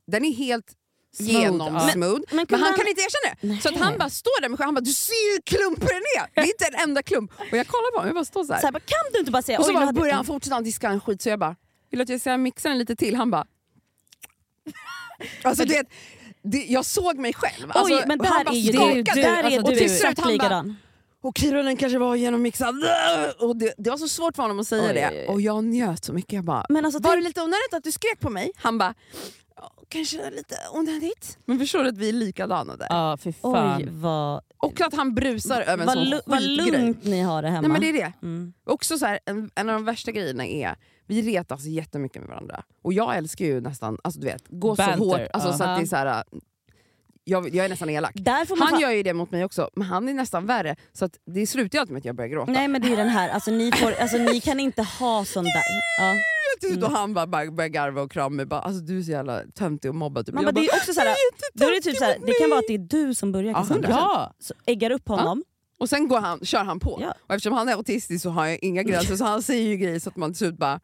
“den 0.06 0.24
är 0.24 0.32
helt 0.32 0.66
genom 1.18 1.80
smooth. 1.80 2.20
Men, 2.30 2.36
men 2.36 2.46
kan 2.46 2.60
han 2.60 2.70
man- 2.70 2.78
kan 2.78 2.88
inte 2.88 3.00
erkänna 3.02 3.54
det. 3.54 3.62
Så 3.62 3.68
att 3.68 3.74
Nej. 3.74 3.84
han 3.84 3.98
bara 3.98 4.10
står 4.10 4.40
där 4.40 4.48
med 4.48 4.58
han 4.60 4.74
bara 4.74 4.80
du 4.80 4.92
ser 4.92 5.26
ju 5.28 5.32
hur 5.32 5.42
klumpen 5.42 5.86
den 5.88 6.22
är. 6.22 6.30
Det 6.34 6.40
är 6.40 6.44
inte 6.44 6.66
en 6.66 6.88
enda 6.88 7.02
klump. 7.02 7.30
Och 7.50 7.56
jag 7.58 7.66
kollar 7.66 7.90
på 7.90 7.96
honom, 7.98 8.06
jag 8.08 8.14
bara 8.14 8.24
står 8.24 8.44
så 8.44 8.52
här. 8.52 8.60
Så 8.60 8.66
här, 8.66 8.72
bara, 8.72 8.80
kan 8.80 8.98
du 9.12 9.18
inte 9.18 9.30
bara 9.30 9.42
säga 9.42 9.58
Och 9.58 9.64
så 9.64 9.72
bara 9.72 9.92
börjar 9.92 10.14
han 10.14 10.24
fortsätta 10.24 10.54
han 10.54 10.64
diska 10.64 10.88
en 10.88 11.00
skit 11.00 11.22
så 11.22 11.28
jag 11.28 11.38
bara, 11.38 11.56
vill 11.90 11.98
du 11.98 12.02
att 12.02 12.08
jag 12.08 12.20
ska 12.20 12.36
mixa 12.36 12.68
den 12.68 12.78
lite 12.78 12.96
till? 12.96 13.16
Han 13.16 13.30
bara... 13.30 13.46
Alltså 15.42 15.64
det, 16.42 16.64
jag 16.68 16.84
såg 16.84 17.18
mig 17.18 17.32
själv. 17.34 17.70
Alltså, 17.74 17.94
Oj, 17.94 18.04
men 18.06 18.20
och 18.20 18.26
han 18.26 18.38
där 18.38 18.44
bara 18.44 18.54
är 18.54 18.58
ju 18.58 18.72
skakade. 18.72 18.94
du, 18.94 19.02
du, 19.02 19.22
där 19.22 19.38
är 19.38 19.42
alltså, 19.44 19.60
och 19.60 19.70
du 19.70 19.76
till 19.78 19.88
slut 19.96 20.10
exakt 20.10 20.26
likadan. 20.26 20.76
Då, 21.22 21.32
den 21.62 21.76
kanske 21.76 21.98
var 21.98 22.16
genommixad. 22.16 22.74
Och 23.40 23.56
det, 23.56 23.74
det 23.78 23.90
var 23.90 23.96
så 23.96 24.08
svårt 24.08 24.36
för 24.36 24.42
honom 24.42 24.60
att 24.60 24.66
säga 24.68 24.88
Oj, 24.88 24.94
det. 24.94 25.08
oj, 25.12 25.18
oj. 25.20 25.34
Och 25.34 25.40
jag 25.40 25.64
njöt 25.64 26.04
så 26.04 26.12
mycket. 26.12 26.32
Jag 26.32 26.44
bara, 26.44 26.66
Men 26.68 26.84
alltså, 26.84 27.00
var 27.00 27.16
det 27.16 27.22
lite 27.22 27.40
onödigt 27.40 27.74
att 27.74 27.84
du 27.84 27.92
skrek 27.92 28.20
på 28.20 28.30
mig? 28.30 28.50
Han 28.56 28.78
bara, 28.78 28.94
"Ja, 29.56 29.72
kanske 29.88 30.30
lite 30.30 30.56
onödigt. 30.72 31.38
Men 31.44 31.58
förstår 31.58 31.82
du 31.82 31.88
att 31.88 31.96
vi 31.98 32.08
är 32.08 32.12
likadana 32.12 32.76
där? 32.76 32.86
Ja, 32.90 33.16
fy 33.20 33.32
fan. 33.32 33.76
Oj 33.82 33.88
vad, 33.90 34.40
Och 34.58 34.80
att 34.80 34.94
han 34.94 35.14
brusar 35.14 35.60
över 35.62 35.72
en 35.72 35.86
vad, 35.86 35.94
sån 36.08 36.20
vad 36.26 36.42
lugnt 36.42 37.04
ni 37.04 37.20
har 37.20 37.42
det 37.42 37.48
hemma. 37.48 37.60
Nej 37.60 37.70
men 37.70 37.80
det 37.80 37.88
är 37.88 37.92
det. 37.92 38.12
mm. 38.22 38.52
Också 38.66 38.98
så 38.98 39.06
här, 39.06 39.18
en, 39.24 39.50
en 39.54 39.68
av 39.68 39.74
de 39.74 39.84
värsta 39.84 40.10
grejerna 40.12 40.46
är, 40.46 40.76
vi 41.06 41.22
retas 41.22 41.64
jättemycket 41.64 42.22
med 42.22 42.28
varandra. 42.28 42.62
Och 42.82 42.92
jag 42.92 43.16
älskar 43.16 43.44
ju 43.44 43.60
nästan, 43.60 43.98
alltså 44.04 44.20
du 44.20 44.26
vet, 44.26 44.44
gå 44.48 44.74
Banter, 44.74 44.96
så 44.96 45.04
hårt. 45.04 45.20
Alltså, 45.32 45.48
ja. 45.48 45.56
så 45.56 45.64
att 45.64 45.78
det 45.78 45.84
är 45.84 45.86
så 45.86 45.96
här, 45.96 46.24
jag, 47.24 47.54
jag 47.54 47.64
är 47.64 47.68
nästan 47.68 47.90
elak. 47.90 48.14
Han 48.58 48.80
gör 48.80 48.90
ju 48.90 49.02
det 49.02 49.14
mot 49.14 49.30
mig 49.30 49.44
också, 49.44 49.70
men 49.74 49.86
han 49.86 50.08
är 50.08 50.14
nästan 50.14 50.46
värre. 50.46 50.76
Så 50.92 51.04
att 51.04 51.18
det 51.26 51.46
slutar 51.46 51.76
ju 51.76 51.80
alltid 51.80 51.92
med 51.92 51.98
att 52.00 52.04
jag 52.04 52.16
börjar 52.16 52.28
gråta. 52.28 52.52
Nej 52.52 52.68
men 52.68 52.82
det 52.82 52.92
är 52.92 52.96
den 52.96 53.08
här, 53.08 53.28
alltså, 53.28 53.50
ni, 53.50 53.72
får, 53.72 53.92
alltså, 53.92 54.16
ni 54.16 54.40
kan 54.40 54.60
inte 54.60 54.82
ha 54.82 55.24
sån 55.24 55.44
där. 55.44 55.62
Ja. 55.98 56.14
Mm. 56.68 56.84
Och 56.84 56.90
han 56.90 57.14
bara, 57.14 57.26
bara 57.26 57.50
börjar 57.50 57.68
garva 57.68 58.02
och 58.02 58.12
krama 58.12 58.36
mig. 58.36 58.46
Bara, 58.46 58.60
alltså, 58.60 58.80
du 58.82 58.98
är 58.98 59.02
så 59.02 59.10
jävla 59.10 59.42
töntig 59.54 59.90
och 59.90 59.94
mobbad. 59.94 60.26
Typ. 60.26 60.34
Man 60.34 60.44
bara, 60.44 60.52
det, 60.52 60.60
är 60.60 60.76
också 60.76 60.92
såhär, 60.92 61.06
är 61.06 61.74
det, 61.74 61.80
typ 61.80 61.96
såhär, 61.96 62.16
det 62.26 62.32
kan 62.40 62.50
vara 62.50 62.58
att 62.58 62.64
det 62.68 62.74
är 62.74 63.06
du 63.06 63.14
som 63.14 63.32
börjar 63.32 63.52
Ja, 63.52 63.58
Cassandra. 63.58 63.90
Ja, 63.90 64.34
Så 64.38 64.54
äggar 64.66 64.90
upp 64.90 65.08
honom. 65.08 65.44
Och 65.78 65.88
sen 65.88 66.08
går 66.08 66.20
han, 66.20 66.44
kör 66.44 66.64
han 66.64 66.80
på. 66.80 66.98
Ja. 67.02 67.14
Och 67.26 67.34
eftersom 67.34 67.52
han 67.52 67.68
är 67.68 67.72
autistisk 67.72 68.22
så 68.22 68.30
har 68.30 68.46
jag 68.46 68.58
inga 68.62 68.82
gränser 68.82 69.16
så 69.16 69.24
han 69.24 69.42
säger 69.42 69.68
ju 69.68 69.76
grejer 69.76 69.98
så 69.98 70.08
att 70.08 70.16
man 70.16 70.30
till 70.30 70.38
slut 70.38 70.56
bara 70.56 70.80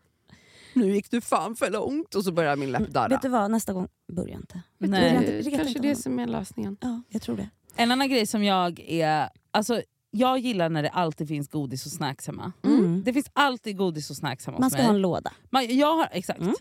nu 0.79 0.95
gick 0.95 1.11
du 1.11 1.21
fan 1.21 1.57
för 1.57 1.71
långt 1.71 2.15
och 2.15 2.25
så 2.25 2.33
börjar 2.33 2.57
min 2.57 2.73
läpp 2.73 2.89
darra. 2.91 3.09
Vet 3.09 3.23
du 3.23 3.29
vad, 3.29 3.51
nästa 3.51 3.73
gång, 3.73 3.89
börja 4.13 4.35
inte. 4.35 4.63
Nej. 4.79 4.91
Börja 4.91 5.21
Det 5.21 5.39
inte, 5.39 5.51
kanske 5.51 5.69
inte 5.69 5.81
det 5.81 5.97
som 5.97 6.19
är 6.19 6.27
lösningen. 6.27 6.77
Ja, 6.81 7.03
jag 7.09 7.23
tror 7.23 7.37
det. 7.37 7.49
En 7.77 7.91
annan 7.91 8.09
grej 8.09 8.27
som 8.27 8.45
jag 8.45 8.81
är... 8.81 9.29
Alltså, 9.51 9.83
jag 10.11 10.39
gillar 10.39 10.69
när 10.69 10.83
det 10.83 10.91
alltid 10.91 11.29
finns 11.29 11.49
godis 11.49 11.87
och 11.87 11.93
snacks 11.93 12.27
hemma. 12.27 12.53
Mm. 12.65 13.03
Det 13.05 13.13
finns 13.13 13.31
alltid 13.33 13.77
godis 13.77 14.11
och 14.11 14.17
snacks 14.17 14.47
hemma 14.47 14.59
Man 14.59 14.71
ska 14.71 14.79
mig. 14.79 14.87
ha 14.87 14.95
en 14.95 15.01
låda. 15.01 15.33
Man, 15.51 15.77
jag 15.79 15.97
har, 15.97 16.09
exakt. 16.13 16.41
Mm. 16.41 16.55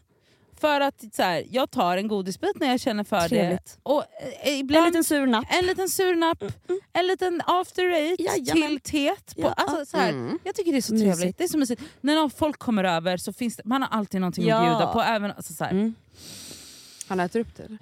För 0.62 0.82
att 0.82 1.04
så 1.16 1.24
här, 1.24 1.44
jag 1.52 1.72
tar 1.72 1.98
en 1.98 2.08
godisbit 2.08 2.60
när 2.60 2.68
jag 2.68 2.80
känner 2.80 3.04
för 3.04 3.28
Trevligt. 3.28 3.66
det. 3.66 3.80
Och, 3.84 4.04
eh, 4.22 4.48
En 4.48 4.54
ibland, 4.56 4.86
liten 4.86 5.04
sur 5.04 5.26
napp. 5.26 5.46
en 5.50 5.66
liten 5.66 5.90
surnapp, 5.90 6.44
en 6.94 7.08
liten 7.08 7.42
after 7.46 7.84
eight 7.92 8.20
Jajamän. 8.20 8.70
till 8.70 8.80
teet. 8.92 9.36
På, 9.36 9.42
Ja. 9.42 9.54
alltså, 9.58 9.86
så 9.86 9.98
här, 9.98 10.10
Mm. 10.10 10.40
Jag 10.44 10.56
tycker 10.56 10.72
det 10.72 10.78
är 10.78 10.82
så 10.82 10.94
Mysigt. 10.94 11.16
trevligt. 11.18 11.38
Det 11.38 11.44
är 11.44 11.48
så 11.48 11.58
mysigt. 11.58 11.82
När 12.02 12.30
folk 12.30 12.60
kommer 12.60 12.84
över 12.84 13.18
så 13.18 13.34
finns 13.34 13.56
det, 13.58 13.66
man 13.66 13.82
har 13.82 13.90
alltid 13.90 14.22
någonting 14.22 14.46
Ja. 14.48 14.58
att 14.58 14.64
bjuda 14.80 14.94
på. 14.94 15.02
Även, 15.02 15.32
alltså, 15.32 15.54
så 15.54 15.64
här, 15.64 15.72
Mm. 15.72 15.96
Han 17.10 17.20
äter 17.20 17.40
upp 17.40 17.56
det 17.56 17.78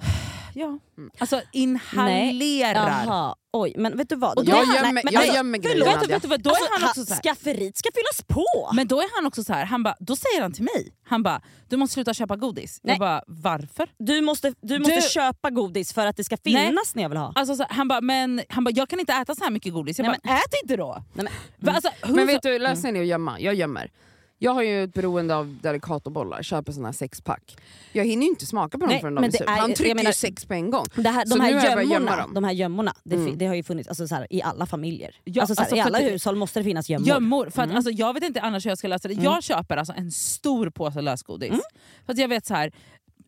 ja. 0.53 0.79
Mm. 0.97 1.11
alltså 1.17 1.41
inhalerar. 1.51 3.33
Oj. 3.57 3.73
Men 3.77 3.97
vet 3.97 4.09
du 4.09 4.15
vad? 4.15 4.37
Och 4.37 4.45
Då 4.45 4.51
jag 4.51 4.59
gömmer- 4.65 4.81
nej, 4.81 4.93
men 4.93 5.03
jag 5.13 5.19
alltså, 5.21 5.35
gömmer 5.35 5.57
grejer, 5.57 5.75
förlåt, 5.75 5.87
Vet 5.87 5.93
du, 6.01 6.01
Nadja. 6.01 6.15
vet 6.15 6.21
du 6.21 6.27
vad, 6.27 6.41
då 6.41 6.49
Alltså, 6.49 6.65
är 6.65 6.79
han 6.79 6.89
också 6.89 7.05
så 7.05 7.13
här, 7.13 7.21
Skafferiet 7.21 7.77
ska 7.77 7.89
fyllas 7.95 8.21
på! 8.27 8.69
Men 8.73 8.87
då 8.87 8.99
är 9.01 9.07
han 9.15 9.25
också 9.25 9.43
så 9.43 9.53
här, 9.53 9.65
han 9.65 9.83
bara, 9.83 9.95
då 9.99 10.15
säger 10.15 10.41
han 10.41 10.53
till 10.53 10.63
mig, 10.63 10.93
han 11.03 11.23
bara 11.23 11.41
du 11.69 11.77
måste 11.77 11.93
sluta 11.93 12.13
köpa 12.13 12.35
godis. 12.35 12.79
Nej. 12.83 12.91
Jag 12.93 12.99
bara 12.99 13.23
varför? 13.27 13.87
Du 13.97 14.21
måste, 14.21 14.53
du 14.61 14.79
måste 14.79 14.95
Du- 14.95 15.01
köpa 15.01 15.49
godis 15.49 15.93
för 15.93 16.05
att 16.07 16.17
det 16.17 16.23
ska 16.23 16.37
finnas 16.37 16.95
när 16.95 17.01
jag 17.03 17.09
vill 17.09 17.17
ha. 17.17 17.31
Alltså, 17.35 17.55
så 17.55 17.65
han 17.69 17.87
bara, 17.87 18.01
men 18.01 18.41
han 18.49 18.63
bara, 18.63 18.71
jag 18.71 18.89
kan 18.89 18.99
inte 18.99 19.13
äta 19.13 19.35
så 19.35 19.43
här 19.43 19.51
mycket 19.51 19.73
godis. 19.73 19.99
Jag 19.99 20.07
Nej, 20.07 20.19
bara, 20.23 20.33
ät 20.37 20.53
inte 20.63 20.75
då! 20.77 21.03
Nej, 21.13 21.27
Va, 21.57 21.71
Alltså, 21.71 21.89
hur 22.01 22.15
Men 22.15 22.27
så- 22.27 22.33
vet 22.33 22.41
du, 22.41 22.59
lösningen 22.59 22.95
är 22.95 23.01
att 23.01 23.07
gömma. 23.07 23.39
Jag 23.39 23.55
gömmer. 23.55 23.91
Jag 24.39 24.51
har 24.53 24.63
ju 24.63 24.83
ett 24.83 24.93
beroende 24.93 25.35
av 25.35 25.57
delicatobollar, 25.61 26.43
köper 26.43 26.71
såna 26.71 26.87
här 26.87 26.93
sexpack. 26.93 27.57
Jag 27.91 28.05
hinner 28.05 28.23
ju 28.23 28.29
inte 28.29 28.45
smaka 28.45 28.77
på 28.77 28.81
dem 28.85 28.89
Nej, 28.89 29.01
förrän 29.01 29.15
de 29.15 29.23
är 29.23 29.31
slut. 29.31 29.41
är- 29.41 29.47
Han 29.47 29.73
trycker 29.73 29.95
menar- 29.95 30.09
ju 30.09 30.13
sex 30.13 30.45
på 30.45 30.53
en 30.53 30.69
gång. 30.71 30.85
Det 30.95 31.09
här, 31.09 31.25
de, 31.25 31.39
här 31.39 31.51
nu 31.51 31.57
har 31.57 31.65
jag 31.65 31.73
börjat 31.75 31.89
gömma 31.91 31.93
gömmorna, 31.93 32.21
dem. 32.21 32.33
de 32.33 32.43
här 32.43 32.51
gömmorna, 32.51 32.93
det, 33.03 33.15
Mm. 33.15 33.37
det 33.37 33.45
har 33.45 33.55
ju 33.55 33.63
funnits 33.63 33.89
alltså, 33.89 34.07
så 34.07 34.15
här, 34.15 34.27
i 34.29 34.41
alla 34.41 34.65
familjer. 34.65 35.15
Ja, 35.23 35.41
alltså, 35.41 35.55
så 35.55 35.61
här, 35.61 35.65
alltså, 35.65 35.75
I 35.75 35.79
alla 35.79 35.99
hushåll 35.99 36.35
måste 36.35 36.59
det 36.59 36.63
finnas 36.63 36.89
gömmor. 36.89 37.07
Gömmor. 37.07 37.49
För 37.49 37.61
att, 37.61 37.65
Mm. 37.65 37.75
alltså, 37.75 37.91
jag 37.91 38.13
vet 38.13 38.23
inte 38.23 38.41
annars 38.41 38.65
hur 38.65 38.71
jag 38.71 38.77
ska 38.77 38.87
lösa 38.87 39.07
det. 39.07 39.13
Mm. 39.13 39.23
Jag 39.23 39.43
köper 39.43 39.77
alltså 39.77 39.93
en 39.97 40.11
stor 40.11 40.69
påse 40.69 41.01
lösgodis. 41.01 41.49
Mm. 41.49 41.61
För 42.05 42.13
att 42.13 42.19
jag 42.19 42.27
vet 42.27 42.45
så 42.45 42.53
här. 42.53 42.71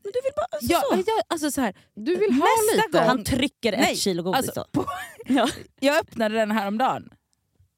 Men 0.03 0.11
du 0.13 0.19
vill 0.23 0.31
bara, 0.35 0.47
alltså, 0.51 0.71
Jag, 0.73 0.81
så. 0.81 1.11
jag, 1.11 1.23
alltså, 1.27 1.51
så 1.51 1.61
här 1.61 1.73
Du 1.95 2.15
vill 2.15 2.31
ha 2.33 2.39
Nästa 2.39 2.87
lite. 2.87 2.97
gång- 2.97 3.07
Han 3.07 3.23
trycker 3.23 3.71
Nej, 3.77 3.91
ett 3.93 3.97
kilo 3.99 4.23
godis 4.23 4.37
alltså, 4.37 4.65
på- 4.71 4.85
Ja. 5.25 5.47
jag 5.79 5.97
öppnade 5.97 6.35
den 6.35 6.51
här 6.51 6.67
om 6.67 6.77
dagen. 6.77 7.09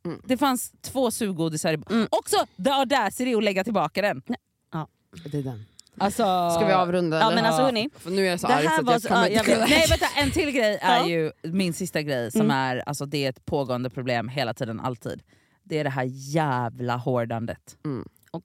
Mm. 0.06 0.22
Det 0.26 0.38
fanns 0.38 0.72
två 0.82 1.12
suggodisar. 1.12 1.74
i- 1.74 1.84
Mm. 1.92 2.08
Också 2.12 2.38
the 2.64 2.70
audacity 2.70 3.36
att 3.36 3.44
lägga 3.44 3.64
tillbaka 3.64 4.02
den. 4.02 4.22
Det 5.32 5.38
är 5.38 5.44
den. 5.44 5.66
Alltså, 5.98 6.50
Ska 6.56 6.66
vi 6.66 6.74
avrunda 6.74 7.20
Ja 7.20 7.30
men 7.36 7.46
alltså 7.46 7.62
hörni, 7.62 7.90
För 7.96 8.12
nu 8.12 8.26
är 8.26 8.30
jag 8.30 8.40
så 8.40 8.48
Det 8.48 8.54
arg 8.56 8.64
så 8.64 8.82
att 8.82 8.88
jag 8.92 9.02
så- 9.02 9.08
kommer 9.08 9.30
ja, 9.30 9.36
jag 9.36 9.44
vet. 9.58 9.70
Nej 9.70 9.86
vänta, 9.90 10.06
en 10.16 10.32
till 10.32 10.52
grej 10.52 10.78
är 10.82 10.98
Ja. 10.98 11.08
ju 11.08 11.32
min 11.44 11.74
sista 11.74 12.02
grej 12.02 12.32
som 12.32 12.42
Mm. 12.42 12.52
är, 12.58 12.84
alltså 12.86 13.06
det 13.06 13.26
är 13.26 13.30
ett 13.30 13.46
pågående 13.46 13.90
problem 13.90 14.28
hela 14.30 14.54
tiden, 14.54 14.80
alltid. 14.80 15.22
Det 15.64 15.80
är 15.80 15.84
det 15.84 15.90
här 15.90 16.08
jävla 16.10 16.96
hårdandet. 16.98 17.78
Åh, 18.32 18.42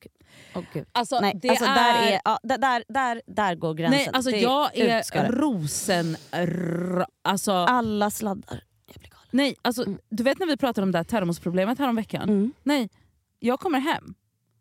gud. 0.73 0.87
Alltså, 0.93 1.21
Nej, 1.21 1.33
det 1.43 1.49
alltså, 1.49 1.65
är... 1.65 1.75
där, 1.75 2.13
är, 2.13 2.21
ja, 2.25 2.39
där, 2.43 2.85
där, 2.89 3.23
där, 3.27 3.55
går 3.55 3.75
gränsen. 3.75 3.99
Nej, 4.01 4.11
alltså 4.13 4.31
Det- 4.31 4.41
jag 4.41 4.77
är 4.79 4.87
det. 4.87 5.29
rosen... 5.31 6.17
Alltså, 7.25 7.53
Alla 7.53 8.11
sladdar. 8.11 8.61
Jag 9.35 9.47
nej, 9.47 9.57
alltså, 9.63 9.83
Mm. 9.87 9.99
Du 10.11 10.23
vet 10.23 10.39
när 10.39 10.47
vi 10.47 10.57
pratade 10.57 10.83
om 10.83 10.93
det 10.93 10.99
här 10.99 11.05
termosproblemet 11.05 11.79
häromveckan? 11.79 12.23
Mm. 12.29 12.53
Nej, 12.63 12.89
jag 13.39 13.61
kommer 13.61 13.81
hem 13.81 14.15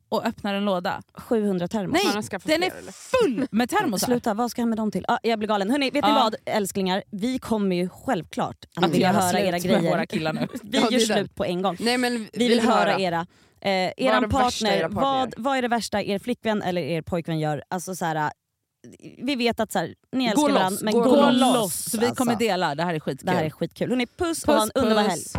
och 0.10 0.26
öppnar 0.26 0.54
en 0.54 0.66
låda. 0.66 1.02
700 1.14 1.68
termos. 1.68 2.00
Nej, 2.04 2.40
den 2.44 2.64
är 2.64 2.92
full 2.92 3.48
med 3.52 3.70
termosar. 3.70 4.08
Sluta, 4.08 4.34
vad 4.34 4.52
ska 4.52 4.62
han 4.62 4.70
med 4.70 4.78
dem 4.78 4.92
till? 4.92 5.06
Ah, 5.08 5.18
jag 5.24 5.40
blir 5.40 5.48
galen. 5.50 5.72
Hörrni, 5.72 5.86
vet 5.86 6.04
ni 6.04 6.10
Ja. 6.10 6.14
vad 6.24 6.36
älsklingar? 6.46 7.04
Vi 7.12 7.40
kommer 7.40 7.76
ju 7.76 7.90
självklart 7.90 8.66
att 8.76 8.84
Att 8.84 8.92
vilja 8.92 9.12
höra 9.12 9.40
era 9.40 9.58
grejer. 9.60 9.92
våra 9.92 10.06
killar 10.06 10.34
nu. 10.34 10.48
Vi 10.64 10.78
Ja, 10.78 10.88
gör 10.92 11.00
slut 11.00 11.36
på 11.36 11.46
en 11.46 11.62
gång. 11.62 11.78
Nej, 11.80 11.98
men 11.98 12.28
Vi 12.34 12.48
vill 12.48 12.60
höra 12.62 13.00
era. 13.00 13.26
Eh, 13.62 13.72
eran 13.98 14.30
partner, 14.30 14.72
era 14.72 14.90
partner 14.90 15.02
vad, 15.02 15.34
vad 15.38 15.58
är 15.58 15.62
det 15.62 15.68
värsta 15.68 16.02
er 16.04 16.20
flickvän 16.20 16.62
eller 16.62 16.82
er 16.82 17.02
pojkvän 17.02 17.40
gör? 17.40 17.64
Alltså, 17.70 17.96
så 17.96 18.06
här, 18.06 18.32
vi 19.18 19.36
vet 19.36 19.60
att 19.60 19.72
så 19.72 19.80
här, 19.80 19.96
ni 20.12 20.24
Gå 20.26 20.30
älskar 20.32 20.48
loss, 20.48 20.56
varandra 20.60 20.80
men 20.82 20.94
gå 20.94 21.04
gå, 21.04 21.16
loss. 21.30 21.56
loss. 21.56 21.90
Så 21.92 21.98
vi 22.00 22.12
kommer 22.12 22.32
alltså. 22.32 22.46
dela, 22.48 22.76
det 22.76 22.84
här 22.84 22.94
är 22.94 23.00
skitkul. 23.00 23.26
Det 23.26 23.32
här 23.32 23.44
är 23.44 23.50
skitkul. 23.50 23.90
Hörni, 23.90 24.08
puss, 24.18 24.44
och 24.44 24.54
ha 24.54 24.62
en 24.62 24.70
Puss, 24.70 24.84
underbar 24.84 25.02
helg. 25.02 25.22
puss. 25.24 25.34